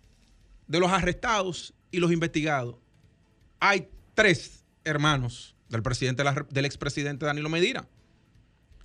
de 0.68 0.78
los 0.80 0.90
arrestados 0.92 1.74
y 1.90 1.98
los 1.98 2.12
investigados, 2.12 2.76
hay 3.58 3.88
tres 4.14 4.64
hermanos 4.84 5.54
del 5.68 5.82
presidente, 5.82 6.20
de 6.20 6.24
la 6.24 6.34
Re- 6.34 6.46
del 6.50 6.64
expresidente 6.64 7.26
Danilo 7.26 7.48
Medina. 7.48 7.86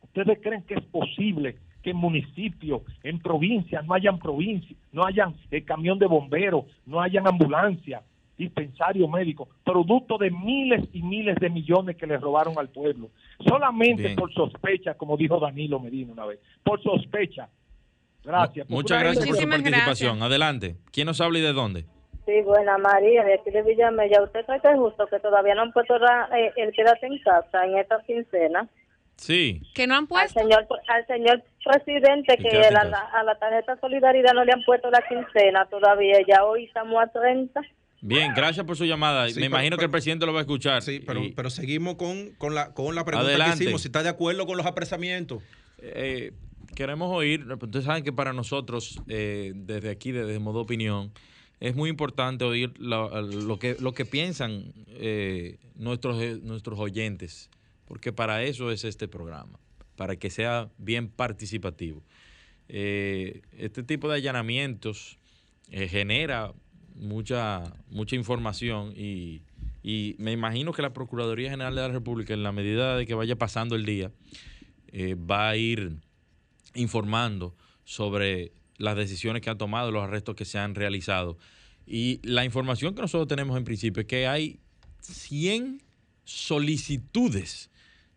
¿Ustedes 0.03 0.39
creen 0.43 0.63
que 0.63 0.75
es 0.75 0.85
posible 0.87 1.57
que 1.83 1.91
en 1.91 1.97
municipios, 1.97 2.83
en 3.03 3.19
provincias, 3.21 3.85
no 3.87 3.95
hayan 3.95 4.19
provincias, 4.19 4.79
no 4.93 5.05
hayan 5.05 5.35
eh, 5.51 5.63
camión 5.63 5.99
de 5.99 6.07
bomberos, 6.07 6.65
no 6.87 7.01
hayan 7.01 7.27
ambulancia, 7.27 8.03
dispensario 8.37 9.07
médico, 9.09 9.49
producto 9.65 10.17
de 10.19 10.31
miles 10.31 10.89
y 10.93 11.03
miles 11.03 11.37
de 11.37 11.51
millones 11.51 11.97
que 11.97 12.07
le 12.07 12.17
robaron 12.19 12.55
al 12.59 12.69
pueblo? 12.69 13.11
Solamente 13.47 14.03
Bien. 14.05 14.17
por 14.17 14.33
sospecha, 14.33 14.95
como 14.95 15.17
dijo 15.17 15.39
Danilo 15.39 15.79
Medina 15.81 16.13
una 16.13 16.27
vez, 16.27 16.39
por 16.63 16.83
sospecha. 16.83 17.49
Gracias. 18.25 18.69
Muchas 18.69 19.03
gracias 19.03 19.27
por 19.27 19.37
su 19.37 19.49
participación. 19.49 20.17
gracias. 20.19 20.23
Adelante. 20.31 20.77
¿Quién 20.93 21.07
nos 21.07 21.21
habla 21.21 21.39
y 21.39 21.43
de 21.43 21.53
dónde? 21.53 21.85
Sí, 22.27 22.43
buena 22.45 22.77
María, 22.79 23.25
de 23.25 23.35
aquí 23.35 23.51
de 23.51 23.63
Villamella. 23.63 24.23
¿Usted 24.23 24.45
cree 24.45 24.61
que 24.61 24.69
es 24.69 24.77
justo 24.79 25.07
que 25.07 25.19
todavía 25.21 25.55
no 25.55 25.63
han 25.63 25.73
puesto 25.73 25.99
la- 25.99 26.29
eh, 26.39 26.53
el 26.57 26.71
quédate 26.73 27.07
en 27.07 27.19
casa 27.19 27.65
en 27.65 27.79
esta 27.79 27.99
quincena? 28.07 28.69
Sí. 29.21 29.61
Que 29.75 29.87
no 29.87 29.95
han 29.97 30.05
Al 30.05 30.09
puesto. 30.09 30.41
señor, 30.41 30.67
al 30.89 31.07
señor 31.07 31.43
presidente 31.63 32.39
que 32.39 32.59
la- 32.73 32.85
la- 32.85 33.01
a 33.13 33.23
la 33.23 33.35
tarjeta 33.39 33.79
Solidaridad 33.79 34.33
no 34.33 34.45
le 34.45 34.53
han 34.53 34.65
puesto 34.65 34.91
la 34.91 35.03
quincena 35.07 35.67
todavía. 35.67 36.19
Ya 36.27 36.45
hoy 36.45 36.65
estamos 36.65 36.97
a 37.03 37.07
30. 37.09 37.61
Bien, 38.01 38.33
gracias 38.35 38.65
por 38.65 38.79
su 38.79 38.87
llamada. 38.87 39.29
Sí, 39.29 39.35
Me 39.35 39.41
pero- 39.43 39.47
imagino 39.57 39.77
que 39.77 39.85
el 39.85 39.91
presidente 39.91 40.25
lo 40.25 40.33
va 40.33 40.39
a 40.39 40.43
escuchar. 40.43 40.81
Sí, 40.81 41.01
pero, 41.07 41.23
Y, 41.23 41.33
pero 41.33 41.51
seguimos 41.51 41.97
con, 41.97 42.31
con, 42.39 42.55
la, 42.55 42.73
con 42.73 42.95
la 42.95 43.05
pregunta 43.05 43.29
Adelante. 43.29 43.59
que 43.59 43.65
hicimos, 43.65 43.83
si 43.83 43.89
está 43.89 44.03
de 44.03 44.09
acuerdo 44.09 44.47
con 44.47 44.57
los 44.57 44.65
apresamientos. 44.67 45.43
eh, 45.83 46.33
queremos 46.75 47.11
oír, 47.15 47.45
ustedes 47.53 47.85
saben 47.85 48.03
que 48.05 48.13
para 48.13 48.33
nosotros, 48.33 49.03
eh, 49.09 49.53
desde 49.55 49.91
aquí, 49.91 50.13
desde 50.13 50.39
Modo 50.39 50.61
Opinión, 50.61 51.13
es 51.59 51.75
muy 51.77 51.91
importante 51.91 52.45
oír 52.45 52.73
lo, 52.79 53.21
lo 53.23 53.59
que, 53.59 53.77
lo 53.81 53.93
que 53.93 54.07
piensan 54.07 54.73
eh, 54.89 55.59
nuestros, 55.75 56.23
eh, 56.23 56.39
nuestros 56.43 56.79
oyentes, 56.79 57.51
porque 57.91 58.13
para 58.13 58.45
eso 58.45 58.71
es 58.71 58.85
este 58.85 59.09
programa, 59.09 59.59
para 59.97 60.15
que 60.15 60.31
sea 60.31 60.71
bien 60.79 61.09
participativo. 61.09 62.05
Eh, 62.69 63.43
este 63.59 63.83
tipo 63.83 64.09
de 64.09 64.15
allanamientos 64.15 65.19
eh, 65.73 65.89
genera 65.89 66.53
mucha, 66.95 67.75
mucha 67.89 68.15
información 68.15 68.93
y, 68.97 69.43
me 70.19 70.31
imagino 70.31 70.73
que 70.73 70.83
la 70.83 70.93
Procuraduría 70.93 71.51
General 71.51 71.75
de 71.75 71.81
la 71.81 71.89
República, 71.89 72.33
en 72.33 72.45
la 72.45 72.53
medida 72.53 72.97
de 72.97 73.07
que 73.07 73.15
vaya 73.15 73.35
pasando 73.35 73.75
el 73.75 73.85
día, 73.85 74.13
eh, 74.93 75.17
va 75.17 75.49
a 75.49 75.57
ir 75.57 75.97
informando 76.77 77.57
sobre 77.83 78.53
las 78.79 78.95
decisiones 78.95 79.43
que 79.43 79.51
han 79.51 79.59
tomado, 79.59 79.91
los 79.91 80.05
arrestos 80.05 80.37
que 80.37 80.45
se 80.45 80.61
han 80.61 80.77
realizado. 80.77 81.39
Y 81.89 82.21
la 82.23 82.45
información 82.45 82.95
que 82.95 83.03
nosotros 83.03 83.27
tenemos 83.27 83.57
en 83.57 83.65
principio 83.65 84.03
es 84.03 84.07
que 84.07 84.29
hay 84.29 84.61
100 85.01 85.83
solicitudes 86.23 87.70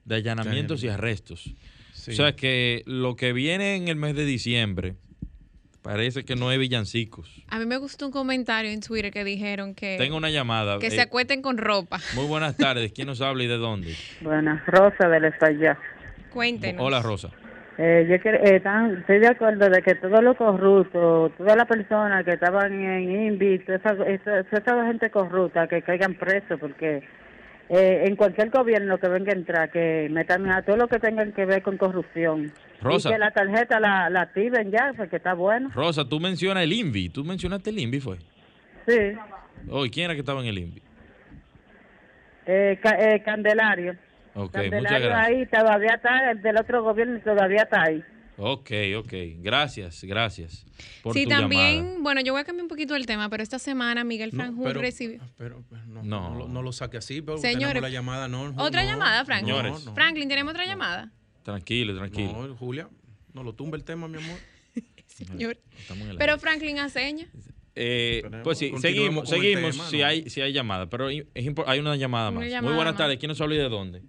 de 0.06 0.16
allanamientos 0.16 0.84
y 0.84 0.90
arrestos. 0.90 1.54
Sí. 1.94 2.12
O 2.12 2.14
sea 2.16 2.36
que 2.36 2.84
lo 2.86 3.16
que 3.16 3.32
viene 3.34 3.76
en 3.76 3.88
el 3.88 3.96
mes 3.96 4.16
de 4.16 4.26
diciembre 4.26 4.96
parece 5.82 6.24
que 6.24 6.36
no 6.36 6.52
es 6.52 6.60
villancicos. 6.60 7.30
A 7.50 7.60
mí 7.60 7.66
me 7.66 7.78
gustó 7.78 8.06
un 8.08 8.12
comentario 8.12 8.72
en 8.72 8.82
Twitter 8.82 9.12
que 9.12 9.24
dijeron 9.24 9.76
que, 9.76 9.98
Tengo 9.98 10.18
una 10.18 10.30
llamada. 10.30 10.80
que 10.80 10.88
Eh, 10.88 10.92
se 10.92 11.02
acuesten 11.02 11.42
con 11.42 11.58
ropa. 11.58 12.00
muy 12.16 12.26
buenas 12.26 12.56
tardes. 12.58 12.92
¿Quién 12.94 13.08
nos 13.08 13.22
habla 13.22 13.44
y 13.44 13.48
de 13.48 13.58
dónde? 13.58 13.94
Buenas, 14.22 14.66
Rosa 14.66 15.08
del 15.10 15.26
Estallá. 15.26 15.78
Cuéntenos. 16.32 16.82
Hola, 16.86 17.02
Rosa. 17.02 17.30
Eh, 17.78 18.06
yo 18.10 18.20
quiero- 18.22 18.38
eh, 18.46 18.60
tan- 18.60 19.00
estoy 19.00 19.20
de 19.20 19.28
acuerdo 19.28 19.68
de 19.70 19.82
que 19.82 19.96
todos 19.96 20.24
los 20.24 20.38
corruptos, 20.38 21.32
todas 21.38 21.56
las 21.58 21.68
personas 21.68 22.24
que 22.24 22.32
estaban 22.34 22.72
en 22.72 23.10
INVI, 23.34 23.60
toda 23.66 23.78
esa, 23.80 23.92
esa, 24.08 24.44
toda 24.44 24.60
esa 24.60 24.88
gente 24.88 25.10
corrupta, 25.10 25.68
que 25.68 25.82
caigan 25.82 26.14
presos, 26.16 26.60
porque 26.60 27.02
eh, 27.70 28.04
en 28.06 28.16
cualquier 28.16 28.50
gobierno 28.50 28.98
que 28.98 29.08
venga 29.08 29.32
a 29.32 29.36
entrar, 29.36 29.72
que 29.72 30.08
metan 30.12 30.50
a 30.52 30.62
todo 30.62 30.78
lo 30.78 30.88
que 30.88 31.00
tengan 31.00 31.32
que 31.32 31.46
ver 31.46 31.62
con 31.62 31.78
corrupción. 31.78 32.52
Rosa. 32.82 33.10
Y 33.10 33.14
que 33.14 33.20
la 33.20 33.32
tarjeta 33.32 33.80
la, 33.80 34.10
la 34.10 34.22
activen 34.22 34.72
ya, 34.72 34.94
porque 34.96 35.16
está 35.16 35.34
bueno. 35.34 35.70
Rosa, 35.74 36.08
tú 36.08 36.20
mencionas 36.20 36.64
el 36.64 36.74
INVI. 36.74 37.10
¿Tú 37.10 37.24
mencionaste 37.24 37.70
el 37.70 37.80
INVI, 37.80 38.00
fue? 38.00 38.18
Sí. 38.88 39.00
Oh, 39.70 39.86
¿y 39.86 39.90
¿quién 39.90 40.06
era 40.06 40.14
que 40.14 40.20
estaba 40.20 40.42
en 40.42 40.48
el 40.48 40.58
INVI? 40.58 40.82
Eh, 42.46 42.80
eh, 42.84 43.22
Candelario. 43.24 43.96
Ok, 44.36 44.58
muchas 44.72 45.02
gracias. 45.02 45.28
ahí 45.28 45.46
todavía 45.46 45.94
está, 45.96 46.32
el 46.32 46.42
del 46.42 46.58
otro 46.58 46.84
gobierno 46.84 47.20
todavía 47.20 47.64
está 47.64 47.84
ahí. 47.84 48.04
Ok, 48.38 48.72
ok. 48.98 49.14
Gracias, 49.38 50.04
gracias 50.04 50.66
por 51.04 51.14
Sí, 51.14 51.24
tu 51.26 51.30
también, 51.30 51.78
llamada. 51.84 51.98
bueno, 52.02 52.22
yo 52.22 52.34
voy 52.34 52.42
a 52.42 52.44
cambiar 52.44 52.64
un 52.64 52.68
poquito 52.70 52.96
el 52.96 53.06
tema, 53.06 53.30
pero 53.30 53.44
esta 53.44 53.60
semana 53.60 54.04
Miguel 54.04 54.32
No, 54.34 54.38
Franjul 54.44 54.66
pero, 54.68 54.82
recibió. 54.82 55.20
pero- 55.38 55.64
pero 55.70 55.86
no, 55.86 56.04
No. 56.04 56.30
no. 56.32 56.36
lo- 56.40 56.48
no 56.48 56.62
lo 56.64 56.72
saque 56.72 56.98
así, 56.98 57.22
pero 57.22 57.38
Señores, 57.38 57.68
tenemos 57.68 57.84
la 57.84 57.90
llamada, 57.90 58.28
no. 58.28 58.54
¿Otra 58.58 58.84
no, 58.84 58.90
llamada, 58.90 59.24
Franklin? 59.26 59.56
Señores. 59.56 59.86
no, 59.86 59.94
Franklin, 59.94 60.28
¿tenemos 60.30 60.52
otra 60.54 60.66
llamada? 60.66 61.12
Tranquilo, 61.44 61.96
tranquilo. 61.96 62.48
No, 62.48 62.56
Julia, 62.58 62.90
no 63.34 63.44
lo 63.44 63.54
tumba 63.54 63.78
el 63.78 63.84
tema, 63.84 64.08
mi 64.08 64.18
amor. 64.18 64.38
Señor. 65.08 65.58
Pero. 66.18 66.40
Franklin 66.40 66.80
haceña. 66.80 67.28
Eh, 67.76 68.24
pues 68.44 68.58
sí, 68.60 68.72
seguimos, 68.80 69.28
seguimos 69.30 69.72
tema, 69.76 69.90
si 69.90 69.98
¿no? 70.00 70.06
hay 70.06 70.30
si 70.30 70.42
hay 70.42 70.54
llamada, 70.54 70.88
pero 70.88 71.10
es 71.10 71.26
hay 71.66 71.80
una 71.80 71.96
llamada 71.96 72.30
Una 72.30 72.40
más. 72.42 72.50
llamada 72.50 72.62
Muy 72.68 72.76
buenas 72.76 72.96
tardes. 72.98 73.18
¿Quién 73.18 73.30
nos 73.30 73.42
habla 73.42 73.56
y 73.56 73.58
de 73.60 73.70
dónde? 73.70 74.02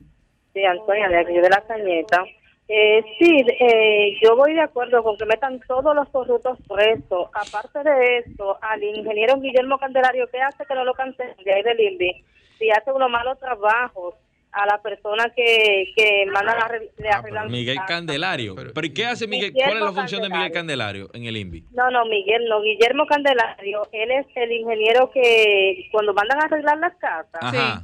Sí, 0.52 0.62
Antonia, 0.64 1.08
de 1.08 1.18
aquí 1.20 1.32
de 1.32 1.48
la 1.48 1.64
Cañeta. 1.66 2.24
Eh, 2.66 3.03
sí, 3.18 3.44
eh, 3.61 4.18
yo 4.22 4.37
voy 4.37 4.55
de 4.55 4.62
acuerdo 4.62 5.03
con 5.03 5.16
que 5.18 5.27
metan 5.27 5.61
todos 5.68 5.94
los 5.94 6.09
corruptos 6.09 6.59
presos. 6.66 7.29
Aparte 7.35 7.83
de 7.88 8.18
eso, 8.18 8.57
al 8.62 8.83
ingeniero 8.83 9.38
Guillermo 9.40 9.79
Candelario, 9.79 10.27
¿qué 10.33 10.40
hace 10.40 10.64
que 10.66 10.74
no 10.74 10.85
lo 10.85 10.94
cancelen 10.94 11.37
de 11.44 11.53
ahí 11.53 11.62
del 11.62 11.79
INVI? 11.81 12.24
Si 12.59 12.70
hace 12.70 12.90
unos 12.92 13.11
malos 13.11 13.38
trabajos 13.38 14.14
a 14.53 14.64
la 14.66 14.81
persona 14.81 15.31
que, 15.35 15.92
que 15.96 16.24
mandan 16.27 16.57
a 16.57 16.61
Ah, 16.62 17.18
arreglan 17.18 17.50
Miguel. 17.50 17.77
Candelario. 17.87 18.55
Pero- 18.55 18.70
Pero, 18.72 18.87
¿y 18.87 18.94
qué 18.94 19.05
hace 19.05 19.27
Miguel? 19.27 19.50
Guillermo 19.53 19.72
¿Cuál 19.72 19.79
es 19.83 19.85
la 19.94 20.00
función 20.00 20.22
de 20.22 20.29
Miguel 20.29 20.53
Candelario. 20.53 21.09
Candelario 21.09 21.11
en 21.12 21.24
el 21.29 21.37
INVI? 21.37 21.64
No, 21.72 21.90
no, 21.90 22.05
Miguel, 22.07 22.46
no, 22.48 22.62
Guillermo 22.62 23.05
Candelario, 23.07 23.83
él 23.92 24.11
es 24.12 24.27
el 24.37 24.53
ingeniero 24.53 25.11
que 25.11 25.88
cuando 25.90 26.14
mandan 26.14 26.40
a 26.40 26.44
arreglar 26.44 26.79
las 26.79 26.94
casas, 26.96 27.42
Ajá. 27.42 27.83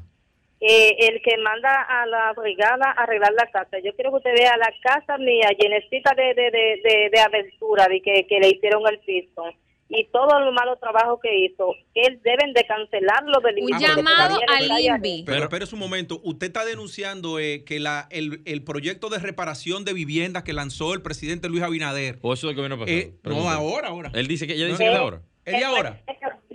Eh, 0.61 0.97
el 1.09 1.23
que 1.23 1.37
manda 1.39 1.83
a 1.83 2.07
la 2.07 2.33
brigada 2.35 2.87
a 2.91 3.03
arreglar 3.05 3.33
la 3.33 3.47
casa. 3.51 3.79
Yo 3.83 3.95
quiero 3.95 4.11
que 4.11 4.17
usted 4.19 4.35
vea 4.35 4.57
la 4.57 4.73
casa 4.83 5.17
mía 5.19 5.49
llenecita 5.59 6.15
de, 6.15 6.35
de, 6.35 6.51
de, 6.51 6.81
de, 6.85 7.11
de 7.11 7.21
aventura, 7.21 7.87
de 7.89 8.01
que, 8.03 8.27
que 8.29 8.39
le 8.41 8.49
hicieron 8.51 8.83
el 8.89 8.99
piso. 9.01 9.45
y 9.93 10.05
todo 10.13 10.39
el 10.39 10.53
malo 10.53 10.77
trabajo 10.77 11.19
que 11.21 11.37
hizo, 11.47 11.75
que 11.93 12.03
deben 12.23 12.53
de 12.53 12.65
cancelarlo 12.65 13.41
del 13.41 13.57
Un 13.63 13.79
llamado 13.81 14.39
al 14.49 14.81
INVI. 14.81 15.25
Pero 15.27 15.43
espere 15.45 15.65
un 15.73 15.79
momento, 15.81 16.21
usted 16.23 16.47
está 16.47 16.65
denunciando 16.65 17.41
eh, 17.41 17.65
que 17.65 17.81
la, 17.81 18.07
el, 18.11 18.41
el 18.45 18.63
proyecto 18.63 19.09
de 19.09 19.19
reparación 19.19 19.85
de 19.85 19.93
viviendas 19.93 20.45
que 20.45 20.53
lanzó 20.53 20.95
el 20.95 21.03
presidente 21.03 21.49
Luis 21.49 21.63
Abinader. 21.65 22.19
O 22.23 22.33
eso 22.33 22.49
es 22.49 22.55
lo 22.55 22.63
que 22.63 22.69
viene 22.69 22.77
pasando. 22.77 23.01
Eh, 23.03 23.15
no, 23.25 23.51
ahora, 23.51 23.89
ahora. 23.89 24.13
Él 24.15 24.29
dice 24.29 24.47
que 24.47 24.53
ella 24.55 24.67
No, 24.67 24.71
dice 24.73 24.85
que 24.85 24.93
es 24.93 24.97
ahora. 24.97 25.23
¿Es 25.45 25.59
de 25.59 25.65
ahora? 25.65 26.01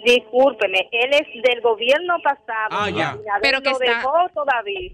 Discúlpeme, 0.06 0.88
él 0.91 1.10
es 1.13 1.44
del 1.44 1.62
gobierno 1.62 2.15
pasado. 2.24 2.70
Ah, 2.72 2.89
ya. 2.89 3.18
Pero 3.41 3.62
que 3.62 3.72
lo 3.72 3.80
está- 3.82 3.98
dejó 3.98 4.13
todavía. 4.34 4.91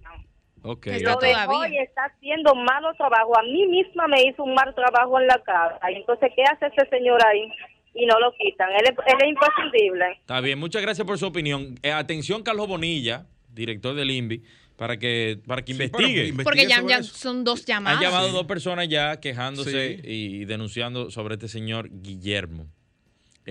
Ok. 0.64 0.88
Está 0.88 1.12
Lo 1.14 1.20
dejó 1.20 1.52
todavía. 1.54 1.80
y 1.82 1.84
está 1.84 2.04
haciendo 2.06 2.56
malo 2.56 2.94
trabajo. 2.98 3.38
A 3.38 3.44
mí 3.44 3.66
misma 3.68 4.08
me 4.08 4.22
hizo 4.24 4.44
un 4.44 4.54
mal 4.54 4.74
trabajo 4.76 5.20
en 5.20 5.28
la 5.28 5.42
casa. 5.44 5.92
Y 5.92 5.96
entonces, 5.96 6.32
¿qué 6.36 6.44
hace 6.44 6.68
ese 6.68 6.88
señor 6.90 7.20
ahí? 7.26 7.52
Y 7.94 8.06
no 8.06 8.18
lo 8.20 8.32
quitan. 8.34 8.70
Él 8.72 8.84
es, 8.86 8.92
él 8.92 9.18
es 9.22 9.28
imprescindible. 9.28 10.06
Está 10.22 10.40
bien, 10.40 10.58
muchas 10.60 10.82
gracias 10.82 11.06
por 11.06 11.18
su 11.18 11.26
opinión. 11.28 11.76
Eh, 11.84 11.92
atención, 11.92 12.42
Carlos 12.44 12.68
Bonilla, 12.68 13.26
director 13.50 13.96
del 13.96 14.12
INVI, 14.12 14.44
para 14.78 14.98
que, 14.98 15.40
para 15.46 15.62
que 15.64 15.74
Sí, 15.74 15.84
investigue. 15.84 16.28
investigue 16.28 16.44
Porque 16.44 16.68
ya, 16.68 16.82
ya 16.88 17.04
son 17.04 17.44
dos 17.44 17.62
Han 17.62 17.66
llamadas. 17.66 18.00
llamado 18.02 18.30
dos 18.30 18.46
personas 18.46 18.88
ya 18.88 19.20
quejándose 19.20 19.98
Sí. 19.98 20.02
y 20.06 20.46
denunciando 20.46 21.12
sobre 21.12 21.34
este 21.36 21.48
señor 21.50 21.90
Guillermo. 21.92 22.68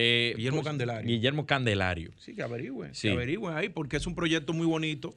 Eh, 0.01 0.35
Guillermo 0.37 0.63
Candelario. 0.63 1.09
Guillermo 1.09 1.47
Candelario. 1.47 2.11
Sí, 2.19 2.35
que 2.35 2.43
averigüen, 2.43 2.95
Sí. 2.95 3.09
que 3.09 3.13
averigüen 3.15 3.57
ahí, 3.57 3.69
porque 3.69 3.97
es 3.99 4.07
un 4.07 4.15
proyecto 4.15 4.53
muy 4.53 4.67
bonito 4.67 5.15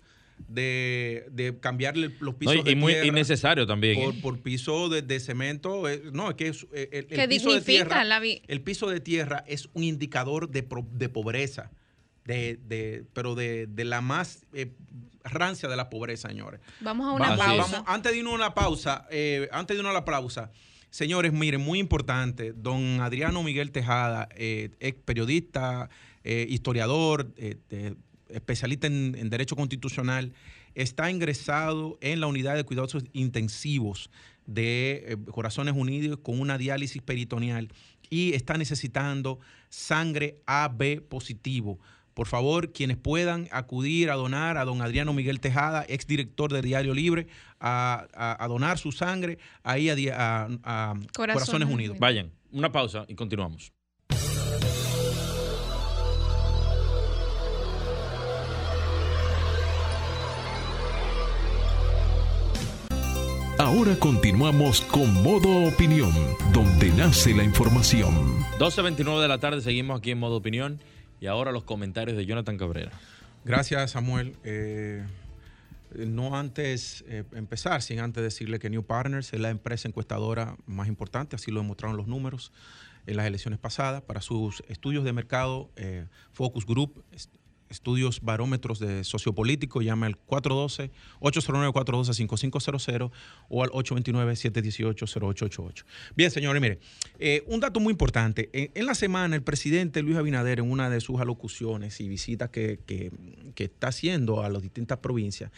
de, 0.48 1.26
de 1.32 1.58
cambiarle 1.60 2.10
los 2.20 2.34
No, 2.34 2.38
pisos 2.40 2.56
y, 2.58 2.64
de 2.64 2.72
y 2.72 2.76
muy 2.76 2.94
tierra 2.94 3.08
innecesario 3.08 3.66
también. 3.68 4.00
¿eh? 4.00 4.04
por, 4.06 4.22
por 4.22 4.40
piso 4.42 4.90
de, 4.90 5.02
de 5.02 5.20
cemento. 5.20 5.88
eh, 5.90 6.02
no, 6.12 6.30
es 6.30 6.36
que 6.36 6.48
es, 6.48 6.66
eh, 6.74 6.90
el, 6.92 7.08
el 7.10 7.18
Que 7.20 7.28
piso 7.28 7.54
de 7.54 7.62
tierra, 7.62 8.04
la 8.04 8.20
vi- 8.20 8.42
el 8.48 8.62
piso 8.62 8.90
de 8.90 9.00
tierra 9.00 9.44
es 9.48 9.70
un 9.74 9.84
indicador 9.84 10.50
de, 10.50 10.64
pro- 10.64 10.88
de 10.92 11.08
pobreza, 11.10 11.72
de, 12.26 12.58
de- 12.68 13.06
pero 13.14 13.36
de, 13.36 13.68
de 13.68 13.86
la 13.86 14.02
más 14.02 14.46
eh, 14.54 14.72
rancia 15.24 15.70
de 15.70 15.76
la 15.78 15.90
pobreza, 15.90 16.30
señores. 16.30 16.60
Vamos 16.82 17.08
a 17.08 17.12
una 17.12 17.38
pausa. 17.38 17.46
vamos, 17.78 17.84
antes 17.88 18.12
de 18.12 18.18
irnos 18.18 18.34
a 18.34 18.36
una 18.36 18.54
pausa, 18.54 19.08
eh, 19.12 19.48
antes 19.52 19.76
de 19.76 19.80
irnos 19.80 19.92
a 19.92 19.94
la 19.94 20.04
pausa, 20.06 20.52
señores, 20.94 21.34
miren, 21.34 21.60
muy 21.60 21.80
importante, 21.80 22.54
don 22.54 23.02
Adriano 23.02 23.42
Miguel 23.42 23.72
Tejada, 23.72 24.30
eh, 24.36 24.70
ex 24.80 25.00
periodista, 25.04 25.90
eh, 26.24 26.46
historiador, 26.48 27.34
eh, 27.36 27.96
especialista 28.30 28.86
en, 28.86 29.16
en 29.18 29.32
Derecho 29.32 29.56
Constitucional, 29.56 30.34
está 30.76 31.10
ingresado 31.10 31.98
en 32.00 32.20
la 32.20 32.28
unidad 32.28 32.56
de 32.56 32.64
cuidados 32.64 32.96
intensivos 33.12 34.12
de 34.46 35.18
Corazones 35.32 35.74
Unidos 35.76 36.20
con 36.22 36.40
una 36.40 36.60
diálisis 36.60 37.02
peritoneal 37.02 37.70
y 38.12 38.34
está 38.34 38.58
necesitando 38.58 39.40
sangre 39.70 40.38
AB 40.46 41.02
positivo. 41.02 41.80
Por 42.14 42.28
favor, 42.28 42.72
quienes 42.74 42.98
puedan 42.98 43.48
acudir 43.52 44.10
a 44.12 44.16
donar 44.16 44.58
a 44.58 44.66
don 44.66 44.82
Adriano 44.82 45.14
Miguel 45.14 45.40
Tejada, 45.40 45.84
exdirector 45.88 46.54
de 46.54 46.62
Diario 46.62 46.94
Libre, 46.94 47.28
a, 47.60 48.06
a- 48.14 48.44
a 48.44 48.48
donar 48.48 48.78
su 48.78 48.92
sangre 48.92 49.38
ahí 49.64 49.90
a, 49.90 49.96
di- 49.96 50.10
a- 50.10 50.48
a 50.64 50.94
Corazones. 51.16 51.68
Unidos. 51.70 51.98
Vayan, 52.00 52.32
una 52.52 52.72
pausa 52.72 53.06
y 53.08 53.16
continuamos. 53.16 53.72
Ahora 63.60 63.96
continuamos 64.00 64.82
con 64.82 65.14
Modo 65.24 65.68
Opinión, 65.68 66.12
donde 66.52 66.90
nace 66.92 67.34
la 67.34 67.44
información. 67.44 68.14
12.29 68.60 69.22
de 69.22 69.28
la 69.28 69.38
tarde, 69.40 69.62
seguimos 69.62 70.00
aquí 70.00 70.12
en 70.12 70.20
modo 70.20 70.36
opinión. 70.38 70.80
Y 71.24 71.28
ahora 71.28 71.54
los 71.54 71.64
comentarios 71.64 72.18
de 72.18 72.26
Jonathan 72.26 72.58
Cabrera. 72.58 72.92
Gracias, 73.46 73.92
Samuel. 73.92 74.36
Eh, 74.44 75.06
no 75.96 76.36
antes 76.36 77.06
eh, 77.08 77.24
empezar, 77.32 77.82
sin 77.82 78.02
antes 78.02 78.22
decirle 78.22 78.60
que 78.60 78.70
New 78.70 78.84
Partners 78.84 79.32
es 79.32 79.40
la 79.40 79.50
empresa 79.50 79.88
encuestadora 79.88 80.58
más 80.66 80.90
importante, 80.90 81.38
así 81.38 81.50
lo 81.50 81.62
demostraron 81.62 81.96
los 81.96 82.08
números 82.08 82.52
en 83.08 83.16
las 83.16 83.26
elecciones 83.26 83.58
pasadas. 83.58 84.02
Para 84.02 84.20
sus 84.20 84.64
estudios 84.68 85.06
de 85.06 85.14
mercado, 85.14 85.70
eh, 85.78 86.08
Focus 86.34 86.66
Group, 86.66 87.06
estudios 87.74 88.22
barómetros 88.22 88.80
de 88.80 89.04
sociopolítico, 89.04 89.82
llama 89.82 90.06
al 90.06 90.16
412 90.18 90.92
809 91.20 91.74
5500 92.14 93.12
o 93.50 93.64
al 93.64 93.70
829-718-0888. 93.72 95.84
Bien, 96.16 96.32
señores, 96.32 96.62
mire, 96.62 96.80
eh, 97.20 97.44
un 97.48 97.60
dato 97.60 97.80
muy 97.80 97.92
importante. 97.92 98.50
En, 98.54 98.86
la 98.86 98.96
semana, 98.96 99.36
el 99.36 99.44
presidente 99.44 100.02
Luis 100.02 100.18
Abinader, 100.18 100.60
en 100.60 100.70
una 100.70 100.90
de 100.90 101.02
sus 101.02 101.20
alocuciones 101.20 102.00
y 102.02 102.08
visitas 102.08 102.50
que, 102.50 102.80
que- 102.86 103.12
que 103.56 103.66
está 103.66 103.88
haciendo 103.90 104.42
a 104.44 104.50
las 104.50 104.62
distintas 104.64 104.98
provincias, 105.00 105.52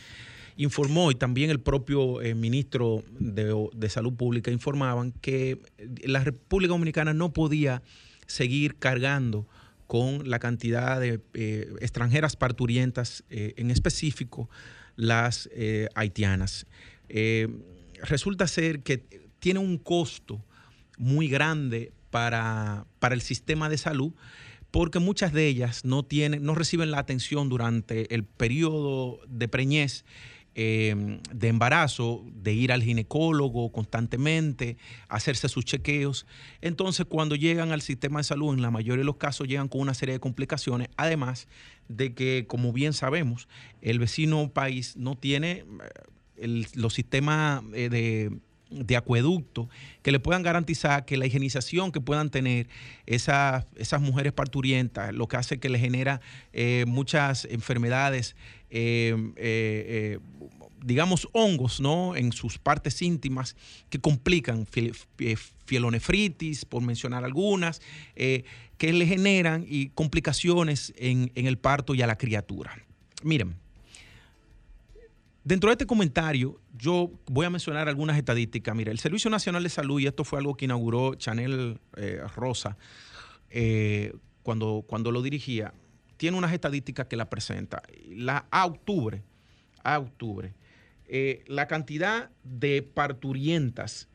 informó, 0.57 1.11
y 1.11 1.15
también 1.15 1.49
el 1.49 1.59
propio 1.59 2.21
eh, 2.21 2.35
ministro 2.35 3.03
de, 3.19 3.53
de 3.73 3.89
Salud 3.89 4.13
Pública 4.13 4.51
informaban, 4.51 5.11
que 5.21 5.59
la 6.03 6.23
República 6.23 6.71
Dominicana 6.73 7.13
no 7.13 7.33
podía 7.33 7.81
seguir 8.25 8.75
cargando 8.75 9.47
con 9.87 10.29
la 10.29 10.39
cantidad 10.39 10.99
de 10.99 11.21
eh, 11.33 11.73
extranjeras 11.79 12.35
parturientas, 12.35 13.23
eh, 13.29 13.53
en 13.57 13.71
específico 13.71 14.49
las 14.95 15.49
eh, 15.53 15.87
haitianas. 15.95 16.65
Resulta 18.01 18.47
ser 18.47 18.81
que 18.81 19.05
tiene 19.39 19.59
un 19.59 19.77
costo 19.77 20.43
muy 20.97 21.27
grande 21.27 21.91
para, 22.09 22.85
para 22.99 23.15
el 23.15 23.21
sistema 23.21 23.69
de 23.69 23.77
salud 23.77 24.13
porque 24.71 24.99
muchas 24.99 25.31
de 25.31 25.47
ellas 25.47 25.85
no 25.85 26.03
tienen, 26.03 26.43
no 26.43 26.53
reciben 26.53 26.91
la 26.91 26.99
atención 26.99 27.47
durante 27.47 28.13
el 28.13 28.25
periodo 28.25 29.21
de 29.25 29.47
preñez, 29.47 30.03
eh, 30.55 31.19
de 31.33 31.47
embarazo, 31.49 32.23
de 32.33 32.53
ir 32.53 32.71
al 32.71 32.81
ginecólogo 32.81 33.71
constantemente, 33.73 34.77
hacerse 35.09 35.49
sus 35.49 35.65
chequeos. 35.65 36.25
Entonces, 36.61 37.05
cuando 37.05 37.35
llegan 37.35 37.73
al 37.73 37.81
sistema 37.81 38.19
de 38.19 38.23
salud, 38.23 38.53
en 38.53 38.61
la 38.61 38.71
mayoría 38.71 38.99
de 38.99 39.05
los 39.05 39.17
casos 39.17 39.47
llegan 39.47 39.67
con 39.67 39.81
una 39.81 39.93
serie 39.93 40.13
de 40.13 40.19
complicaciones, 40.19 40.87
además 40.95 41.49
de 41.89 42.13
que, 42.13 42.45
como 42.47 42.71
bien 42.71 42.93
sabemos, 42.93 43.49
el 43.81 43.99
vecino 43.99 44.49
país 44.49 44.95
no 44.95 45.17
tiene 45.17 45.65
eh, 46.37 46.63
los 46.73 46.93
sistemas 46.93 47.61
eh, 47.73 47.89
de 47.89 48.39
de 48.69 48.97
acueducto 48.97 49.69
que 50.01 50.11
le 50.11 50.19
puedan 50.19 50.43
garantizar 50.43 51.05
que 51.05 51.17
la 51.17 51.25
higienización 51.25 51.91
que 51.91 52.01
puedan 52.01 52.29
tener 52.29 52.67
esas, 53.05 53.65
esas 53.75 54.01
mujeres 54.01 54.33
parturientas, 54.33 55.13
lo 55.13 55.27
que 55.27 55.37
hace 55.37 55.59
que 55.59 55.69
le 55.69 55.79
genera 55.79 56.19
eh, 56.51 56.85
muchas 56.87 57.45
enfermedades, 57.45 58.35
eh, 58.69 59.15
eh, 59.35 60.19
digamos 60.83 61.27
hongos, 61.31 61.79
¿no? 61.79 62.15
En 62.15 62.31
sus 62.31 62.57
partes 62.57 63.01
íntimas 63.01 63.55
que 63.89 63.99
complican 63.99 64.65
fiel- 64.65 64.95
fielonefritis, 65.65 66.65
por 66.65 66.81
mencionar 66.81 67.23
algunas, 67.23 67.81
que 68.15 68.93
le 68.93 69.05
generan 69.05 69.65
y 69.67 69.89
complicaciones 69.89 70.93
en, 70.97 71.31
en 71.35 71.47
el 71.47 71.57
parto 71.57 71.95
y 71.95 72.01
a 72.01 72.07
la 72.07 72.17
criatura. 72.17 72.77
Miren, 73.23 73.55
Dentro 75.45 75.69
de 75.69 75.73
este 75.73 75.85
comentario, 75.85 76.59
yo 76.75 77.11
voy 77.27 77.45
a 77.45 77.51
mencionar 77.51 77.87
algunas 77.87 78.17
estadísticas. 78.17 78.75
Mira, 78.75 78.91
el 78.91 78.97
Servicio 78.97 79.29
Nacional 79.29 79.61
de 79.61 79.69
Salud, 79.69 79.99
y 79.99 80.07
esto 80.07 80.23
fue 80.23 80.39
algo 80.39 80.57
que 80.57 80.65
inauguró 80.65 81.13
Chanel 81.13 81.79
eh, 81.97 82.23
Rosa 82.35 82.77
eh, 83.51 84.11
cuando, 84.41 84.83
cuando 84.87 85.11
lo 85.11 85.21
dirigía, 85.21 85.75
tiene 86.17 86.35
unas 86.35 86.51
estadísticas 86.51 87.05
que 87.05 87.15
la 87.15 87.29
presenta. 87.29 87.83
La, 88.07 88.47
octubre, 88.65 89.21
a 89.83 89.99
octubre, 89.99 90.55
eh, 91.05 91.43
la 91.45 91.67
cantidad 91.67 92.31
de 92.43 92.81
parturientas, 92.81 94.09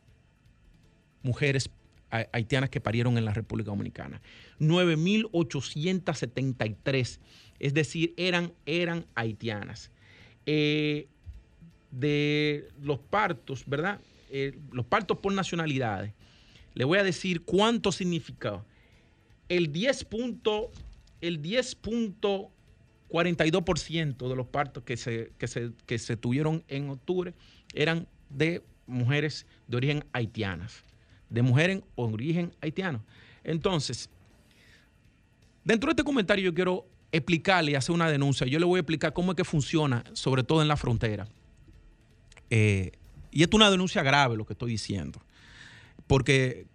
mujeres 1.24 1.70
ha- 2.12 2.28
haitianas 2.32 2.70
que 2.70 2.80
parieron 2.80 3.18
en 3.18 3.26
la 3.26 3.34
República 3.34 3.72
Dominicana. 3.72 4.22
9.873, 4.60 7.20
es 7.60 7.74
decir, 7.74 8.14
eran, 8.18 8.54
eran 8.66 9.06
haitianas. 9.16 9.92
Eh, 10.46 11.08
de 11.92 12.68
los 12.82 13.00
partos, 13.00 13.64
¿verdad? 13.68 14.00
Eh, 14.32 14.58
los 14.72 14.86
partos 14.86 15.18
por 15.20 15.32
nacionalidades. 15.34 16.14
Le 16.74 16.86
voy 16.86 16.98
a 16.98 17.04
decir 17.04 17.42
cuánto 17.44 17.92
significaba. 17.92 18.66
El 19.48 19.72
10 19.72 20.04
punto, 20.06 20.72
el 21.22 21.40
10.42% 21.42 24.28
de 24.28 24.36
los 24.36 24.48
partos 24.48 24.84
que 24.84 24.98
se, 24.98 25.32
que, 25.38 25.48
se, 25.48 25.70
que 25.86 26.00
se 26.00 26.18
tuvieron 26.18 26.64
en 26.68 26.90
octubre 26.90 27.36
eran 27.76 28.08
de 28.30 28.64
mujeres 28.88 29.46
de 29.68 29.78
origen 29.78 30.04
haitianas 30.14 30.84
de 31.30 31.42
mujeres 31.42 31.78
en 31.78 31.84
origen 31.96 32.54
haitiano. 32.62 33.04
Entonces, 33.44 34.10
dentro 35.64 35.88
de 35.88 35.92
este 35.94 36.04
comentario 36.04 36.46
yo 36.46 36.54
quiero 36.54 36.86
explicarle 37.12 37.72
y 37.72 37.76
hacer 37.76 37.94
una 37.94 38.10
denuncia. 38.10 38.48
Yo 38.48 38.60
le 38.60 38.66
voy 38.66 38.78
a 38.78 38.82
explicar 38.82 39.14
cómo 39.14 39.32
es 39.32 39.36
que 39.36 39.44
funciona, 39.44 40.04
sobre 40.14 40.44
todo 40.44 40.62
en 40.62 40.68
la 40.68 40.78
frontera. 40.78 41.28
Eh, 42.50 42.92
y 43.32 43.44
es 43.44 43.50
una 43.54 43.70
denuncia 43.72 44.04
grave 44.04 44.36
lo 44.36 44.46
que 44.46 44.54
estoy 44.54 44.72
diciendo. 44.72 45.22
Porque 46.08 46.66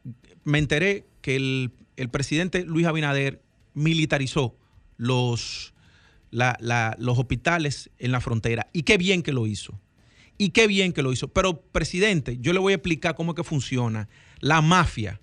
me 0.44 0.58
enteré 0.58 1.06
que 1.22 1.37
el, 1.37 1.72
el 1.96 2.08
presidente 2.08 2.64
Luis 2.64 2.87
Abinader 2.87 3.42
militarizó 3.74 4.56
los, 4.96 5.74
la- 6.30 6.56
la- 6.61 6.96
los 6.98 7.18
hospitales 7.18 7.90
en 7.98 8.12
la 8.12 8.20
frontera. 8.20 8.68
Y 8.72 8.82
qué 8.82 8.96
bien 8.96 9.22
que 9.22 9.32
lo 9.32 9.46
hizo. 9.46 9.78
Y 10.37 10.50
qué 10.50 10.66
bien 10.68 10.92
que 10.92 11.02
lo 11.02 11.12
hizo. 11.12 11.28
Pero, 11.28 11.61
presidente, 11.61 12.38
yo 12.40 12.52
le 12.52 12.61
voy 12.61 12.72
a 12.72 12.76
explicar 12.76 13.14
cómo 13.16 13.32
es 13.32 13.37
que 13.37 13.44
funciona 13.44 14.08
la 14.40 14.61
mafia 14.61 15.20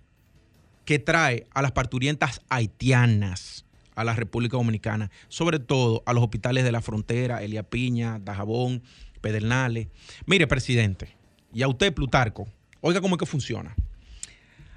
que 0.85 0.99
trae 0.99 1.47
a 1.53 1.61
las 1.61 1.71
parturientas 1.71 2.41
haitianas 2.49 3.65
a 3.95 4.03
la 4.03 4.13
República 4.13 4.57
Dominicana, 4.57 5.09
sobre 5.29 5.59
todo 5.59 6.03
a 6.05 6.13
los 6.13 6.23
hospitales 6.23 6.63
de 6.63 6.71
la 6.71 6.81
frontera, 6.81 7.41
Elia 7.41 7.63
Piña, 7.63 8.19
Dajabón, 8.19 8.83
Pedernales. 9.21 9.87
Mire, 10.25 10.47
presidente, 10.47 11.15
y 11.53 11.63
a 11.63 11.67
usted, 11.67 11.93
Plutarco, 11.93 12.47
oiga 12.81 13.01
cómo 13.01 13.15
es 13.15 13.19
que 13.19 13.25
funciona. 13.25 13.73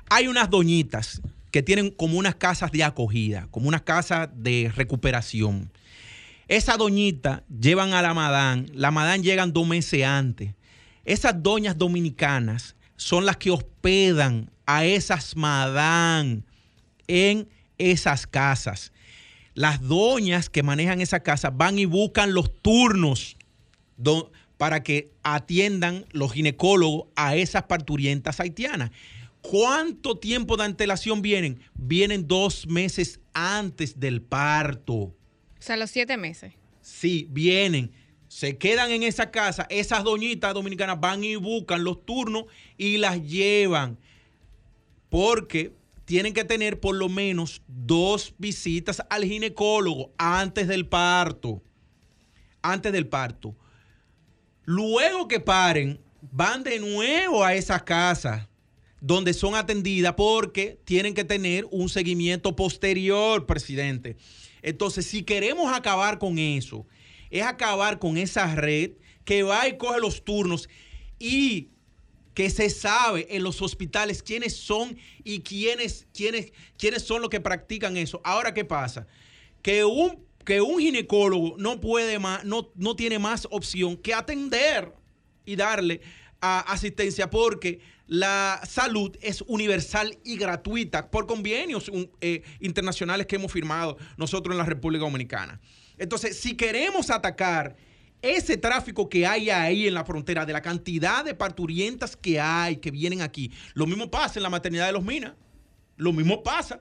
Hay 0.09 0.29
unas 0.29 0.48
doñitas 0.48 1.20
que 1.51 1.62
tienen 1.62 1.90
como 1.90 2.18
unas 2.18 2.37
casas 2.37 2.70
de 2.72 2.85
acogida, 2.85 3.48
como 3.51 3.68
unas 3.68 3.83
casas 3.83 4.29
de 4.35 4.72
recuperación. 4.74 5.70
Esa 6.46 6.77
doñita 6.77 7.42
llevan 7.48 7.92
a 7.92 8.01
la 8.01 8.14
Madán, 8.14 8.66
la 8.72 8.90
Madán 8.90 9.22
llegan 9.22 9.53
dos 9.53 9.66
meses 9.66 10.05
antes. 10.05 10.55
Esas 11.05 11.42
doñas 11.42 11.77
dominicanas 11.77 12.77
son 12.98 13.24
las 13.24 13.38
que 13.38 13.50
hospedan 13.50 14.50
a 14.66 14.84
esas 14.84 15.34
Madán 15.37 16.44
en 17.06 17.48
esas 17.78 18.26
casas. 18.26 18.92
Las 19.54 19.80
doñas 19.80 20.50
que 20.50 20.62
manejan 20.62 21.00
esa 21.00 21.20
casa 21.20 21.48
van 21.48 21.78
y 21.78 21.87
buscan 21.87 22.34
los 22.34 22.52
turnos 22.61 23.38
para 24.58 24.82
que 24.82 25.11
atiendan 25.22 26.04
los 26.11 26.32
ginecólogos 26.32 27.06
a 27.16 27.37
esas 27.37 27.62
parturientas 27.62 28.40
haitianas. 28.40 28.90
¿Cuánto 29.40 30.18
tiempo 30.18 30.56
de 30.56 30.64
antelación 30.64 31.22
vienen? 31.22 31.61
Vienen 31.74 32.26
dos 32.26 32.66
meses 32.66 33.20
antes 33.32 33.98
del 33.98 34.20
parto. 34.20 34.94
O 34.94 35.14
sea, 35.61 35.76
los 35.76 35.90
siete 35.90 36.16
meses. 36.16 36.52
Sí, 36.82 37.28
vienen, 37.30 37.92
se 38.28 38.58
quedan 38.58 38.90
en 38.90 39.02
esa 39.02 39.30
casa, 39.30 39.66
esas 39.70 40.04
doñitas 40.04 40.54
dominicanas 40.54 41.00
van 41.00 41.24
y 41.24 41.36
buscan 41.36 41.82
los 41.82 42.04
turnos 42.04 42.44
y 42.76 42.98
las 42.98 43.22
llevan. 43.22 43.98
Porque 45.08 45.72
tienen 46.04 46.34
que 46.34 46.44
tener 46.44 46.78
por 46.78 46.94
lo 46.94 47.08
menos 47.08 47.62
dos 47.66 48.34
visitas 48.38 49.02
al 49.10 49.24
ginecólogo 49.24 50.12
antes 50.18 50.68
del 50.68 50.86
parto. 50.86 51.62
Antes 52.62 52.92
del 52.92 53.06
parto. 53.06 53.56
Luego 54.64 55.28
que 55.28 55.40
paren, 55.40 55.98
van 56.20 56.62
de 56.62 56.78
nuevo 56.78 57.42
a 57.42 57.54
esas 57.54 57.82
casas 57.82 58.48
donde 59.00 59.32
son 59.32 59.54
atendidas 59.54 60.14
porque 60.14 60.78
tienen 60.84 61.14
que 61.14 61.24
tener 61.24 61.66
un 61.70 61.88
seguimiento 61.88 62.54
posterior, 62.56 63.46
presidente. 63.46 64.16
Entonces, 64.60 65.06
si 65.06 65.22
queremos 65.22 65.72
acabar 65.72 66.18
con 66.18 66.38
eso, 66.38 66.86
es 67.30 67.42
acabar 67.42 67.98
con 67.98 68.16
esa 68.16 68.54
red 68.54 68.92
que 69.24 69.42
va 69.42 69.68
y 69.68 69.76
coge 69.76 70.00
los 70.00 70.24
turnos 70.24 70.68
y 71.18 71.68
que 72.34 72.50
se 72.50 72.70
sabe 72.70 73.26
en 73.30 73.42
los 73.42 73.60
hospitales 73.60 74.22
quiénes 74.22 74.56
son 74.56 74.96
y 75.24 75.40
quiénes, 75.40 76.06
quiénes, 76.14 76.52
quiénes 76.78 77.02
son 77.02 77.20
los 77.20 77.30
que 77.30 77.40
practican 77.40 77.96
eso. 77.96 78.20
Ahora, 78.22 78.54
¿qué 78.54 78.64
pasa? 78.64 79.06
Que 79.60 79.84
un, 79.84 80.24
que 80.44 80.60
un 80.60 80.78
ginecólogo 80.78 81.56
no 81.58 81.80
puede 81.80 82.18
más, 82.18 82.44
no, 82.44 82.70
no 82.76 82.94
tiene 82.94 83.18
más 83.18 83.48
opción 83.50 83.96
que 83.96 84.14
atender 84.14 84.92
y 85.44 85.56
darle 85.56 86.00
asistencia 86.40 87.28
porque 87.28 87.80
la 88.06 88.60
salud 88.66 89.16
es 89.20 89.42
universal 89.48 90.16
y 90.24 90.36
gratuita 90.36 91.10
por 91.10 91.26
convenios 91.26 91.90
eh, 92.20 92.42
internacionales 92.60 93.26
que 93.26 93.36
hemos 93.36 93.52
firmado 93.52 93.98
nosotros 94.16 94.54
en 94.54 94.58
la 94.58 94.64
República 94.64 95.04
Dominicana. 95.04 95.60
Entonces, 95.98 96.38
si 96.38 96.56
queremos 96.56 97.11
atacar 97.11 97.76
ese 98.22 98.56
tráfico 98.56 99.08
que 99.08 99.26
hay 99.26 99.50
ahí 99.50 99.87
en 99.87 99.94
la 99.94 100.04
frontera, 100.04 100.44
de 100.46 100.52
la 100.52 100.62
cantidad 100.62 101.24
de 101.24 101.34
parturientas 101.34 102.16
que 102.16 102.40
hay, 102.40 102.76
que 102.78 102.90
vienen 102.90 103.22
aquí, 103.22 103.52
lo 103.74 103.87
mismo 103.87 104.11
pasa 104.11 104.38
en 104.38 104.42
la 104.42 104.50
maternidad 104.50 104.87
de 104.87 104.92
los 104.92 105.04
Minas, 105.04 105.34
lo 105.96 106.12
mismo 106.12 106.42
pasa. 106.42 106.80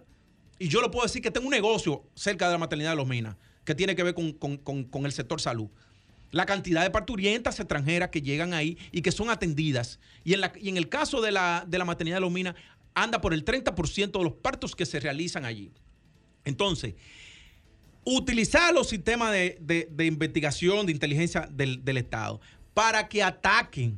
Y 0.60 0.68
yo 0.68 0.82
lo 0.82 0.90
puedo 0.90 1.06
decir 1.06 1.22
que 1.22 1.30
tengo 1.32 1.46
un 1.48 1.52
negocio 1.54 2.04
cerca 2.16 2.48
de 2.48 2.54
la 2.54 2.58
maternidad 2.58 2.92
de 2.92 2.96
los 2.96 3.08
Minas, 3.08 3.36
que 3.64 3.76
tiene 3.76 3.96
que 3.96 4.02
ver 4.04 4.16
con, 4.16 4.32
con- 4.34 4.58
con- 4.58 5.06
el 5.06 5.12
sector 5.12 5.40
salud. 5.40 5.70
La 6.32 6.46
cantidad 6.46 6.82
de 6.84 6.90
parturientas 6.90 7.60
extranjeras 7.60 8.10
que 8.10 8.22
llegan 8.22 8.54
ahí 8.54 8.78
y 8.92 9.02
que 9.02 9.12
son 9.12 9.30
atendidas. 9.30 10.00
Y 10.24 10.34
en, 10.34 10.42
la- 10.42 10.54
y 10.60 10.70
en 10.70 10.78
el 10.78 10.90
caso 10.90 11.22
de 11.22 11.32
la, 11.32 11.64
de 11.68 11.78
la 11.78 11.86
maternidad 11.86 12.18
de 12.18 12.22
los 12.22 12.32
Minas, 12.32 12.56
anda 12.96 13.22
por 13.22 13.34
el 13.36 13.46
30% 13.46 14.18
de 14.18 14.24
los 14.24 14.34
partos 14.34 14.76
que 14.76 14.86
se 14.88 15.00
realizan 15.00 15.46
allí. 15.46 15.72
Entonces, 16.44 16.96
utilizar 18.16 18.74
los 18.74 18.88
sistemas 18.90 19.32
de, 19.32 19.58
de- 19.60 19.88
de 19.92 20.06
investigación, 20.06 20.86
de 20.86 20.92
inteligencia 20.94 21.48
del, 21.52 21.84
del 21.84 21.98
Estado, 21.98 22.40
para 22.74 23.08
que 23.10 23.22
ataquen 23.24 23.98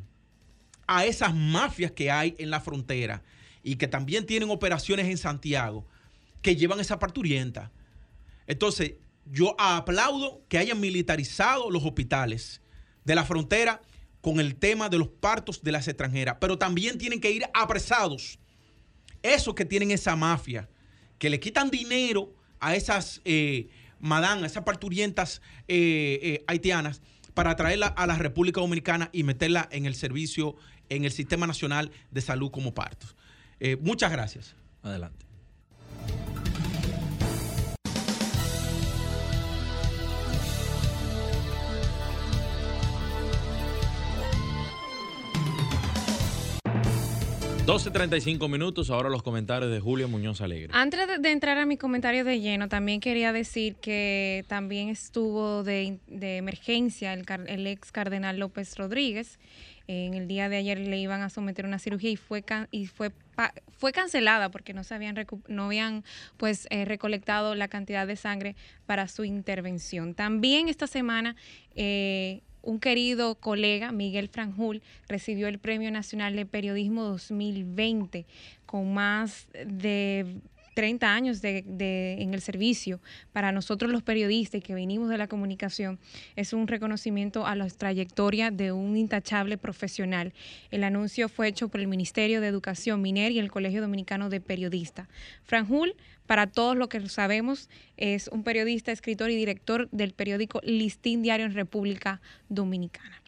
a 0.88 1.06
esas 1.06 1.36
mafias 1.36 1.92
que 1.92 2.10
hay 2.10 2.34
en 2.40 2.50
la 2.50 2.60
frontera 2.60 3.22
y 3.62 3.76
que 3.76 3.88
también 3.88 4.26
tienen 4.26 4.50
operaciones 4.50 5.08
en 5.08 5.18
Santiago, 5.18 5.86
que 6.42 6.56
llevan 6.56 6.80
esa 6.80 6.98
parturienta. 6.98 7.72
Entonces, 8.48 8.94
yo 9.26 9.56
aplaudo 9.60 10.42
que 10.50 10.58
hayan 10.58 10.80
militarizado 10.80 11.70
los 11.70 11.84
hospitales 11.86 12.62
de 13.06 13.14
la 13.14 13.24
frontera 13.26 13.82
con 14.22 14.40
el 14.40 14.56
tema 14.56 14.90
de 14.90 14.98
los 14.98 15.08
partos 15.10 15.62
de 15.62 15.72
las 15.72 15.88
extranjeras, 15.88 16.38
pero 16.42 16.58
también 16.58 16.98
tienen 16.98 17.22
que 17.22 17.32
ir 17.32 17.44
apresados 17.54 18.40
esos 19.22 19.54
que 19.54 19.66
tienen 19.66 19.92
esa 19.92 20.16
mafia, 20.16 20.68
que 21.20 21.30
le 21.30 21.40
quitan 21.40 21.70
dinero 21.70 22.34
a 22.60 22.76
esas 22.76 23.22
eh, 23.26 23.70
madán, 24.00 24.44
a 24.44 24.48
esas 24.48 24.64
parturientas 24.64 25.42
eh, 25.68 26.20
eh, 26.22 26.44
haitianas, 26.48 27.02
para 27.34 27.56
traerla 27.56 27.88
a 27.88 28.08
la 28.08 28.16
República 28.16 28.62
Dominicana 28.62 29.10
y 29.14 29.24
meterla 29.24 29.68
en 29.72 29.86
el 29.86 29.96
servicio, 29.96 30.56
en 30.90 31.06
el 31.06 31.12
Sistema 31.12 31.48
Nacional 31.48 31.92
de 32.12 32.22
Salud 32.22 32.52
como 32.52 32.74
partos. 32.74 33.16
Eh, 33.60 33.78
muchas 33.80 34.12
gracias. 34.12 34.56
Adelante. 34.84 35.26
...12.35 47.70 48.50
minutos, 48.50 48.90
ahora 48.90 49.10
los 49.10 49.22
comentarios 49.22 49.72
de 49.72 49.80
Julio 49.80 50.10
Muñoz 50.10 50.42
Alegre. 50.42 50.70
Antes 50.74 51.22
de, 51.22 51.30
entrar 51.30 51.60
a 51.60 51.68
mi 51.68 51.78
comentario 51.78 52.24
de 52.24 52.40
lleno, 52.40 52.68
también 52.68 53.00
quería 53.00 53.32
decir 53.32 53.76
que 53.76 54.44
también 54.48 54.90
estuvo 54.90 55.64
de, 55.64 56.00
emergencia 56.08 57.14
el, 57.14 57.68
ex 57.68 57.92
cardenal 57.92 58.40
López 58.40 58.76
Rodríguez. 58.76 59.38
En 59.86 60.16
el 60.16 60.28
día 60.28 60.50
de 60.50 60.58
ayer 60.58 60.80
le 60.80 60.98
iban 60.98 61.22
a 61.22 61.30
someter 61.30 61.68
una 61.68 61.78
cirugía 61.78 62.10
y 62.10 62.16
fue 62.16 62.44
y 62.72 62.88
fue 62.88 63.12
fue 63.78 63.92
cancelada 63.92 64.50
porque 64.50 64.74
no 64.74 64.84
se 64.84 64.96
habían 64.96 65.16
no 65.48 65.66
habían 65.66 66.04
pues 66.38 66.68
eh, 66.72 66.86
recolectado 66.86 67.56
la 67.56 67.68
cantidad 67.68 68.08
de 68.08 68.16
sangre 68.16 68.56
para 68.88 69.08
su 69.08 69.24
intervención. 69.24 70.16
También 70.16 70.70
esta 70.70 70.88
semana 70.88 71.36
eh, 71.76 72.42
un 72.62 72.80
querido 72.80 73.36
colega, 73.36 73.92
Miguel 73.92 74.30
Franjul, 74.30 74.82
recibió 75.08 75.48
el 75.48 75.60
Premio 75.60 75.92
Nacional 75.92 76.36
de 76.36 76.46
Periodismo 76.46 77.04
2020 77.04 78.26
con 78.66 78.94
más 78.94 79.48
de 79.54 80.26
30 80.80 81.14
años 81.14 81.42
de, 81.42 81.66
en 82.20 82.34
el 82.34 82.40
servicio. 82.40 83.02
Para 83.34 83.52
nosotros 83.52 83.92
los 83.92 84.02
periodistas 84.02 84.64
que 84.64 84.74
venimos 84.74 85.10
de 85.10 85.18
la 85.18 85.28
comunicación, 85.28 86.00
es 86.38 86.54
un 86.54 86.70
reconocimiento 86.70 87.46
a 87.46 87.54
la 87.58 87.68
trayectoria 87.68 88.50
de 88.50 88.72
un 88.72 88.96
intachable 88.96 89.58
profesional. 89.58 90.32
El 90.72 90.86
anuncio 90.86 91.28
fue 91.28 91.50
hecho 91.50 91.68
por 91.68 91.82
el 91.82 91.88
Ministerio 91.88 92.40
de 92.40 92.48
Educación 92.48 93.02
Miner 93.02 93.34
y 93.34 93.40
el 93.40 93.52
Colegio 93.52 93.82
Dominicano 93.82 94.30
de 94.30 94.40
Periodistas. 94.40 95.10
Franjul, 95.44 95.96
para 96.28 96.48
todos 96.48 96.78
los 96.78 96.88
que 96.88 97.02
lo 97.02 97.10
sabemos, 97.10 97.68
es 97.98 98.30
un 98.30 98.44
periodista, 98.44 98.94
escritor 98.94 99.32
y 99.32 99.36
director 99.36 99.90
del 99.92 100.14
periódico 100.14 100.62
Listín 100.64 101.24
Diario 101.24 101.46
en 101.46 101.56
República 101.56 102.22
Dominicana. 102.48 103.22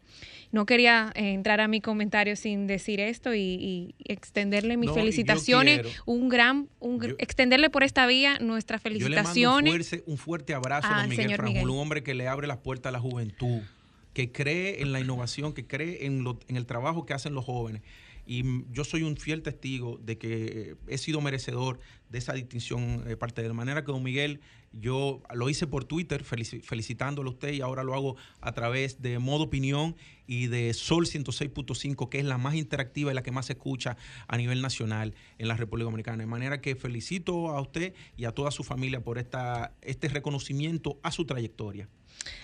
No 0.51 0.65
quería 0.65 1.11
eh, 1.15 1.31
entrar 1.33 1.61
a 1.61 1.67
mi 1.67 1.79
comentario 1.81 2.35
sin 2.35 2.67
decir 2.67 2.99
esto 2.99 3.33
y, 3.33 3.39
y 3.39 3.95
extenderle 4.05 4.75
mis 4.77 4.87
No, 4.89 4.93
felicitaciones, 4.95 5.81
quiero- 5.81 6.03
un 6.05 6.29
gran, 6.29 6.67
un, 6.79 7.01
Yo- 7.01 7.15
extenderle 7.19 7.69
por 7.69 7.83
esta 7.83 8.05
vía 8.07 8.37
nuestras 8.39 8.81
Yo 8.83 8.89
le 8.89 8.95
mando 8.99 9.05
un 9.05 9.11
felicitaciones. 9.13 9.87
fuerte, 9.89 10.03
un 10.11 10.17
fuerte 10.17 10.53
abrazo 10.53 10.87
a 10.91 10.99
don 11.01 11.09
Miguel 11.09 11.25
señor 11.25 11.37
Franjul, 11.37 11.53
Miguel. 11.55 11.69
un 11.69 11.79
hombre 11.79 12.03
que 12.03 12.13
le 12.13 12.27
abre 12.27 12.47
las 12.47 12.57
puertas 12.57 12.89
a 12.89 12.91
la 12.91 12.99
juventud, 12.99 13.61
que 14.13 14.31
cree 14.31 14.81
en 14.81 14.91
la 14.91 14.99
innovación, 14.99 15.53
que 15.53 15.65
cree 15.65 16.05
en, 16.05 16.23
lo- 16.23 16.39
en 16.49 16.57
el 16.57 16.65
trabajo 16.65 17.05
que 17.05 17.13
hacen 17.13 17.33
los 17.33 17.45
jóvenes. 17.45 17.81
y 18.25 18.43
yo 18.71 18.83
soy 18.83 19.01
un 19.03 19.17
fiel 19.17 19.41
testigo 19.41 19.99
de 20.03 20.17
que 20.17 20.75
he 20.87 20.97
sido 20.97 21.21
merecedor 21.21 21.79
de 22.09 22.19
esa 22.19 22.33
distinción 22.33 23.03
eh, 23.07 23.15
parte 23.17 23.41
de 23.41 23.47
la 23.47 23.53
manera 23.53 23.83
que 23.83 23.91
don 23.91 24.03
Miguel 24.03 24.41
yo 24.71 25.21
lo 25.33 25.49
hice 25.49 25.67
por 25.67 25.83
Twitter 25.83 26.23
felicitándolo 26.23 27.29
a 27.29 27.33
usted 27.33 27.53
y 27.53 27.61
ahora 27.61 27.83
lo 27.83 27.93
hago 27.93 28.15
a 28.39 28.53
través 28.53 29.01
de 29.01 29.19
Modo 29.19 29.45
Opinión 29.45 29.95
y 30.27 30.47
de 30.47 30.73
Sol 30.73 31.05
106.5, 31.05 32.07
que 32.09 32.19
es 32.19 32.25
la 32.25 32.37
más 32.37 32.55
interactiva 32.55 33.11
y 33.11 33.15
la 33.15 33.23
que 33.23 33.31
más 33.31 33.47
se 33.47 33.53
escucha 33.53 33.97
a 34.27 34.37
nivel 34.37 34.61
nacional 34.61 35.13
en 35.37 35.47
la 35.47 35.57
República 35.57 35.85
Dominicana. 35.85 36.17
De 36.17 36.27
manera 36.27 36.61
que 36.61 36.75
felicito 36.75 37.49
a 37.49 37.59
usted 37.59 37.93
y 38.15 38.25
a 38.25 38.31
toda 38.31 38.51
su 38.51 38.63
familia 38.63 39.03
por 39.03 39.17
esta, 39.17 39.75
este 39.81 40.07
reconocimiento 40.07 40.99
a 41.03 41.11
su 41.11 41.25
trayectoria. 41.25 41.89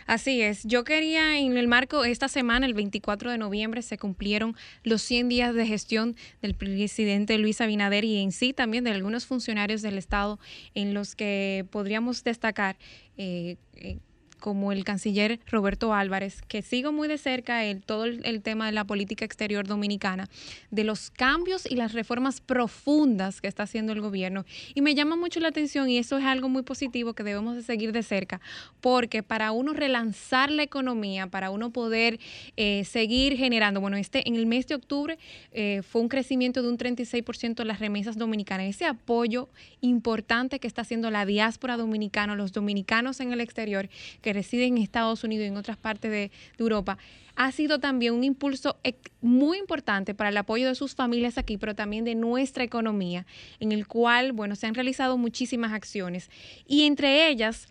Así 0.06 0.42
es. 0.42 0.64
Yo 0.64 0.84
quería, 0.84 1.38
en 1.38 1.58
el 1.58 1.68
marco, 1.68 2.06
esta 2.06 2.28
semana, 2.28 2.66
el 2.66 2.74
24 2.74 3.32
de 3.32 3.38
noviembre, 3.38 3.82
se 3.82 3.98
cumplieron 3.98 4.56
los 4.84 5.02
100 5.02 5.30
días 5.30 5.56
de 5.56 5.66
gestión 5.66 6.16
del 6.42 6.56
presidente 6.56 7.38
Luis 7.38 7.62
Abinader 7.62 8.06
y 8.06 8.22
en 8.22 8.32
sí 8.32 8.54
también 8.54 8.84
de 8.84 8.92
algunos 8.92 9.26
funcionarios 9.26 9.82
del 9.82 9.98
Estado 9.98 10.40
en 10.74 10.94
los 10.94 11.16
que 11.16 11.66
podríamos 11.72 12.24
destacar 12.24 12.78
eh, 13.18 13.58
eh, 13.76 13.98
como 14.40 14.72
el 14.72 14.84
canciller 14.84 15.40
Roberto 15.48 15.94
Álvarez, 15.94 16.42
que 16.48 16.62
sigo 16.62 16.92
muy 16.92 17.08
de 17.08 17.18
cerca 17.18 17.66
el, 17.66 17.82
todo 17.82 18.06
el, 18.06 18.42
tema 18.42 18.68
de 18.68 18.72
la 18.72 18.86
política 18.86 19.26
exterior 19.26 19.68
dominicana, 19.68 20.30
de 20.72 20.84
los 20.84 21.10
cambios 21.10 21.70
y 21.70 21.76
las 21.76 21.94
reformas 21.94 22.42
profundas 22.42 23.42
que 23.42 23.48
está 23.48 23.64
haciendo 23.64 23.94
el 23.94 24.02
gobierno. 24.02 24.46
Y 24.74 24.82
me 24.82 24.96
llama 24.96 25.16
mucho 25.16 25.40
la 25.40 25.50
atención 25.50 25.90
y 25.90 25.98
eso 25.98 26.18
es 26.18 26.26
algo 26.26 26.50
muy 26.50 26.64
positivo 26.64 27.14
que 27.14 27.24
debemos 27.24 27.56
de 27.56 27.64
seguir 27.64 27.92
de 27.92 28.04
cerca, 28.04 28.42
porque 28.82 29.24
para 29.24 29.52
uno 29.52 29.74
relanzar 29.74 30.52
la 30.52 30.64
economía, 30.64 31.28
para 31.28 31.50
uno 31.50 31.72
poder 31.72 32.20
eh, 32.56 32.84
seguir 32.86 33.38
generando, 33.38 33.82
bueno, 33.82 33.98
este 33.98 34.28
en 34.28 34.36
el 34.36 34.46
mes 34.46 34.68
de 34.68 34.76
octubre 34.76 35.18
eh, 35.52 35.82
fue 35.88 36.02
un 36.02 36.10
crecimiento 36.10 36.62
de 36.62 36.70
un 36.70 36.78
36% 36.78 37.56
de 37.56 37.66
las 37.66 37.80
remesas 37.80 38.18
dominicanas, 38.18 38.68
ese 38.68 38.86
apoyo 38.86 39.50
importante 39.82 40.60
que 40.60 40.68
está 40.68 40.82
haciendo 40.82 41.12
la 41.12 41.26
diáspora 41.26 41.78
dominicana, 41.78 42.36
los 42.36 42.52
dominicanos 42.52 43.20
en 43.20 43.32
el 43.34 43.42
exterior, 43.42 43.90
que 44.22 44.27
residen 44.34 44.78
en 44.78 44.84
Estados 44.84 45.24
Unidos 45.24 45.46
y 45.46 45.48
en 45.48 45.58
otras 45.58 45.78
partes 45.78 46.12
de, 46.12 46.32
Europa, 46.58 46.98
ha 47.36 47.52
sido 47.52 47.80
también 47.80 48.14
un 48.14 48.24
impulso 48.24 48.78
muy 49.22 49.60
importante 49.60 50.16
para 50.16 50.30
el 50.30 50.38
apoyo 50.38 50.68
de 50.68 50.76
sus 50.76 50.96
familias 50.96 51.38
aquí, 51.38 51.58
pero 51.58 51.76
también 51.76 52.04
de 52.04 52.16
nuestra 52.16 52.64
economía, 52.64 53.26
en 53.60 53.72
el 53.72 53.88
cual, 53.88 54.32
bueno, 54.32 54.56
se 54.56 54.66
han 54.66 54.74
realizado 54.74 55.18
muchísimas 55.18 55.72
acciones. 55.72 56.30
Y 56.66 56.84
entre 56.84 57.30
ellas, 57.30 57.68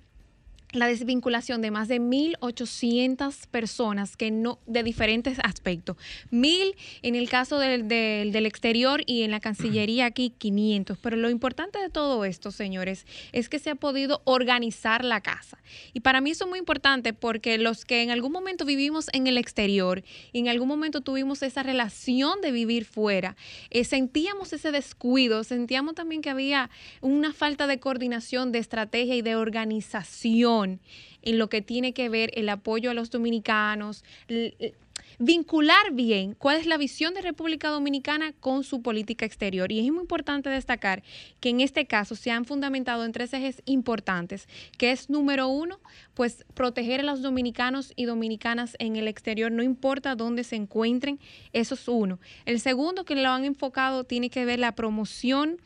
la 0.76 0.86
desvinculación 0.86 1.62
de 1.62 1.70
más 1.70 1.88
de 1.88 2.00
1.800 2.00 3.46
personas 3.48 4.16
que 4.16 4.30
no, 4.30 4.58
de 4.66 4.82
diferentes 4.82 5.38
aspectos. 5.42 5.96
Mil 6.30 6.74
en 7.02 7.14
el 7.14 7.28
caso 7.28 7.58
del, 7.58 7.88
del, 7.88 8.46
exterior 8.46 9.02
y 9.06 9.22
en 9.22 9.30
la 9.30 9.40
Cancillería 9.40 10.06
aquí 10.06 10.30
500. 10.30 10.98
Pero 10.98 11.16
lo 11.16 11.30
importante 11.30 11.78
de 11.78 11.88
todo 11.88 12.24
esto, 12.24 12.50
señores, 12.50 13.06
es 13.32 13.48
que 13.48 13.58
se 13.58 13.70
ha 13.70 13.74
podido 13.74 14.22
organizar 14.24 15.04
la 15.04 15.20
casa. 15.20 15.58
Y 15.92 16.00
para 16.00 16.20
mí 16.20 16.30
eso 16.30 16.44
es 16.44 16.50
muy 16.50 16.58
importante 16.58 17.12
porque 17.12 17.58
los 17.58 17.84
que 17.84 18.02
en 18.02 18.10
algún 18.10 18.32
momento 18.32 18.64
vivimos 18.64 19.08
en 19.12 19.26
el 19.26 19.38
exterior 19.38 20.04
y 20.32 20.40
en 20.40 20.48
algún 20.48 20.68
momento 20.68 21.00
tuvimos 21.00 21.42
esa 21.42 21.62
relación 21.62 22.40
de 22.40 22.52
vivir 22.52 22.84
fuera, 22.84 23.36
eh, 23.70 23.84
sentíamos 23.84 24.52
ese 24.52 24.70
descuido, 24.70 25.42
sentíamos 25.44 25.94
también 25.94 26.22
que 26.22 26.30
había 26.30 26.70
una 27.00 27.32
falta 27.32 27.66
de 27.66 27.80
coordinación, 27.80 28.52
de 28.52 28.58
estrategia 28.58 29.16
y 29.16 29.22
de 29.22 29.36
organización 29.36 30.65
en 31.22 31.38
lo 31.38 31.48
que 31.48 31.62
tiene 31.62 31.92
que 31.92 32.08
ver 32.08 32.30
el 32.34 32.48
apoyo 32.48 32.90
a 32.90 32.94
los 32.94 33.10
dominicanos, 33.10 34.04
vincular 35.18 35.92
bien 35.92 36.34
cuál 36.34 36.58
es 36.58 36.66
la 36.66 36.76
visión 36.76 37.14
de 37.14 37.22
República 37.22 37.68
Dominicana 37.68 38.32
con 38.40 38.64
su 38.64 38.82
política 38.82 39.24
exterior. 39.24 39.72
Y 39.72 39.80
es 39.80 39.92
muy 39.92 40.02
importante 40.02 40.50
destacar 40.50 41.02
que 41.40 41.48
en 41.50 41.60
este 41.60 41.86
caso 41.86 42.14
se 42.14 42.30
han 42.30 42.44
fundamentado 42.44 43.04
en 43.04 43.12
tres 43.12 43.32
ejes 43.32 43.62
importantes, 43.64 44.48
que 44.78 44.92
es 44.92 45.08
número 45.08 45.48
uno, 45.48 45.80
pues 46.14 46.44
proteger 46.54 47.00
a 47.00 47.04
los 47.04 47.22
dominicanos 47.22 47.92
y 47.96 48.04
dominicanas 48.04 48.76
en 48.78 48.96
el 48.96 49.08
exterior, 49.08 49.50
no 49.50 49.62
importa 49.62 50.14
dónde 50.16 50.44
se 50.44 50.56
encuentren, 50.56 51.18
eso 51.52 51.74
es 51.74 51.88
uno. 51.88 52.18
El 52.44 52.60
segundo 52.60 53.04
que 53.04 53.16
lo 53.16 53.30
han 53.30 53.44
enfocado 53.44 54.04
tiene 54.04 54.30
que 54.30 54.44
ver 54.44 54.58
la 54.58 54.74
promoción 54.74 55.58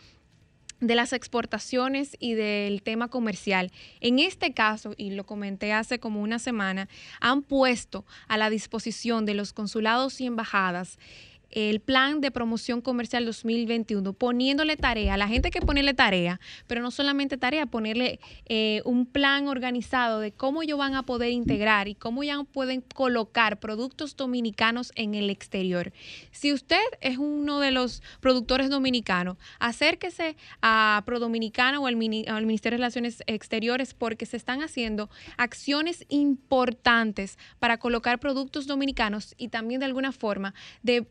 de 0.80 0.94
las 0.94 1.12
exportaciones 1.12 2.16
y 2.18 2.34
del 2.34 2.82
tema 2.82 3.08
comercial. 3.08 3.70
En 4.00 4.18
este 4.18 4.52
caso, 4.52 4.94
y 4.96 5.10
lo 5.10 5.24
comenté 5.24 5.72
hace 5.72 6.00
como 6.00 6.22
una 6.22 6.38
semana, 6.38 6.88
han 7.20 7.42
puesto 7.42 8.04
a 8.28 8.36
la 8.36 8.50
disposición 8.50 9.26
de 9.26 9.34
los 9.34 9.52
consulados 9.52 10.20
y 10.20 10.26
embajadas 10.26 10.98
el 11.50 11.80
plan 11.80 12.20
de 12.20 12.30
promoción 12.30 12.80
comercial 12.80 13.24
2021, 13.24 14.12
poniéndole 14.12 14.76
tarea, 14.76 15.16
la 15.16 15.28
gente 15.28 15.50
que 15.50 15.60
ponerle 15.60 15.94
tarea, 15.94 16.40
pero 16.66 16.80
no 16.82 16.90
solamente 16.90 17.36
tarea, 17.36 17.66
ponerle 17.66 18.20
eh, 18.46 18.82
un 18.84 19.06
plan 19.06 19.48
organizado 19.48 20.20
de 20.20 20.32
cómo 20.32 20.62
ellos 20.62 20.78
van 20.78 20.94
a 20.94 21.04
poder 21.04 21.30
integrar 21.30 21.88
y 21.88 21.94
cómo 21.94 22.22
ya 22.22 22.42
pueden 22.44 22.82
colocar 22.94 23.60
productos 23.60 24.16
dominicanos 24.16 24.92
en 24.94 25.14
el 25.14 25.30
exterior. 25.30 25.92
Si 26.30 26.52
usted 26.52 26.82
es 27.00 27.18
uno 27.18 27.60
de 27.60 27.70
los 27.70 28.02
productores 28.20 28.70
dominicanos, 28.70 29.36
acérquese 29.58 30.36
a 30.62 31.02
Prodominicana 31.06 31.80
o 31.80 31.86
al, 31.86 31.94
al 31.94 32.46
Ministerio 32.46 32.76
de 32.76 32.82
Relaciones 32.82 33.22
Exteriores 33.26 33.94
porque 33.94 34.26
se 34.26 34.36
están 34.36 34.62
haciendo 34.62 35.10
acciones 35.36 36.04
importantes 36.08 37.38
para 37.58 37.78
colocar 37.78 38.20
productos 38.20 38.66
dominicanos 38.66 39.34
y 39.36 39.48
también 39.48 39.80
de 39.80 39.86
alguna 39.86 40.12
forma 40.12 40.54
de 40.82 41.06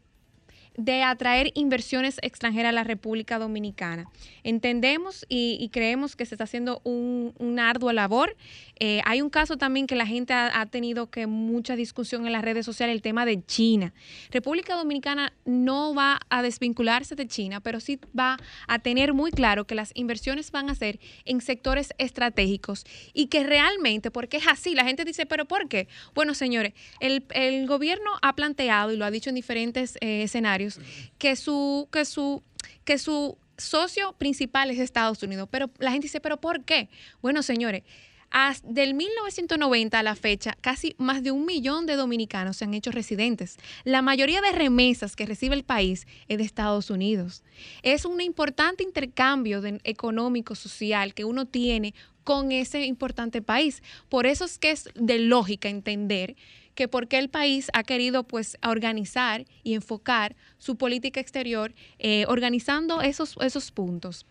de 0.80 1.04
atraer 1.04 1.52
inversiones 1.56 2.20
extranjeras 2.22 2.70
a 2.70 2.72
la 2.72 2.86
República 2.86 3.38
Dominicana. 3.38 4.10
Entendemos 4.44 5.26
y, 5.28 5.70
creemos 5.74 6.16
que 6.16 6.26
se 6.26 6.36
está 6.36 6.46
haciendo 6.46 6.80
un, 6.86 7.34
una 7.38 7.70
ardua 7.70 7.92
labor. 7.92 8.38
Eh, 8.80 9.02
hay 9.06 9.22
un 9.22 9.30
caso 9.30 9.58
también 9.58 9.88
que 9.88 9.98
la 9.98 10.06
gente 10.06 10.34
ha, 10.34 10.66
tenido 10.68 11.10
que 11.10 11.28
mucha 11.28 11.76
discusión 11.76 12.26
en 12.26 12.32
las 12.32 12.44
redes 12.44 12.66
sociales, 12.66 12.96
el 12.96 13.02
tema 13.02 13.26
de 13.26 13.44
China. 13.46 13.94
República 14.32 14.76
Dominicana 14.76 15.34
no 15.44 15.94
va 15.94 16.22
a 16.30 16.42
desvincularse 16.42 17.16
de 17.16 17.28
China, 17.28 17.60
pero 17.60 17.82
sí 17.82 18.00
va 18.18 18.38
a 18.68 18.80
tener 18.80 19.14
muy 19.14 19.32
claro 19.32 19.66
que 19.66 19.76
las 19.76 19.92
inversiones 19.96 20.52
van 20.52 20.70
a 20.70 20.76
ser 20.76 21.00
en 21.26 21.42
sectores 21.42 21.94
estratégicos 21.98 22.86
y 23.14 23.28
que 23.28 23.44
realmente, 23.44 24.12
porque 24.12 24.38
es 24.38 24.48
así, 24.48 24.76
la 24.76 24.86
gente 24.86 25.04
dice, 25.04 25.26
pero 25.26 25.44
¿por 25.44 25.68
qué? 25.68 25.90
Bueno, 26.16 26.34
señores, 26.34 26.74
el, 27.02 27.26
el 27.32 27.68
gobierno 27.68 28.12
ha 28.22 28.34
planteado 28.34 28.94
y 28.94 28.98
lo 28.98 29.04
ha 29.04 29.12
dicho 29.12 29.30
en 29.30 29.36
diferentes 29.36 29.98
eh, 30.02 30.24
escenarios, 30.24 30.69
que 31.18 31.36
su, 31.36 31.88
que 31.92 32.06
su, 32.06 32.44
que 32.84 32.98
su 32.98 33.38
socio 33.58 34.14
principal 34.14 34.72
es 34.72 34.80
Estados 34.80 35.22
Unidos. 35.24 35.48
Pero 35.52 35.70
la 35.80 35.92
gente 35.92 36.06
dice, 36.06 36.20
¿pero 36.20 36.38
por 36.38 36.64
qué? 36.64 36.90
Bueno, 37.22 37.44
señores, 37.44 37.84
del 38.64 38.94
1990 38.94 39.98
a 39.98 40.04
la 40.04 40.16
fecha, 40.16 40.56
casi 40.62 40.96
más 40.98 41.24
de 41.24 41.32
un 41.32 41.46
millón 41.46 41.86
de 41.86 41.96
dominicanos 41.96 42.58
se 42.58 42.66
han 42.66 42.74
hecho 42.74 42.92
residentes. 42.92 43.58
La 43.84 44.02
mayoría 44.02 44.42
de 44.42 44.52
remesas 44.52 45.16
que 45.16 45.26
recibe 45.26 45.56
el 45.56 45.64
país 45.64 46.08
es 46.28 46.38
de 46.38 46.44
Estados 46.44 46.90
Unidos. 46.90 47.44
Es 47.82 48.06
un 48.06 48.22
importante 48.22 48.84
intercambio 48.84 49.62
económico, 49.84 50.56
social 50.56 51.14
que 51.14 51.26
uno 51.26 51.46
tiene 51.48 51.94
con 52.24 52.52
ese 52.52 52.86
importante 52.86 53.42
país. 53.42 53.82
Por 54.10 54.28
eso 54.28 54.46
es 54.46 54.60
que 54.60 54.72
es 54.72 54.90
de 54.94 55.18
lógica 55.20 55.70
entender 55.70 56.36
que 56.80 56.88
por 56.88 57.10
qué 57.10 57.18
el 57.18 57.28
país 57.28 57.70
ha 57.74 57.84
querido 57.84 58.24
pues 58.24 58.58
organizar 58.66 59.44
y 59.66 59.74
enfocar 59.74 60.38
su 60.60 60.78
política 60.78 61.20
exterior 61.20 61.74
eh, 61.98 62.24
organizando 62.30 63.02
esos, 63.02 63.36
esos 63.42 63.70
puntos. 63.72 64.26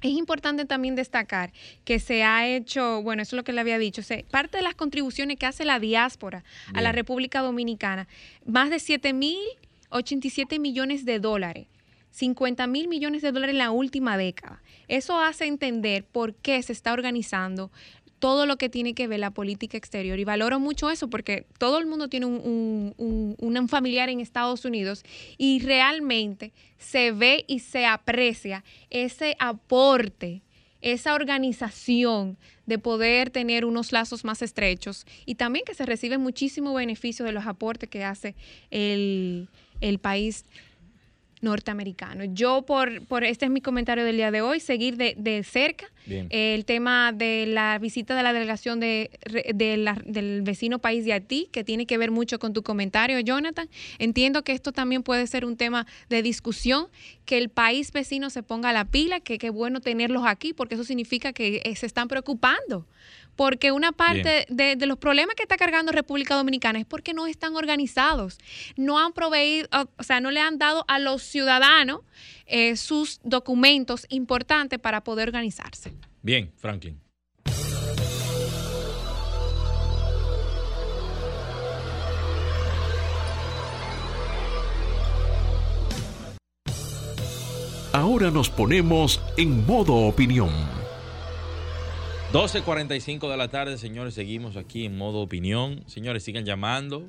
Es 0.00 0.10
importante 0.10 0.64
también 0.64 0.96
destacar 0.96 1.52
que 1.84 2.00
se 2.00 2.24
ha 2.24 2.48
hecho, 2.48 3.00
bueno, 3.04 3.22
eso 3.22 3.36
es 3.36 3.38
lo 3.38 3.44
que 3.44 3.52
le 3.52 3.60
había 3.60 3.78
dicho, 3.78 4.02
parte 4.28 4.56
de 4.56 4.64
las 4.64 4.74
contribuciones 4.74 5.38
que 5.38 5.46
hace 5.46 5.64
la 5.64 5.78
diáspora 5.78 6.42
a 6.74 6.82
la 6.82 6.90
República 6.90 7.42
Dominicana, 7.42 8.08
más 8.44 8.70
de 8.70 8.80
7 8.80 9.12
mil 9.12 9.38
87 9.90 10.58
millones 10.58 11.04
de 11.04 11.20
dólares. 11.20 11.68
50 12.10 12.66
mil 12.66 12.88
millones 12.88 13.22
de 13.22 13.30
dólares 13.30 13.52
en 13.54 13.58
la 13.58 13.70
última 13.70 14.16
década. 14.16 14.60
Eso 14.88 15.20
hace 15.20 15.46
entender 15.46 16.04
por 16.04 16.34
qué 16.34 16.60
se 16.62 16.72
está 16.72 16.92
organizando 16.92 17.70
todo 18.18 18.46
lo 18.46 18.56
que 18.56 18.68
tiene 18.68 18.94
que 18.94 19.06
ver 19.06 19.20
la 19.20 19.30
política 19.30 19.76
exterior. 19.76 20.18
Y 20.18 20.24
valoro 20.24 20.60
mucho 20.60 20.90
eso 20.90 21.08
porque 21.08 21.46
todo 21.58 21.78
el 21.78 21.86
mundo 21.86 22.08
tiene 22.08 22.26
un, 22.26 22.94
un, 22.96 23.68
familiar 23.68 24.08
en 24.08 24.20
Estados 24.20 24.64
Unidos 24.64 25.04
y 25.36 25.60
realmente 25.60 26.52
se 26.78 27.12
ve 27.12 27.44
y 27.46 27.58
se 27.58 27.86
aprecia 27.86 28.64
ese 28.88 29.36
aporte, 29.38 30.42
esa 30.80 31.14
organización 31.14 32.38
de 32.66 32.78
poder 32.78 33.30
tener 33.30 33.64
unos 33.64 33.92
lazos 33.92 34.24
más 34.24 34.42
estrechos 34.42 35.06
y 35.26 35.34
también 35.34 35.64
que 35.64 35.74
se 35.74 35.84
recibe 35.84 36.18
muchísimo 36.18 36.72
beneficio 36.74 37.24
de 37.24 37.32
los 37.32 37.46
aportes 37.46 37.88
que 37.90 38.04
hace 38.04 38.34
el, 38.70 39.48
el 39.80 39.98
país 39.98 40.44
norteamericano. 41.40 42.24
Yo, 42.24 42.62
por, 42.62 43.04
por 43.06 43.24
este 43.24 43.44
es 43.46 43.50
mi 43.50 43.60
comentario 43.60 44.04
del 44.04 44.16
día 44.16 44.30
de 44.30 44.40
hoy, 44.40 44.60
seguir 44.60 44.96
de, 44.96 45.14
de 45.16 45.42
cerca 45.44 45.86
Bien. 46.06 46.26
eh, 46.30 46.54
el 46.54 46.64
tema 46.64 47.12
de 47.12 47.46
la 47.46 47.78
visita 47.78 48.16
de 48.16 48.22
la 48.22 48.32
delegación 48.32 48.80
de, 48.80 49.10
de 49.54 49.76
la- 49.76 50.00
del 50.04 50.42
vecino 50.42 50.78
país 50.78 51.04
de 51.04 51.12
Haití, 51.12 51.48
que 51.52 51.64
tiene 51.64 51.86
que 51.86 51.98
ver 51.98 52.10
mucho 52.10 52.38
con 52.38 52.52
tu 52.52 52.62
comentario, 52.62 53.18
Jonathan. 53.20 53.68
Entiendo 53.98 54.42
que 54.44 54.52
esto 54.52 54.72
también 54.72 55.02
puede 55.02 55.26
ser 55.26 55.44
un 55.44 55.56
tema 55.56 55.86
de 56.08 56.22
discusión, 56.22 56.86
que 57.24 57.38
el 57.38 57.48
país 57.50 57.92
vecino 57.92 58.30
se 58.30 58.42
ponga 58.42 58.70
a 58.70 58.72
la 58.72 58.84
pila, 58.86 59.20
que 59.20 59.38
qué 59.38 59.50
bueno 59.50 59.80
tenerlos 59.80 60.24
aquí, 60.26 60.52
porque 60.52 60.74
eso 60.74 60.84
significa 60.84 61.32
que 61.32 61.60
eh, 61.64 61.76
se 61.76 61.86
están 61.86 62.08
preocupando. 62.08 62.86
Porque 63.38 63.70
una 63.70 63.92
parte 63.92 64.46
de, 64.48 64.74
de 64.74 64.86
los 64.86 64.98
problemas 64.98 65.36
que 65.36 65.44
está 65.44 65.56
cargando 65.56 65.92
República 65.92 66.34
Dominicana 66.34 66.80
es 66.80 66.86
porque 66.86 67.14
no 67.14 67.28
están 67.28 67.54
organizados. 67.54 68.36
No 68.76 68.98
han 68.98 69.12
proveído, 69.12 69.68
o- 69.72 69.88
o 69.96 70.02
sea, 70.02 70.18
no 70.20 70.32
le 70.32 70.40
han 70.40 70.58
dado 70.58 70.84
a 70.88 70.98
los 70.98 71.22
ciudadanos 71.22 72.00
eh, 72.46 72.76
sus 72.76 73.20
documentos 73.22 74.06
importantes 74.08 74.80
para 74.80 75.04
poder 75.04 75.28
organizarse. 75.28 75.92
Bien, 76.20 76.50
Franklin. 76.56 77.00
Ahora 87.92 88.30
nos 88.30 88.48
ponemos 88.50 89.20
en 89.36 89.66
modo 89.66 89.94
opinión. 89.94 90.50
12.45 92.32 93.30
de 93.30 93.36
la 93.38 93.48
tarde, 93.48 93.78
señores, 93.78 94.12
seguimos 94.14 94.56
aquí 94.56 94.84
en 94.84 94.96
modo 94.98 95.20
opinión. 95.20 95.82
Señores, 95.86 96.22
sigan 96.24 96.44
llamando. 96.44 97.08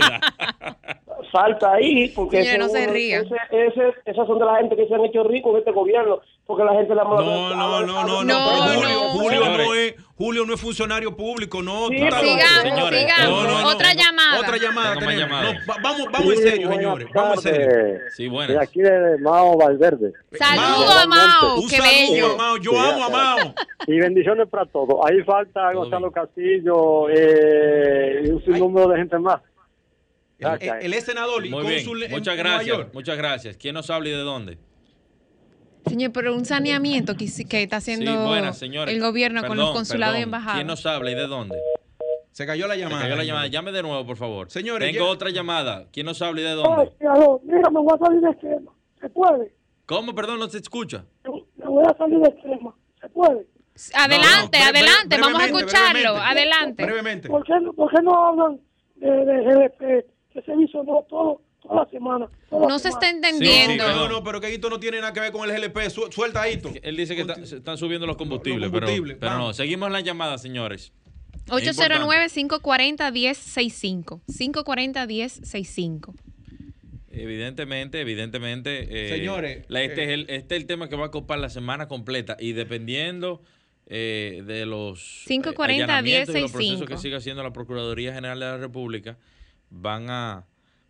Falta 1.42 1.74
ahí, 1.74 2.08
porque 2.16 2.40
ese 2.40 2.58
no 2.58 2.68
se 2.70 2.84
uno- 2.84 2.94
ría. 2.94 3.20
ese- 3.20 3.36
ese- 3.52 3.94
esas 4.06 4.26
son 4.28 4.40
de 4.40 4.46
la 4.46 4.58
gente 4.58 4.76
que 4.76 4.88
se 4.88 4.96
han 4.96 5.06
hecho 5.06 5.24
ricos 5.24 5.52
en 5.54 5.60
este 5.60 5.72
gobierno, 5.72 6.20
porque 6.46 6.64
la 6.64 6.74
gente 6.74 6.96
la 6.96 7.04
No, 7.04 7.16
no, 7.22 7.50
no, 7.56 7.86
no, 7.86 8.04
no, 8.06 8.24
No, 8.24 8.46
pero 8.68 8.74
Julio, 8.74 8.90
no. 8.90 9.10
Julio 9.10 9.40
no 9.58 9.74
es, 9.76 9.96
Julio 10.18 10.46
no 10.48 10.54
es 10.56 10.62
funcionario 10.62 11.16
público, 11.16 11.62
no. 11.62 11.90
Sí. 11.90 11.98
Sigamos, 11.98 12.62
Señores, 12.64 13.00
sigamos. 13.02 13.44
No, 13.44 13.50
no, 13.52 13.62
no, 13.62 13.68
Otra 13.68 13.94
no. 13.94 14.00
llamada. 14.02 14.40
Otra 14.40 14.58
llamada 14.58 14.96
vamos, 15.82 16.08
vamos 16.12 16.34
en 16.34 16.38
serio, 16.38 16.70
señores. 16.72 17.08
Vamos 17.14 17.46
en 17.46 17.54
serio. 17.56 18.00
Sí, 18.16 18.24
De 18.24 18.30
buenas. 18.30 18.58
aquí 18.58 18.82
de 18.82 19.18
Mao 19.20 19.58
Valverde. 19.58 20.14
Saludos, 20.34 21.06
Mao, 21.08 21.08
Mao. 21.08 21.56
Un 21.60 21.70
Qué 21.70 21.78
saludo, 21.78 22.12
bello. 22.14 22.34
a 22.34 22.38
Mao. 22.38 22.58
Yo 22.58 22.72
amo 22.80 23.04
a 23.06 23.10
Mao. 23.10 23.54
Y 23.86 24.00
bendiciones 24.00 24.48
para 24.50 24.66
todos. 24.66 24.98
Ahí 25.06 25.22
falta 25.24 25.72
Gonzalo. 25.74 26.12
Castillo 26.12 27.10
eh, 27.10 28.24
y 28.26 28.30
un 28.30 28.44
sinnúmero 28.44 28.88
de 28.90 28.98
gente 28.98 29.18
más. 29.20 29.40
Él, 30.40 30.48
él- 30.62 30.72
él 30.82 30.94
es 30.94 31.04
senador 31.06 31.46
y 31.46 31.50
Muy 31.50 31.64
bien. 31.64 31.76
cónsul 31.78 32.04
en- 32.04 32.12
Muchas 32.12 32.36
en 32.38 32.44
Nueva 32.44 32.58
gracias. 32.58 32.78
York. 32.78 32.90
Muchas 32.94 33.18
gracias. 33.18 33.58
¿Quién 33.58 33.74
nos 33.74 33.90
habla 33.90 34.10
y 34.10 34.12
de 34.12 34.18
dónde? 34.18 34.58
Señor, 35.88 36.12
pero 36.12 36.36
un 36.36 36.46
saneamiento 36.46 37.16
que, 37.16 37.28
sí- 37.28 37.46
que 37.46 37.64
está 37.64 37.78
haciendo 37.78 38.12
sí, 38.12 38.18
buenas, 38.28 38.58
señores. 38.58 38.94
el 38.94 39.02
gobierno 39.02 39.42
con 39.48 39.56
los 39.58 39.68
Perdón, 39.68 39.74
consulados 39.76 40.20
y 40.20 40.22
embajadas. 40.24 40.56
¿Quién 40.58 40.68
nos 40.68 40.86
habla 40.86 41.12
y 41.12 41.16
de 41.16 41.28
dónde? 41.28 41.58
Se 42.32 42.46
cayó 42.46 42.68
la 42.68 42.74
Se 42.76 42.82
llamada. 42.82 43.02
cayó 43.02 43.16
la 43.16 43.22
señor. 43.22 43.28
llamada. 43.36 43.48
Llame 43.48 43.72
de 43.72 43.82
nuevo, 43.82 44.06
por 44.06 44.18
favor. 44.18 44.52
Señores, 44.52 44.92
Tengo 44.92 45.06
ya- 45.06 45.12
otra 45.12 45.30
llamada. 45.32 45.88
¿Quién 45.92 46.06
nos 46.06 46.22
habla 46.22 46.42
y 46.42 46.44
de 46.44 46.52
dónde? 46.52 46.92
Mira, 47.46 47.70
me 47.72 47.80
voy 47.80 47.96
a 47.96 48.06
salir 48.06 48.22
de 48.22 48.30
esquema. 48.30 48.72
¿Se 49.02 49.10
puede? 49.10 49.54
¿Cómo? 49.86 50.14
Perdón, 50.14 50.40
no 50.40 50.48
se 50.50 50.58
escucha. 50.58 51.06
Me 51.24 51.66
voy 51.66 51.84
a 51.90 51.98
salir 51.98 52.20
de 52.20 52.30
esquema. 52.30 52.76
¿Se 53.02 53.10
puede? 53.10 53.48
Adelante, 53.96 54.60
No, 54.60 54.66
no, 54.66 54.72
bre- 54.72 54.78
adelante, 54.78 55.18
vamos 55.22 55.42
a 55.42 55.46
escucharlo. 55.46 55.92
brevemente. 56.14 56.22
Adelante. 56.32 56.84
Brevemente. 56.86 57.30
¿Por 57.30 57.44
qué, 57.46 57.54
no- 57.62 57.74
por 57.74 57.90
qué 57.92 58.02
no 58.04 58.26
hablan 58.28 58.60
de, 58.96 59.10
de 59.10 59.44
GDP? 59.44 60.06
Que 60.38 60.44
se 60.44 60.52
hizo 60.62 60.84
no, 60.84 61.04
todo, 61.10 61.42
toda 61.64 61.84
la 61.84 61.90
semana. 61.90 62.30
toda 62.52 62.62
la 62.62 62.68
No 62.68 62.78
se 62.78 62.92
semana. 62.92 63.08
está 63.08 63.28
entendiendo. 63.28 63.84
sí, 63.84 63.90
No, 63.96 64.08
no, 64.08 64.24
pero 64.24 64.40
que 64.40 64.54
esto 64.54 64.70
no 64.70 64.80
tiene 64.80 65.00
nada 65.02 65.12
que 65.14 65.20
ver 65.20 65.32
con 65.32 65.50
el 65.50 65.56
GLP. 65.60 65.90
Su- 65.90 66.12
suelta 66.12 66.48
esto. 66.48 66.72
Él 66.84 66.96
dice 66.96 67.16
que 67.16 67.22
está- 67.22 67.44
se 67.44 67.56
están 67.58 67.76
subiendo 67.80 68.06
los 68.06 68.18
combustibles, 68.18 68.62
Los 68.62 68.70
pero- 68.72 68.86
combustibles, 68.86 69.18
pero, 69.20 69.36
no. 69.40 69.52
Seguimos 69.54 69.90
la 69.92 70.02
llamada, 70.02 70.38
señores. 70.38 70.94
809-540-1065. 71.50 74.22
540-1065. 74.28 76.14
Evidentemente, 77.12 78.02
evidentemente. 78.02 79.08
eh, 79.08 79.10
Señores, 79.18 79.66
la- 79.70 79.82
este, 79.82 80.02
eh, 80.02 80.04
es 80.06 80.10
el, 80.12 80.22
este 80.30 80.56
es 80.56 80.62
el 80.62 80.68
tema 80.68 80.88
que 80.88 80.96
va 80.96 81.06
a 81.06 81.08
ocupar 81.08 81.40
la 81.40 81.50
semana 81.50 81.88
completa 81.88 82.38
y 82.40 82.54
dependiendo 82.54 83.42
eh, 83.90 84.44
de 84.46 84.66
los 84.66 85.24
540, 85.28 85.86
allanamientos 85.86 86.36
y 86.36 86.42
los 86.42 86.54
1065. 86.54 86.86
procesos 86.86 86.90
que 86.90 86.98
siga 87.08 87.18
haciendo 87.18 87.42
la 87.42 87.54
Procuraduría 87.54 88.14
General 88.14 88.38
de 88.40 88.46
la 88.46 88.58
República, 88.58 89.18
van 89.70 90.10
a 90.10 90.48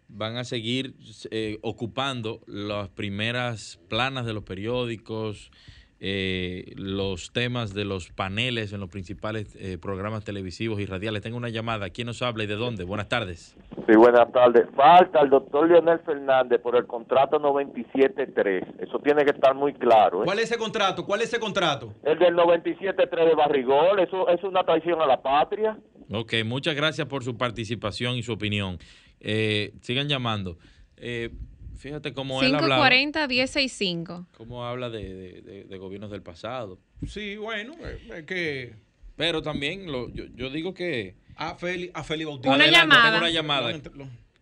van 0.10 0.38
a 0.38 0.46
seguir 0.46 0.96
eh, 1.32 1.60
ocupando 1.62 2.42
las 2.48 2.90
primeras 2.90 3.80
planas 3.90 4.26
de 4.26 4.34
los 4.34 4.44
periódicos, 4.44 5.52
eh, 6.00 6.74
los 6.76 7.32
temas 7.32 7.74
de 7.74 7.84
los 7.86 8.10
paneles 8.10 8.72
en 8.72 8.80
los 8.80 8.90
principales 8.90 9.56
eh, 9.60 9.78
programas 9.78 10.24
televisivos 10.24 10.80
y 10.80 10.86
radiales. 10.86 11.22
Tengo 11.24 11.38
una 11.38 11.50
llamada. 11.50 11.90
¿Quién 11.90 12.08
nos 12.08 12.22
habla 12.22 12.44
y 12.44 12.48
de 12.48 12.56
dónde? 12.56 12.84
Buenas 12.84 13.10
tardes. 13.10 13.56
Sí, 13.88 13.96
buenas 13.96 14.32
tardes. 14.32 14.68
Falta 14.76 15.22
el 15.22 15.30
doctor 15.30 15.68
Leonel 15.68 16.00
Fernández 16.00 16.62
por 16.62 16.76
el 16.76 16.86
contrato 16.86 17.40
97.3. 17.40 18.88
Eso 18.88 19.00
tiene 19.00 19.26
que 19.26 19.32
estar 19.32 19.56
muy 19.56 19.74
claro. 19.74 20.22
¿eh? 20.22 20.26
¿Cuál 20.26 20.40
es 20.40 20.46
ese 20.46 20.58
contrato? 20.58 21.06
¿Cuál 21.06 21.22
es 21.22 21.30
ese 21.30 21.40
contrato? 21.40 21.94
El 22.04 22.20
del 22.20 22.36
97.3 22.36 23.10
de 23.10 23.36
Barrigol, 23.36 24.00
eso 24.00 24.30
es 24.30 24.44
una 24.44 24.64
traición 24.64 25.02
a 25.02 25.08
la 25.08 25.22
patria. 25.22 25.78
Ok, 26.12 26.34
muchas 26.46 26.76
gracias 26.76 27.08
por 27.08 27.24
su 27.24 27.38
participación 27.38 28.16
y 28.16 28.24
su 28.24 28.34
opinión. 28.34 28.78
Eh, 29.20 29.74
sigan 29.82 30.08
llamando. 30.08 30.58
Eh, 30.98 31.32
fíjate 31.78 32.14
cómo 32.14 32.42
él 32.44 32.56
habla, 32.56 32.78
540-1065. 32.80 34.26
cómo 34.38 34.66
habla 34.66 34.90
de, 34.90 35.14
de- 35.14 35.42
de- 35.42 35.64
de 35.66 35.78
gobiernos 35.78 36.12
del 36.12 36.22
pasado. 36.22 36.78
Sí, 37.06 37.38
bueno, 37.38 37.74
es 38.14 38.24
que 38.26 38.74
Pero 39.16 39.42
también 39.42 39.92
lo- 39.92 40.10
yo, 40.10 40.26
yo 40.36 40.50
digo 40.50 40.74
que... 40.74 41.16
a 41.36 41.56
Feli, 41.56 41.90
a 41.94 42.04
Feli 42.04 42.24
Bautista. 42.26 42.56
Una 42.56 42.64
Adelante, 42.66 42.88
llamada. 42.96 43.04
tengo 43.12 43.18
una 43.18 43.30
llamada. 43.30 43.72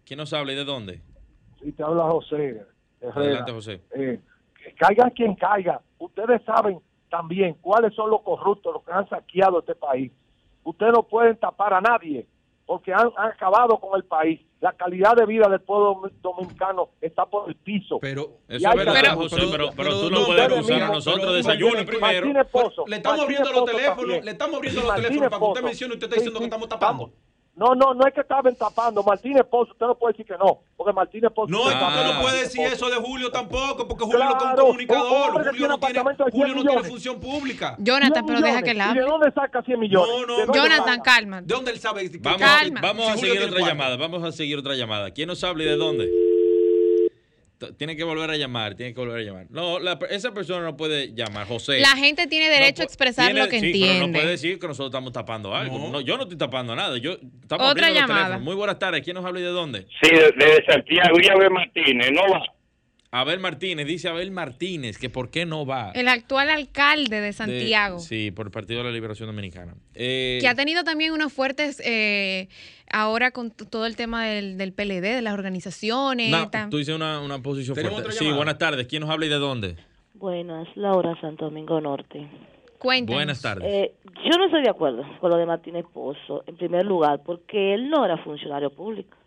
¿Quién 0.06 0.18
nos 0.18 0.34
habla 0.34 0.54
y 0.54 0.56
de 0.56 0.66
dónde? 0.66 1.02
Si 1.64 1.72
te 1.72 1.84
habla 1.84 2.04
José. 2.04 2.62
Herrera. 3.02 3.14
Adelante, 3.16 3.52
José. 3.52 3.82
Eh, 3.96 4.20
que 4.64 4.74
caiga 4.74 5.10
quien 5.12 5.36
caiga. 5.36 5.82
Ustedes 5.98 6.42
saben 6.44 6.80
también 7.10 7.56
cuáles 7.62 7.94
son 7.96 8.10
los 8.10 8.22
corruptos, 8.22 8.74
los 8.74 8.84
que 8.84 8.92
han 8.92 9.08
saqueado 9.10 9.60
este 9.60 9.76
país. 9.76 10.12
Ustedes 10.64 10.92
no 10.94 11.04
pueden 11.04 11.38
tapar 11.38 11.74
a 11.74 11.82
nadie 11.82 12.26
porque 12.66 12.92
han, 12.94 13.10
han 13.18 13.32
acabado 13.32 13.78
con 13.80 13.96
el 13.98 14.04
país. 14.06 14.42
La 14.62 14.74
calidad 14.74 15.16
de 15.16 15.26
vida 15.28 15.48
del 15.48 15.62
pueblo 15.62 16.02
dominicano 16.24 16.90
está 17.00 17.26
por 17.26 17.48
el 17.50 17.56
piso. 17.56 18.00
Pero 18.00 18.40
Eso 18.48 18.68
es 18.70 18.76
verdad, 18.76 19.16
José, 19.16 19.36
pero- 19.52 19.70
pero, 19.78 20.00
tú 20.02 20.10
no, 20.10 20.20
no 20.22 20.26
puedes 20.26 20.42
acusar 20.52 20.82
a 20.82 20.88
nosotros. 20.88 21.46
pero- 21.46 21.86
primero. 21.86 22.46
Pozo. 22.52 22.84
le 22.88 22.96
estamos 22.96 23.20
Martínez 23.20 23.40
abriendo 23.42 23.52
los 23.62 23.66
teléfonos, 23.72 23.98
también. 24.00 24.26
le 24.26 24.32
estamos 24.32 24.56
abriendo 24.56 24.82
los 24.82 24.88
Martínez 24.88 25.08
teléfonos 25.10 25.30
para 25.30 25.40
que 25.40 25.46
usted 25.52 25.64
mencione 25.64 25.94
y 25.94 25.96
usted 25.98 26.06
está 26.08 26.16
Sí, 26.16 26.20
diciendo 26.22 26.40
que 26.40 26.46
estamos 26.46 26.70
tapando. 26.70 27.12
No, 27.56 27.74
no, 27.74 27.94
no 27.94 28.06
es 28.06 28.14
que 28.14 28.20
estaban 28.22 28.54
tapando. 28.56 29.02
Martínez 29.02 29.46
Pozo, 29.50 29.72
usted 29.72 29.86
no 29.86 29.96
puede 29.96 30.14
decir 30.14 30.26
que 30.26 30.38
no, 30.38 30.60
porque 30.76 30.92
Martínez 30.92 31.32
Pozo. 31.32 31.50
No, 31.50 31.70
es 31.70 31.76
que 31.76 31.84
usted 31.86 32.14
no 32.14 32.22
puede 32.22 32.40
decir 32.42 32.62
eso 32.68 32.90
de 32.90 32.96
Julio 32.98 33.32
tampoco, 33.32 33.88
porque 33.88 34.04
Julio 34.04 34.20
no 34.26 34.38
es 34.38 34.44
un 34.44 34.56
comunicador. 34.56 35.32
Julio 35.32 35.68
no 35.70 35.80
tiene, 35.80 36.02
Julio 36.32 36.56
no 36.56 36.64
tiene 36.64 36.84
función 36.84 37.20
pública. 37.20 37.76
Jonathan, 37.80 38.26
pero 38.26 38.42
deja 38.42 38.62
que 38.62 38.74
la 38.74 38.92
¿Y 38.92 38.96
de 38.96 39.02
dónde 39.02 39.32
saca 39.32 39.62
100 39.62 39.80
millones? 39.80 40.10
No, 40.10 40.26
no, 40.26 40.38
¿De 40.38 40.46
dónde 40.46 40.60
Jonathan, 40.60 41.02
calma. 41.02 41.42
¿De 41.42 41.54
dónde 41.54 41.72
él 41.72 41.80
sabe? 41.80 42.10
Vamos, 42.20 42.42
Calma. 42.42 42.82
vamos 42.82 43.10
a 43.10 43.14
Si 43.14 43.20
seguir 43.22 43.44
otra 43.44 43.66
llamada. 43.66 43.98
Vamos 43.98 44.24
a 44.24 44.32
seguir 44.32 44.58
otra 44.58 44.76
llamada. 44.76 45.12
¿Quién 45.12 45.28
nos 45.28 45.44
habla 45.44 45.64
y 45.64 45.68
de 45.68 45.78
dónde? 45.78 46.25
Tiene 47.78 47.96
que 47.96 48.04
volver 48.04 48.30
a 48.30 48.36
llamar, 48.38 48.76
tiene 48.76 48.94
que 48.94 49.00
volver 49.00 49.20
a 49.20 49.24
llamar. 49.24 49.46
No, 49.50 49.80
la- 49.80 49.98
esa 50.10 50.34
persona 50.34 50.64
no 50.66 50.76
puede 50.76 51.14
llamar, 51.14 51.48
José. 51.48 51.80
La 51.80 51.96
gente 51.96 52.28
tiene 52.28 52.50
derecho 52.50 52.82
a 52.82 52.86
expresar 52.86 53.28
tiene- 53.28 53.42
lo 53.44 53.50
que 53.50 53.60
sí, 53.62 53.72
Pero 53.74 53.86
no 53.86 53.92
entiende. 53.94 54.20
puede 54.20 54.32
decir 54.32 54.60
que 54.60 54.68
nosotros 54.68 54.90
estamos 54.90 55.14
tapando 55.14 55.56
algo. 55.56 55.80
No. 55.80 55.90
No, 55.90 56.02
yo 56.02 56.18
no 56.18 56.24
estoy 56.24 56.38
tapando 56.38 56.76
nada. 56.76 56.98
Yo, 56.98 57.14
estamos 57.14 57.66
Otra 57.72 57.88
abriendo 57.88 57.94
los 57.94 58.02
llamada. 58.02 58.24
teléfonos. 58.26 58.44
Muy 58.46 58.56
buenas 58.56 58.78
tardes. 58.80 59.02
¿Quién 59.04 59.16
nos 59.16 59.26
habla 59.26 59.40
y 59.40 59.44
de 59.44 59.50
dónde? 59.50 59.88
Sí, 60.02 60.10
desde 60.12 60.66
Santiago 60.66 61.18
y 61.22 61.28
Abel 61.30 61.50
Martínez, 61.52 62.12
no 62.12 62.22
va. 62.30 62.44
Abel 63.20 63.40
Martínez, 63.40 63.86
dice 63.88 64.10
Abel 64.10 64.32
Martínez, 64.32 64.98
que 64.98 65.10
por 65.10 65.30
qué 65.30 65.46
no 65.46 65.66
va. 65.66 65.92
El 65.92 66.08
actual 66.08 66.50
alcalde 66.50 67.18
de 67.18 67.22
De- 67.22 67.34
Santiago. 67.34 68.00
sí, 68.00 68.32
por 68.32 68.48
el 68.48 68.52
Partido 68.52 68.80
de 68.80 68.86
la 68.86 68.92
Liberación 68.92 69.28
Dominicana. 69.28 69.76
Eh, 69.94 70.38
que 70.42 70.48
ha 70.48 70.56
tenido 70.56 70.84
también 70.84 71.14
unos 71.14 71.32
fuertes 71.32 71.82
eh, 71.86 72.50
ahora 72.92 73.32
con 73.32 73.52
todo 73.52 73.86
el 73.86 73.96
tema 73.96 74.26
del, 74.26 74.58
del 74.58 74.74
PLD, 74.74 75.02
de 75.16 75.22
las 75.22 75.34
organizaciones. 75.34 76.30
no, 76.30 76.50
tú 76.70 76.78
dices 76.78 76.96
una, 76.96 77.22
una 77.22 77.40
posición 77.42 77.76
¿Tenemos 77.76 78.02
fuerte. 78.02 78.18
Sí, 78.20 78.32
buenas 78.32 78.58
tardes. 78.58 78.88
¿Quién 78.88 79.02
nos 79.02 79.10
habla 79.10 79.26
y 79.26 79.30
de 79.30 79.36
dónde? 79.36 79.76
Buenas, 80.14 80.68
Laura 80.76 81.20
Santo 81.22 81.46
Domingo 81.46 81.80
Norte. 81.82 82.28
Cuéntanos. 82.80 83.18
Buenas 83.18 83.42
tardes. 83.42 83.64
Eh, 83.68 83.94
yo 84.30 84.38
no 84.38 84.46
estoy 84.46 84.62
de 84.62 84.70
acuerdo 84.70 85.04
con 85.20 85.30
lo 85.32 85.38
de 85.38 85.46
Martínez 85.46 85.86
Pozo, 85.94 86.44
en 86.48 86.56
primer 86.58 86.86
lugar, 86.86 87.22
porque 87.26 87.74
él 87.74 87.90
no 87.90 88.06
era 88.06 88.18
funcionario 88.24 88.70
público. 88.70 89.18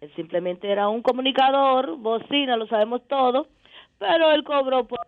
Él 0.00 0.12
simplemente 0.14 0.70
era 0.70 0.88
un 0.88 1.02
comunicador, 1.02 1.96
bocina, 1.96 2.56
lo 2.56 2.66
sabemos 2.66 3.02
todo, 3.08 3.48
pero 3.98 4.30
él 4.32 4.44
cobró 4.44 4.86
por... 4.86 4.98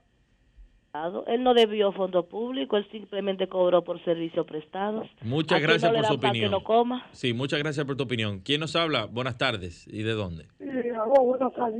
Él 1.28 1.44
no 1.44 1.54
debió 1.54 1.92
fondo 1.92 2.26
público, 2.26 2.76
él 2.76 2.86
simplemente 2.90 3.46
cobró 3.46 3.84
por 3.84 4.02
servicios 4.04 4.44
prestados. 4.46 5.06
Muchas 5.22 5.58
Aquí 5.58 5.66
gracias 5.66 5.92
no 5.92 5.98
por 5.98 6.06
su 6.06 6.14
opinión. 6.14 6.50
no 6.50 6.64
coma. 6.64 7.06
Sí, 7.12 7.34
muchas 7.34 7.60
gracias 7.60 7.86
por 7.86 7.96
tu 7.96 8.04
opinión. 8.04 8.40
¿Quién 8.40 8.60
nos 8.60 8.74
habla? 8.74 9.04
Buenas 9.04 9.36
tardes. 9.38 9.86
¿Y 9.86 10.02
de 10.02 10.12
dónde? 10.12 10.46
Buenas 10.58 11.52
tardes. 11.54 11.78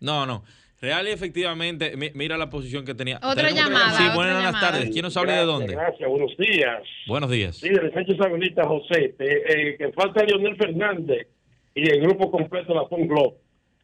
No, 0.00 0.26
no. 0.26 0.42
Real 0.80 1.06
y 1.06 1.10
efectivamente, 1.10 1.96
mi- 1.96 2.10
mira 2.14 2.36
la 2.36 2.50
posición 2.50 2.84
que 2.84 2.94
tenía. 2.94 3.16
Otra 3.18 3.34
¿Tenemos 3.48 3.54
llamada, 3.64 3.90
Sí, 3.92 4.04
buenas 4.14 4.42
llamada. 4.44 4.70
tardes. 4.72 4.90
¿Quién 4.90 5.02
nos 5.04 5.16
habla 5.16 5.34
y 5.34 5.38
de 5.38 5.44
dónde? 5.44 5.72
Gracias, 5.74 6.08
buenos 6.08 6.36
días. 6.36 6.82
Buenos 7.06 7.30
días. 7.30 7.56
Sí, 7.56 7.68
del 7.68 7.92
Sánchez 7.94 8.16
Sagonita 8.18 8.66
José, 8.66 9.14
eh, 9.18 9.42
eh, 9.48 9.76
que 9.78 9.92
falta 9.92 10.24
Leonel 10.24 10.56
Fernández 10.56 11.28
y 11.76 11.88
el 11.88 12.00
grupo 12.00 12.30
completo 12.32 12.74
la 12.74 12.86
Fun 12.88 13.06
Globe. 13.06 13.36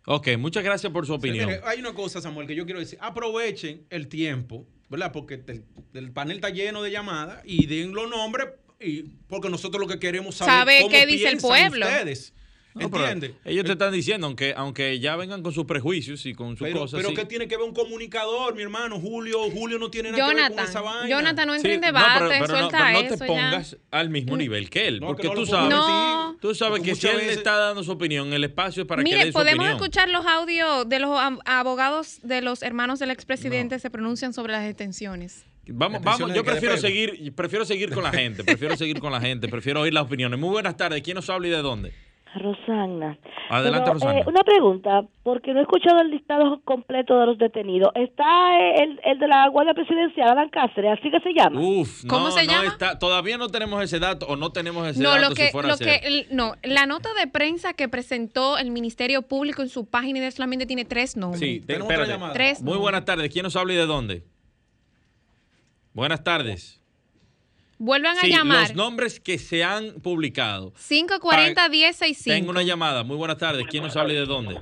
Ok, 0.07 0.31
muchas 0.39 0.65
gracias 0.65 0.93
por 0.93 1.07
su 1.07 1.13
Sí, 1.13 1.19
opinión. 1.19 1.47
mire, 1.47 1.61
hay 1.65 1.79
una 1.79 1.95
cosa, 1.95 2.21
Samuel, 2.21 2.49
que 2.49 2.57
yo 2.57 2.65
quiero 2.65 2.81
decir. 2.81 2.99
Aprovechen 3.01 3.87
el 3.91 4.09
tiempo, 4.09 4.67
¿verdad? 4.89 5.13
Porque 5.13 5.35
el, 5.47 5.65
el 5.95 6.11
panel 6.11 6.37
está 6.39 6.51
lleno 6.51 6.83
de 6.83 6.91
llamadas 6.91 7.41
y 7.45 7.67
den 7.67 7.93
los 7.95 8.11
nombres 8.11 8.49
y 8.81 9.03
porque 9.29 9.49
nosotros 9.49 9.81
lo 9.81 9.87
que 9.87 10.01
queremos 10.01 10.35
saber 10.35 10.55
Sabe 10.55 10.79
cómo 10.81 10.91
qué 10.91 11.07
dice 11.07 11.29
el 11.29 11.39
pueblo. 11.39 11.87
ustedes. 11.87 12.35
No, 12.75 12.91
pero 12.91 13.05
¿Entiendes? 13.07 13.33
ellos 13.45 13.67
te 13.67 13.73
están 13.73 13.93
diciendo, 13.93 14.27
aunque, 14.27 14.55
aunque 14.57 14.99
ya 14.99 15.15
vengan 15.15 15.43
con 15.43 15.53
sus 15.53 15.67
prejuicios 15.67 16.25
y 16.25 16.33
con 16.33 16.57
sus 16.57 16.67
Pero, 16.67 16.81
cosas. 16.81 16.97
pero 16.99 17.11
sí. 17.11 17.15
¿qué 17.15 17.27
tiene 17.27 17.47
que 17.47 17.59
ver 17.59 17.67
un 17.67 17.75
comunicador, 17.75 18.57
mi 18.57 18.63
hermano? 18.63 18.99
Julio, 18.99 19.39
Julio 19.51 19.79
no 19.79 19.91
tiene 19.91 20.11
nada 20.11 20.27
que 20.31 20.35
ver 20.35 20.49
con 20.51 20.59
esa 20.65 20.73
Jonathan, 20.81 20.85
vaina. 20.85 21.09
Jonathan, 21.17 21.47
no 21.49 21.55
entra 21.55 21.69
Sí, 21.71 21.75
en 21.75 21.81
no, 21.83 21.87
debate, 21.87 22.09
pero- 22.19 22.29
pero 22.31 22.41
no- 22.41 22.47
suelta 22.59 22.79
pero 22.79 22.93
no 23.03 23.09
te 23.09 23.15
eso 23.15 23.27
pongas 23.27 23.71
ya. 23.73 23.79
al 23.91 24.09
mismo 24.09 24.37
nivel 24.39 24.71
que 24.71 24.89
él, 24.89 25.01
No, 25.01 25.09
porque 25.09 25.23
que 25.23 25.29
no 25.29 25.35
tú 25.35 25.45
sabes, 25.47 25.69
No. 25.69 26.22
Tú 26.43 26.55
sabes 26.55 26.81
Porque 26.81 26.91
que 26.91 26.97
si 26.97 27.07
él 27.07 27.17
veces- 27.17 27.39
está 27.39 27.57
dando 27.57 27.83
su 27.83 27.93
opinión, 27.93 28.31
el 28.35 28.45
espacio 28.45 28.83
es 28.83 28.87
para 28.89 29.03
que 29.03 29.09
Mire, 29.09 29.25
dé 29.25 29.33
su 29.33 29.33
podemos 29.33 29.65
opinión. 29.65 29.77
escuchar 29.77 30.11
los 30.11 30.27
audios 30.27 30.87
de 30.89 30.99
los 30.99 31.11
ab- 31.11 31.41
abogados 31.47 32.19
de 32.23 32.43
los 32.43 32.63
hermanos 32.63 32.99
del 32.99 33.11
expresidente 33.11 33.79
se 33.79 33.89
pronuncian 33.89 34.35
sobre 34.35 34.53
las 34.53 34.65
detenciones. 34.65 35.47
Vamos, 35.69 36.03
vamos, 36.03 36.35
yo 36.35 36.45
prefiero 36.45 36.77
seguir, 36.77 37.33
prefiero 37.35 37.65
seguir 37.65 37.91
con 37.95 38.03
la 38.03 38.11
gente, 38.11 38.43
prefiero 38.43 38.77
seguir 38.77 38.99
con 38.99 39.13
la 39.13 39.21
gente, 39.21 39.49
prefiero 39.49 39.81
oír 39.83 39.95
las 39.95 40.03
opiniones. 40.05 40.39
Muy 40.39 40.51
buenas 40.51 40.77
tardes, 40.77 41.01
¿quién 41.03 41.15
nos 41.15 41.31
habla 41.31 41.47
y 41.47 41.51
de 41.51 41.63
dónde? 41.63 41.93
Rosana. 42.35 43.19
Adelante, 43.51 43.81
Pero, 43.85 43.93
Rosana. 43.95 44.19
eh, 44.21 44.25
una 44.27 44.43
pregunta, 44.43 45.03
porque 45.23 45.53
no 45.53 45.61
he 45.61 45.63
escuchado 45.63 46.01
el 46.01 46.11
listado 46.11 46.61
completo 46.65 47.19
de 47.19 47.27
los 47.27 47.39
detenidos. 47.39 47.91
¿Está 47.95 48.59
eh, 48.59 48.83
el, 48.85 49.01
el 49.05 49.19
de 49.19 49.29
la 49.29 49.49
Guardia 49.49 49.75
Presidencial, 49.75 50.31
Adán 50.31 50.49
Cáceres, 50.49 50.99
así 50.99 51.11
que 51.11 51.21
se 51.21 51.33
llama? 51.35 51.61
Uf, 51.61 52.05
¿Cómo 52.07 52.27
no, 52.27 52.31
se 52.33 52.47
no 52.47 52.53
llama? 52.53 52.67
está, 52.67 52.99
todavía 52.99 53.39
no 53.39 53.49
tenemos 53.49 53.83
ese 53.83 53.99
dato 53.99 54.27
o 54.27 54.37
no 54.37 54.51
tenemos 54.51 54.87
ese 54.89 55.03
No, 55.03 55.11
dato 55.11 55.29
lo 55.31 55.35
que, 55.35 55.47
si 55.47 55.53
fuera 55.53 55.69
lo 55.69 55.75
a 55.75 55.77
ser. 55.77 56.01
que, 56.01 56.07
el- 56.07 56.27
no, 56.31 56.55
la 56.63 56.87
nota 56.87 57.09
de 57.15 57.27
prensa 57.27 57.73
que 57.75 57.89
presentó 57.89 58.59
el 58.59 58.71
Ministerio 58.71 59.23
Público 59.23 59.63
en 59.63 59.69
su 59.69 59.87
página 59.87 60.27
y 60.27 60.31
solamente 60.31 60.67
tiene 60.67 60.85
tres 60.85 61.17
nombres. 61.17 61.41
Sí, 61.41 61.61
te- 61.61 61.67
Tenemos 61.75 61.93
otra 61.93 62.07
llamada. 62.07 62.33
Tres 62.33 62.63
Muy 62.63 62.79
buenas 62.79 63.05
tardes, 63.05 63.31
¿quién 63.33 63.45
nos 63.45 63.55
habla 63.57 63.73
y 63.75 63.77
de 63.77 63.87
dónde? 63.87 64.25
Buenas 65.95 66.25
tardes. 66.25 66.82
Vuelvan 67.85 68.17
a 68.17 68.21
Sí, 68.21 68.31
llamar. 68.31 68.61
los 68.69 68.77
nombres 68.77 69.19
que 69.19 69.39
se 69.39 69.65
han 69.65 69.95
publicado. 70.03 70.73
540-1065. 70.75 72.25
Tengo 72.25 72.51
una 72.51 72.63
llamada. 72.63 73.03
Muy 73.03 73.17
buenas 73.17 73.39
tardes. 73.39 73.67
¿Quién 73.69 73.83
nos 73.83 73.97
habla 73.97 74.13
y 74.13 74.17
de 74.17 74.25
dónde? 74.27 74.57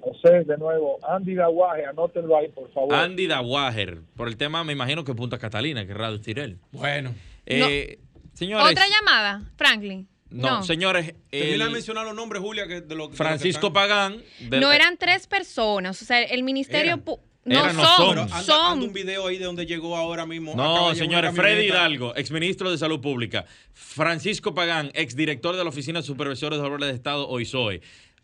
José, 0.00 0.42
de 0.44 0.56
nuevo, 0.56 0.98
Andy 1.06 1.34
Daguaje, 1.34 1.84
anótenlo 1.86 2.36
ahí, 2.36 2.48
por 2.48 2.72
favor. 2.72 2.92
Andy 2.94 3.26
Dawager. 3.28 4.00
Por 4.16 4.26
el 4.26 4.36
tema, 4.36 4.64
me 4.64 4.72
imagino 4.72 5.04
que 5.04 5.14
Punta 5.14 5.38
Catalina, 5.38 5.86
que 5.86 5.94
Radio 5.94 6.20
Tirel. 6.20 6.58
Bueno. 6.72 7.14
Eh, 7.46 8.00
Señores. 8.32 8.66
¿Otra 8.72 8.86
llamada, 8.88 9.42
Franklin? 9.56 10.08
No, 10.30 10.62
señores. 10.64 11.14
Termina 11.30 11.66
de 11.66 11.70
mencionar 11.70 12.06
los 12.06 12.14
nombres, 12.14 12.42
Julia, 12.42 12.66
que 12.66 12.80
de 12.80 12.80
lo, 12.80 12.86
de 12.88 12.94
lo 12.96 13.10
que 13.10 13.16
Francisco 13.16 13.66
están- 13.68 13.72
Pagán. 13.72 14.22
de- 14.48 14.58
No 14.60 14.72
eran 14.72 14.96
tres 14.96 15.26
personas. 15.26 16.00
O 16.00 16.04
sea, 16.04 16.22
el 16.22 16.42
Ministerio... 16.42 16.94
Eran. 16.94 17.04
No, 17.50 17.64
Eran, 17.64 17.76
no 17.76 17.82
son, 17.84 17.96
son. 17.96 18.08
Pero 18.10 18.22
anda- 18.22 18.42
son. 18.42 18.72
anda 18.72 18.86
un 18.86 18.92
video 18.92 19.26
ahí 19.26 19.36
de 19.38 19.44
donde 19.44 19.66
llegó 19.66 19.96
ahora 19.96 20.24
mismo. 20.26 20.54
No, 20.54 20.94
señores, 20.94 21.34
Freddy. 21.34 21.66
Hidalgo, 21.66 22.14
exministro 22.16 22.70
de 22.70 22.78
Salud 22.78 23.00
Pública. 23.00 23.44
Francisco 23.74 24.54
Pagán, 24.54 24.90
exdirector 24.94 25.56
de 25.56 25.64
la 25.64 25.70
Oficina 25.70 26.00
de 26.00 26.06
Supervisores 26.06 26.60
de 26.60 26.64
Obras 26.66 26.88
de 26.88 26.94
Estado, 26.94 27.28
OISOE. 27.28 27.80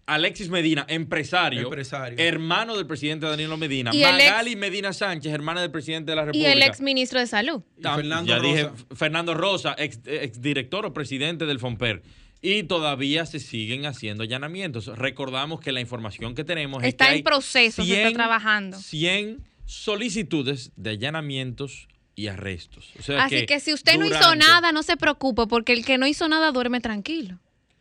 Alexis 0.08 0.48
Medina, 0.50 0.86
empresario, 0.88 1.62
Empresario. 1.64 2.16
hermano 2.20 2.76
del 2.76 2.86
presidente 2.86 3.26
Danilo 3.26 3.56
Medina. 3.56 3.90
Y 3.92 4.04
ex- 4.04 4.12
Magali 4.12 4.54
Medina 4.54 4.92
Sánchez, 4.92 5.32
hermana 5.32 5.60
del 5.60 5.72
presidente 5.72 6.12
de 6.12 6.16
la 6.16 6.22
Y 6.22 6.26
República. 6.26 6.52
el 6.52 6.62
exministro 6.62 7.18
de 7.18 7.26
Salud. 7.26 7.62
Tam- 7.82 7.96
Fernando 7.96 8.28
ya 8.32 8.38
dije, 8.40 8.62
Rosa. 8.62 8.74
F- 8.76 8.84
Fernando 8.94 9.34
Rosa, 9.34 9.74
ex, 9.76 9.98
exdirector 10.06 10.86
o 10.86 10.92
presidente 10.94 11.44
del 11.44 11.58
FOMPER. 11.58 12.02
Y 12.48 12.62
todavía 12.62 13.26
se 13.26 13.40
siguen 13.40 13.86
haciendo 13.86 14.22
allanamientos. 14.22 14.86
Recordamos 14.96 15.58
que 15.60 15.72
la 15.72 15.80
información 15.80 16.34
que 16.36 16.44
tenemos 16.44 16.82
es 16.84 16.90
Está 16.90 17.06
que 17.06 17.10
en 17.10 17.16
hay 17.16 17.22
proceso, 17.24 17.82
se 17.82 17.92
está 17.92 18.04
100 18.08 18.14
trabajando. 18.14 18.76
100 18.78 19.42
solicitudes 19.64 20.70
de 20.76 20.90
allanamientos 20.90 21.88
y 22.14 22.28
arrestos. 22.28 22.92
O 22.98 23.02
sea 23.02 23.24
Así 23.24 23.46
que, 23.46 23.58
si 23.58 23.72
usted 23.74 23.98
no 23.98 24.06
hizo 24.06 24.36
nada, 24.36 24.70
no 24.70 24.82
se 24.84 24.96
preocupe, 24.96 25.46
porque 25.48 25.72
el 25.72 25.84
que 25.84 25.98
no 25.98 26.06
hizo 26.06 26.28
nada 26.28 26.52
duerme 26.52 26.80
tranquilo. 26.80 27.38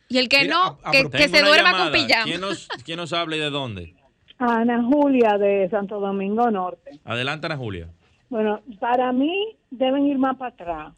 Y 0.08 0.18
el 0.18 0.28
que 0.28 0.42
Mira, 0.42 0.54
no, 0.54 0.62
a- 0.82 0.88
a- 0.88 0.90
que, 0.90 1.10
que 1.10 1.28
se 1.28 1.42
duerma 1.42 1.70
llamada. 1.72 1.84
con 1.84 1.92
pijama. 1.92 2.24
¿Quién 2.24 2.40
nos, 2.40 2.68
quién 2.84 2.96
nos 2.96 3.12
habla 3.12 3.36
y 3.36 3.40
de 3.40 3.50
dónde? 3.50 3.94
Ana 4.38 4.82
Julia 4.82 5.38
de 5.38 5.68
Santo 5.70 6.00
Domingo 6.00 6.50
Norte. 6.50 6.98
Adelante, 7.04 7.46
Ana 7.46 7.56
Julia. 7.56 7.88
Bueno, 8.28 8.62
para 8.80 9.12
mí 9.12 9.56
deben 9.70 10.06
ir 10.06 10.18
más 10.18 10.36
para 10.36 10.50
atrás. 10.54 10.94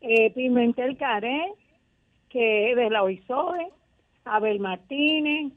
Eh, 0.00 0.32
Pimentel 0.34 0.96
Caré, 0.96 1.38
que 2.32 2.74
de 2.74 2.88
la 2.90 3.02
OISOE, 3.02 3.68
Abel 4.24 4.58
Martínez, 4.60 5.52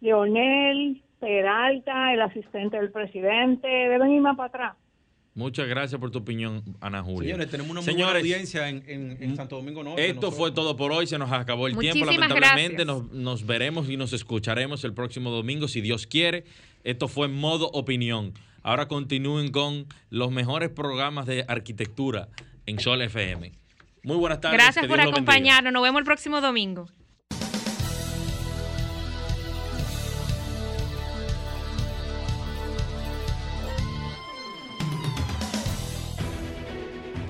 Leonel, 0.00 1.02
Peralta, 1.20 2.12
el 2.14 2.22
asistente 2.22 2.76
del 2.78 2.92
presidente, 2.92 3.66
deben 3.66 4.10
ir 4.12 4.20
más 4.20 4.36
para 4.36 4.48
atrás. 4.48 4.76
Muchas 5.34 5.68
gracias 5.68 6.00
por 6.00 6.10
tu 6.10 6.18
opinión, 6.18 6.62
Ana 6.80 7.02
Julia. 7.02 7.30
Señores, 7.30 7.50
tenemos 7.50 7.70
una 7.70 7.80
muy 7.80 7.92
buena 7.94 8.18
audiencia 8.18 8.68
en, 8.68 8.82
en- 8.88 9.22
en 9.22 9.36
Santo 9.36 9.56
Domingo 9.56 9.84
Norte. 9.84 10.08
Esto 10.08 10.32
fue 10.32 10.50
todo 10.50 10.76
por 10.76 10.90
hoy, 10.90 11.06
se 11.06 11.16
nos 11.18 11.30
acabó 11.30 11.68
el 11.68 11.76
tiempo. 11.78 12.04
Lamentablemente 12.06 12.84
nos, 12.84 13.10
nos 13.12 13.46
veremos 13.46 13.88
y 13.88 13.96
nos 13.96 14.12
escucharemos 14.12 14.82
el 14.84 14.94
próximo 14.94 15.30
domingo, 15.30 15.68
si 15.68 15.80
Dios 15.80 16.06
quiere. 16.08 16.44
Esto 16.82 17.06
fue 17.06 17.28
modo 17.28 17.68
opinión. 17.72 18.32
Ahora 18.64 18.88
continúen 18.88 19.52
con 19.52 19.86
los 20.10 20.32
mejores 20.32 20.70
programas 20.70 21.26
de 21.26 21.44
arquitectura 21.46 22.28
en 22.66 22.80
Sol 22.80 23.00
FM. 23.02 23.52
Muy 24.08 24.16
buenas 24.16 24.40
tardes. 24.40 24.56
Gracias 24.58 24.82
que 24.82 24.88
por 24.88 24.98
Dios 24.98 25.12
acompañarnos. 25.12 25.70
Nos 25.70 25.82
vemos 25.82 25.98
el 25.98 26.06
próximo 26.06 26.40
domingo. 26.40 26.88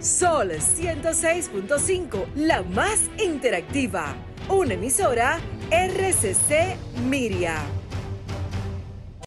Sol 0.01 0.53
106.5, 0.53 2.27
la 2.37 2.63
más 2.63 3.11
interactiva. 3.19 4.15
Una 4.49 4.75
emisora 4.75 5.41
RCC 5.73 6.77
Miria. 7.09 7.57